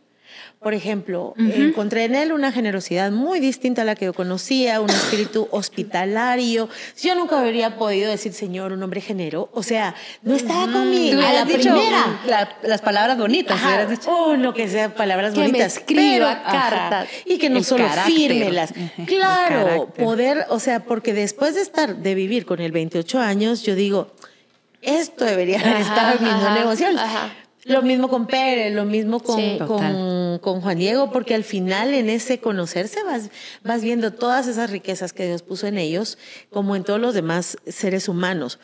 Por 0.64 0.72
ejemplo, 0.72 1.34
encontré 1.36 2.04
en 2.04 2.14
él 2.14 2.32
una 2.32 2.50
generosidad 2.50 3.12
muy 3.12 3.38
distinta 3.38 3.82
a 3.82 3.84
la 3.84 3.94
que 3.94 4.06
yo 4.06 4.14
conocía, 4.14 4.80
un 4.80 4.88
espíritu 4.88 5.46
hospitalario. 5.50 6.70
Yo 7.00 7.14
nunca 7.14 7.38
habría 7.38 7.76
podido 7.76 8.10
decir, 8.10 8.32
Señor, 8.32 8.72
un 8.72 8.82
hombre 8.82 9.02
generoso. 9.02 9.50
O 9.52 9.62
sea, 9.62 9.94
no 10.22 10.34
estaba 10.34 10.72
conmigo. 10.72 11.20
a 11.20 11.32
la 11.34 11.44
primera. 11.44 12.50
las 12.62 12.80
palabras 12.80 13.18
bonitas. 13.18 13.56
Ajá, 13.56 13.86
oh, 14.06 14.38
no 14.38 14.54
que 14.54 14.66
sean 14.66 14.92
palabras 14.92 15.34
bonitas. 15.34 15.58
Me 15.58 15.66
escriba 15.66 16.42
cartas. 16.42 17.08
y 17.26 17.36
que 17.36 17.50
no 17.50 17.62
solo 17.62 17.86
fírmelas. 18.06 18.72
Claro, 19.06 19.92
poder, 19.94 20.46
o 20.48 20.58
sea, 20.60 20.80
porque 20.80 21.12
después 21.12 21.54
de 21.56 21.60
estar, 21.60 21.96
de 21.96 22.14
vivir 22.14 22.46
con 22.46 22.60
él 22.60 22.72
28 22.72 23.20
años, 23.20 23.62
yo 23.62 23.74
digo, 23.74 24.14
esto 24.80 25.26
debería 25.26 25.60
haber 25.60 25.76
estado 25.76 26.16
en 26.18 26.24
mi 26.24 26.58
negocio. 26.58 26.86
Lo 27.64 27.82
mismo 27.82 28.08
con 28.08 28.26
Pérez, 28.26 28.74
lo 28.74 28.84
mismo 28.84 29.20
con, 29.20 30.38
con, 30.38 30.60
Juan 30.60 30.78
Diego, 30.78 31.10
porque 31.10 31.34
al 31.34 31.44
final 31.44 31.94
en 31.94 32.10
ese 32.10 32.38
conocerse 32.38 33.02
vas, 33.04 33.30
vas 33.62 33.82
viendo 33.82 34.12
todas 34.12 34.46
esas 34.48 34.70
riquezas 34.70 35.12
que 35.12 35.26
Dios 35.26 35.42
puso 35.42 35.66
en 35.66 35.78
ellos, 35.78 36.18
como 36.50 36.76
en 36.76 36.84
todos 36.84 37.00
los 37.00 37.14
demás 37.14 37.56
seres 37.66 38.08
humanos. 38.08 38.58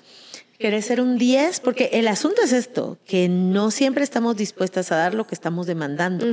Querés 0.58 0.84
ser 0.84 1.00
un 1.00 1.16
10, 1.16 1.60
porque 1.60 1.88
el 1.94 2.06
asunto 2.06 2.42
es 2.42 2.52
esto, 2.52 2.98
que 3.06 3.30
no 3.30 3.70
siempre 3.70 4.04
estamos 4.04 4.36
dispuestas 4.36 4.92
a 4.92 4.96
dar 4.96 5.14
lo 5.14 5.26
que 5.26 5.34
estamos 5.34 5.66
demandando. 5.66 6.26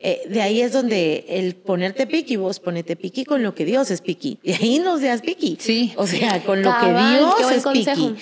Eh, 0.00 0.22
de 0.28 0.42
ahí 0.42 0.60
es 0.60 0.72
donde 0.72 1.24
el 1.28 1.54
ponerte 1.54 2.08
piqui, 2.08 2.34
vos 2.34 2.58
ponete 2.58 2.96
piqui 2.96 3.24
con 3.24 3.44
lo 3.44 3.54
que 3.54 3.64
Dios 3.64 3.92
es 3.92 4.00
piqui. 4.00 4.40
Y 4.42 4.54
ahí 4.54 4.78
no 4.80 4.98
seas 4.98 5.22
piqui. 5.22 5.56
Sí. 5.60 5.92
O 5.94 6.08
sea, 6.08 6.42
con 6.42 6.62
lo 6.62 6.72
que 6.80 6.86
Dios 6.88 7.52
es 7.52 7.64
piqui. 7.64 8.16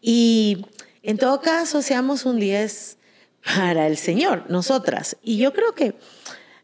Y 0.00 0.64
en 1.02 1.18
todo 1.18 1.42
caso, 1.42 1.82
seamos 1.82 2.24
un 2.24 2.40
10 2.40 2.96
para 3.44 3.86
el 3.86 3.96
Señor, 3.96 4.44
nosotras. 4.48 5.16
Y 5.22 5.38
yo 5.38 5.52
creo 5.52 5.74
que, 5.74 5.94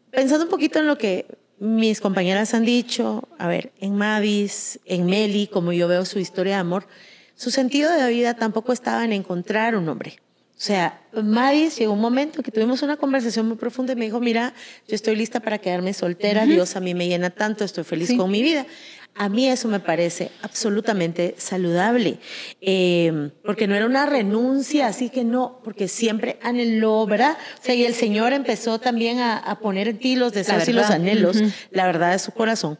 pensando 0.09 0.45
un 0.45 0.51
poquito 0.51 0.79
en 0.79 0.87
lo 0.87 0.97
que 0.97 1.25
mis 1.59 2.01
compañeras 2.01 2.53
han 2.53 2.65
dicho, 2.65 3.27
a 3.37 3.47
ver, 3.47 3.71
en 3.79 3.95
Mavis, 3.95 4.79
en 4.85 5.05
Meli, 5.05 5.47
como 5.47 5.73
yo 5.73 5.87
veo 5.87 6.05
su 6.05 6.19
historia 6.19 6.55
de 6.55 6.61
amor, 6.61 6.87
su 7.35 7.51
sentido 7.51 7.91
de 7.91 8.09
vida 8.09 8.33
tampoco 8.33 8.73
estaba 8.73 9.05
en 9.05 9.13
encontrar 9.13 9.75
un 9.75 9.87
hombre. 9.87 10.19
O 10.61 10.63
sea, 10.63 11.01
Mavis 11.11 11.77
llegó 11.77 11.93
un 11.93 12.01
momento 12.01 12.43
que 12.43 12.51
tuvimos 12.51 12.83
una 12.83 12.95
conversación 12.95 13.47
muy 13.47 13.57
profunda 13.57 13.93
y 13.93 13.95
me 13.95 14.05
dijo, 14.05 14.19
mira, 14.19 14.53
yo 14.87 14.93
estoy 14.93 15.15
lista 15.15 15.39
para 15.39 15.57
quedarme 15.57 15.91
soltera, 15.93 16.45
Dios 16.45 16.75
a 16.75 16.79
mí 16.79 16.93
me 16.93 17.07
llena 17.07 17.31
tanto, 17.31 17.63
estoy 17.63 17.83
feliz 17.83 18.13
con 18.15 18.29
mi 18.29 18.43
vida. 18.43 18.67
A 19.13 19.29
mí 19.29 19.47
eso 19.47 19.67
me 19.67 19.79
parece 19.79 20.31
absolutamente 20.41 21.35
saludable, 21.37 22.19
eh, 22.61 23.31
porque 23.43 23.67
no 23.67 23.75
era 23.75 23.85
una 23.85 24.05
renuncia, 24.05 24.87
así 24.87 25.09
que 25.09 25.23
no, 25.23 25.59
porque 25.63 25.87
siempre 25.87 26.39
anheló, 26.41 27.05
¿verdad? 27.05 27.37
O 27.59 27.63
sea, 27.63 27.75
y 27.75 27.85
el 27.85 27.93
Señor 27.93 28.31
empezó 28.31 28.79
también 28.79 29.19
a, 29.19 29.59
poner 29.61 29.89
en 29.89 29.99
ti 29.99 30.15
los 30.15 30.31
deseos 30.33 30.67
y 30.67 30.73
los 30.73 30.89
anhelos, 30.89 31.37
la 31.71 31.85
verdad 31.85 32.13
de 32.13 32.19
su 32.19 32.31
corazón. 32.31 32.77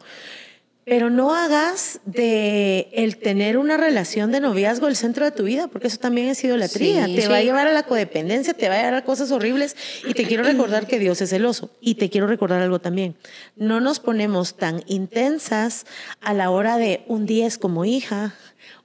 Pero 0.84 1.10
no 1.10 1.34
hagas 1.34 2.00
de 2.04 2.88
el 2.92 3.16
tener 3.16 3.56
una 3.56 3.76
relación 3.76 4.32
de 4.32 4.40
noviazgo 4.40 4.88
el 4.88 4.96
centro 4.96 5.24
de 5.24 5.30
tu 5.30 5.44
vida, 5.44 5.68
porque 5.68 5.86
eso 5.86 5.98
también 5.98 6.28
es 6.28 6.42
idolatría. 6.42 7.06
te 7.06 7.28
va 7.28 7.36
a 7.36 7.42
llevar 7.42 7.68
a 7.68 7.72
la 7.72 7.84
codependencia, 7.84 8.52
te 8.54 8.68
va 8.68 8.74
a 8.74 8.78
llevar 8.78 8.94
a 8.94 9.04
cosas 9.04 9.30
horribles. 9.30 9.76
Y 10.06 10.14
te 10.14 10.24
quiero 10.24 10.42
recordar 10.42 10.88
que 10.88 10.98
Dios 10.98 11.20
es 11.20 11.30
celoso. 11.30 11.70
Y 11.80 11.94
te 11.94 12.10
quiero 12.10 12.26
recordar 12.26 12.62
algo 12.62 12.80
también. 12.80 13.14
No 13.54 13.80
nos 13.80 14.00
ponemos 14.00 14.56
tan 14.56 14.82
intensas 14.86 15.86
a 16.20 16.34
la 16.34 16.50
hora 16.50 16.78
de 16.78 17.04
un 17.06 17.26
10 17.26 17.58
como 17.58 17.84
hija, 17.84 18.34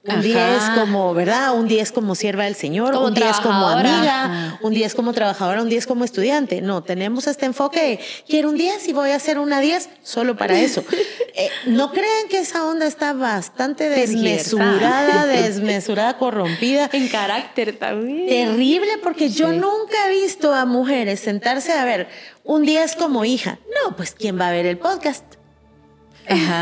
un 0.08 0.22
10 0.22 0.38
como, 0.74 1.14
¿verdad? 1.14 1.54
Un 1.54 1.68
10 1.68 1.92
como 1.92 2.14
sierva 2.14 2.44
del 2.44 2.54
Señor, 2.54 2.94
un 2.94 3.14
10 3.14 3.36
como 3.40 3.68
amiga, 3.68 4.58
un 4.62 4.72
10 4.72 4.94
como 4.94 5.12
trabajadora, 5.12 5.62
un 5.62 5.68
10 5.68 5.86
como 5.86 6.04
estudiante. 6.04 6.60
No, 6.60 6.82
tenemos 6.82 7.26
este 7.26 7.46
enfoque, 7.46 8.00
quiero 8.28 8.50
un 8.50 8.56
10 8.56 8.88
y 8.88 8.92
voy 8.92 9.10
a 9.10 9.16
hacer 9.16 9.38
una 9.38 9.60
10 9.60 9.88
solo 10.02 10.36
para 10.36 10.58
eso. 10.58 10.84
Eh, 11.40 11.50
no 11.66 11.92
creen 11.92 12.26
que 12.28 12.40
esa 12.40 12.66
onda 12.66 12.84
está 12.84 13.12
bastante 13.12 13.88
desmesurada, 13.88 15.24
desmesurada, 15.26 16.18
corrompida. 16.18 16.90
En 16.92 17.06
carácter 17.06 17.78
también. 17.78 18.26
Terrible, 18.26 18.98
porque 19.04 19.28
yo 19.28 19.52
nunca 19.52 20.08
he 20.08 20.10
visto 20.10 20.52
a 20.52 20.64
mujeres 20.64 21.20
sentarse 21.20 21.70
a 21.72 21.84
ver 21.84 22.08
un 22.42 22.64
10 22.64 22.96
como 22.96 23.24
hija. 23.24 23.60
No, 23.84 23.94
pues 23.94 24.16
¿quién 24.18 24.40
va 24.40 24.48
a 24.48 24.50
ver 24.50 24.66
el 24.66 24.78
podcast? 24.78 25.37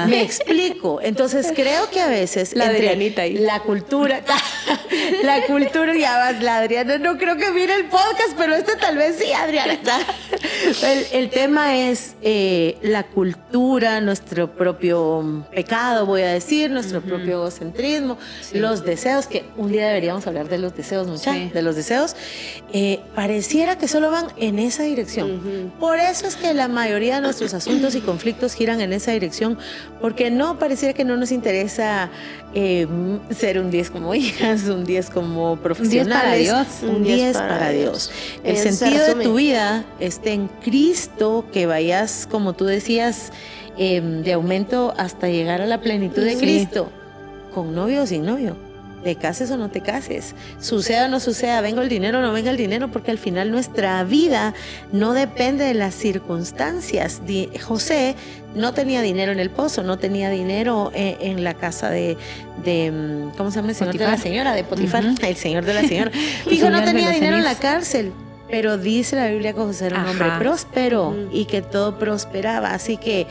Me 0.09 0.23
explico. 0.23 1.01
Entonces 1.03 1.53
creo 1.55 1.91
que 1.91 2.01
a 2.01 2.09
veces 2.09 2.55
la 2.55 2.67
Adrianita 2.67 3.23
ahí. 3.23 3.39
la 3.39 3.61
cultura, 3.61 4.23
la 5.23 5.43
cultura 5.47 5.95
ya 5.97 6.17
vas, 6.17 6.43
la 6.43 6.59
Adriana 6.59 6.99
no 6.99 7.19
creo 7.19 7.37
que 7.37 7.51
mire 7.51 7.75
el 7.75 7.87
podcast, 7.87 8.35
pero 8.37 8.55
este 8.55 8.77
tal 8.77 8.97
vez 8.97 9.17
sí, 9.19 9.33
Adriana. 9.33 9.79
El, 11.13 11.31
tema 11.31 11.77
es 11.77 12.15
eh, 12.23 12.79
la 12.83 13.05
cultura, 13.05 14.01
nuestro 14.01 14.53
propio 14.53 15.47
pecado, 15.53 16.07
voy 16.07 16.23
a 16.23 16.29
decir, 16.29 16.71
nuestro 16.71 17.01
propio 17.01 17.33
egocentrismo, 17.35 18.19
los 18.53 18.85
deseos, 18.85 19.27
que 19.27 19.45
un 19.57 19.73
día 19.73 19.87
deberíamos 19.89 20.27
hablar 20.27 20.49
de 20.49 20.59
los 20.59 20.77
deseos, 20.77 21.07
mucha, 21.07 21.33
de 21.33 21.63
los 21.63 21.77
deseos, 21.77 22.17
eh, 22.73 23.01
pareciera 23.15 23.79
que 23.79 23.89
solo 23.89 24.11
van 24.11 24.27
en 24.37 24.59
esa 24.59 24.85
dirección. 24.85 25.73
Por 25.79 25.99
eso 25.99 26.27
es 26.27 26.37
que 26.37 26.55
la 26.55 26.69
mayoría 26.69 27.17
de 27.17 27.23
nuestros 27.23 27.55
asuntos 27.55 27.95
y 27.95 28.01
conflictos 28.01 28.55
giran 28.55 28.81
en 28.81 28.93
esa 28.93 29.13
dirección 29.13 29.56
porque 30.01 30.31
no 30.31 30.59
pareciera 30.59 30.95
que 30.95 31.05
no 31.05 31.17
nos 31.17 31.33
interesa 31.33 32.11
eh, 32.55 32.87
ser 33.31 33.59
un 33.59 33.71
10 33.71 33.91
como 33.91 34.15
hijas, 34.15 34.65
un 34.65 34.85
10 34.85 35.11
como 35.11 35.57
profesionales. 35.57 36.53
Un 36.83 37.03
10 37.03 37.37
para 37.37 37.71
Dios. 37.71 38.11
El 38.45 38.57
sentido 38.57 39.07
de 39.07 39.25
tu 39.25 39.35
vida 39.35 39.85
esté 40.01 40.33
en 40.33 40.49
Cristo, 40.49 41.45
que 41.53 41.67
vayas, 41.67 42.29
como 42.31 42.53
tú 42.53 42.65
decías, 42.65 43.33
em, 43.79 44.23
de 44.23 44.33
aumento 44.33 44.95
hasta 44.97 45.29
llegar 45.29 45.61
a 45.61 45.67
la 45.67 45.81
plenitud 45.81 46.23
de 46.23 46.37
Cristo, 46.37 46.91
con 47.55 47.75
novio 47.75 48.03
o 48.03 48.07
sin 48.07 48.25
novio 48.25 48.66
te 49.07 49.15
cases 49.15 49.53
o 49.53 49.57
no 49.57 49.71
te 49.71 49.83
cases, 49.83 50.35
suceda 50.59 51.07
o 51.07 51.09
no 51.09 51.21
suceda, 51.21 51.61
venga 51.61 51.81
el 51.81 51.89
dinero 51.89 52.19
o 52.19 52.23
no 52.23 52.33
venga 52.33 52.51
el 52.51 52.57
dinero, 52.57 52.91
porque 52.91 53.13
al 53.13 53.19
final 53.19 53.53
nuestra 53.53 54.03
vida 54.03 54.53
no 54.91 55.13
depende 55.13 55.65
de 55.65 55.75
las 55.75 55.95
circunstancias. 55.95 57.23
José 57.65 58.17
no 58.57 58.75
tenía 58.75 59.03
dinero 59.03 59.31
en 59.31 59.39
el 59.39 59.51
pozo, 59.51 59.85
no 59.85 59.97
tenía 59.97 60.29
dinero 60.29 60.91
eh, 60.93 61.19
en, 61.21 61.45
la 61.45 61.55
casa 61.55 61.89
de, 61.89 62.17
mm, 62.65 63.37
¿cómo 63.37 63.53
se 63.53 63.61
llama 63.61 63.69
el 63.69 63.77
señor 63.77 63.97
de 63.97 64.07
la 64.07 64.19
señora? 64.19 64.55
De 64.55 64.65
Potifar, 64.65 65.05
el 65.05 65.37
señor 65.37 65.65
de 65.65 65.75
la 65.75 65.83
señora. 65.83 66.11
Dijo, 66.51 66.69
no 66.69 66.83
tenía 66.83 67.11
dinero 67.11 67.37
en 67.37 67.45
la 67.45 67.55
cárcel. 67.55 68.13
Pero 68.49 68.79
dice 68.79 69.17
la 69.17 69.29
Biblia 69.29 69.53
que 69.53 69.59
José 69.59 69.87
era 69.87 70.03
un 70.03 70.09
hombre 70.09 70.29
próspero 70.39 71.17
y 71.33 71.47
que 71.47 71.63
todo 71.63 71.99
prosperaba. 71.99 72.75
Así 72.75 72.97
que 72.97 73.27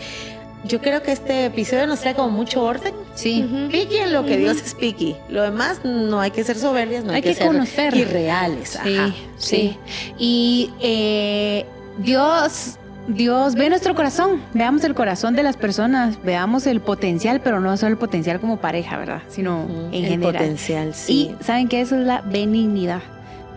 yo 0.67 0.81
creo 0.81 1.01
que 1.01 1.11
este 1.11 1.45
episodio 1.45 1.87
nos 1.87 2.01
trae 2.01 2.15
como 2.15 2.29
mucho 2.29 2.63
orden. 2.63 2.93
Sí. 3.13 3.47
Piqui 3.71 3.97
en 3.97 4.13
lo 4.13 4.25
que 4.25 4.37
Dios 4.37 4.61
es 4.61 4.73
piqui. 4.73 5.15
Lo 5.29 5.41
demás 5.43 5.81
no 5.83 6.19
hay 6.19 6.31
que 6.31 6.43
ser 6.43 6.57
soberbias, 6.57 7.03
no 7.03 7.13
hay, 7.13 7.21
que, 7.21 7.33
ser 7.33 7.47
conocer. 7.47 7.95
irreales. 7.95 8.77
Sí, 8.83 8.97
sí. 9.37 9.77
Y 10.17 10.71
eh, 10.81 11.65
Dios, 11.97 12.77
Dios 13.07 13.55
ve 13.55 13.69
nuestro 13.69 13.95
corazón. 13.95 14.41
Veamos 14.53 14.83
el 14.83 14.95
corazón 14.95 15.35
de 15.35 15.43
las 15.43 15.57
personas. 15.57 16.21
Veamos 16.23 16.67
el 16.67 16.81
potencial, 16.81 17.41
pero 17.41 17.59
no 17.59 17.77
solo 17.77 17.91
el 17.91 17.97
potencial 17.97 18.39
como 18.39 18.57
pareja, 18.57 18.97
¿verdad? 18.97 19.21
Sino 19.29 19.67
en 19.91 20.03
el 20.03 20.09
general. 20.09 20.33
potencial, 20.33 20.93
sí. 20.93 21.35
Y 21.39 21.43
saben 21.43 21.67
que 21.67 21.81
eso 21.81 21.95
es 21.95 22.05
la 22.05 22.21
benignidad 22.21 23.01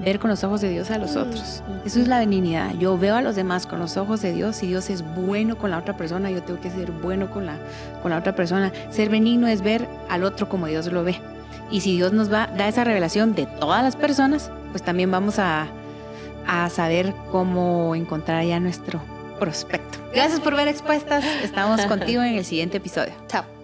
ver 0.04 0.18
con 0.18 0.30
los 0.30 0.44
ojos 0.44 0.60
de 0.60 0.70
Dios 0.70 0.90
a 0.90 0.98
los 0.98 1.16
otros. 1.16 1.62
Eso 1.84 2.00
es 2.00 2.08
la 2.08 2.18
benignidad. 2.18 2.74
Yo 2.74 2.96
veo 2.98 3.16
a 3.16 3.22
los 3.22 3.36
demás 3.36 3.66
con 3.66 3.78
los 3.78 3.96
ojos 3.96 4.22
de 4.22 4.32
Dios. 4.32 4.56
Si 4.56 4.66
Dios 4.66 4.90
es 4.90 5.02
bueno 5.14 5.56
con 5.56 5.70
la 5.70 5.78
otra 5.78 5.96
persona, 5.96 6.30
yo 6.30 6.42
tengo 6.42 6.60
que 6.60 6.70
ser 6.70 6.90
bueno 6.92 7.30
con 7.30 7.46
la, 7.46 7.56
con 8.02 8.10
la 8.10 8.18
otra 8.18 8.34
persona. 8.34 8.72
Ser 8.90 9.08
benigno 9.08 9.46
es 9.48 9.62
ver 9.62 9.88
al 10.08 10.24
otro 10.24 10.48
como 10.48 10.66
Dios 10.66 10.90
lo 10.92 11.04
ve. 11.04 11.20
Y 11.70 11.80
si 11.80 11.96
Dios 11.96 12.12
nos 12.12 12.28
da 12.28 12.48
esa 12.66 12.84
revelación 12.84 13.34
de 13.34 13.46
todas 13.46 13.82
las 13.82 13.96
personas, 13.96 14.50
pues 14.70 14.82
también 14.82 15.10
vamos 15.10 15.38
a, 15.38 15.66
a 16.46 16.70
saber 16.70 17.14
cómo 17.30 17.94
encontrar 17.94 18.44
ya 18.44 18.58
nuestro 18.58 19.00
prospecto. 19.38 19.98
Gracias 20.14 20.40
por 20.40 20.56
ver 20.56 20.68
expuestas. 20.68 21.24
Estamos 21.42 21.82
contigo 21.82 22.22
en 22.22 22.34
el 22.36 22.44
siguiente 22.44 22.78
episodio. 22.78 23.12
Chao. 23.28 23.57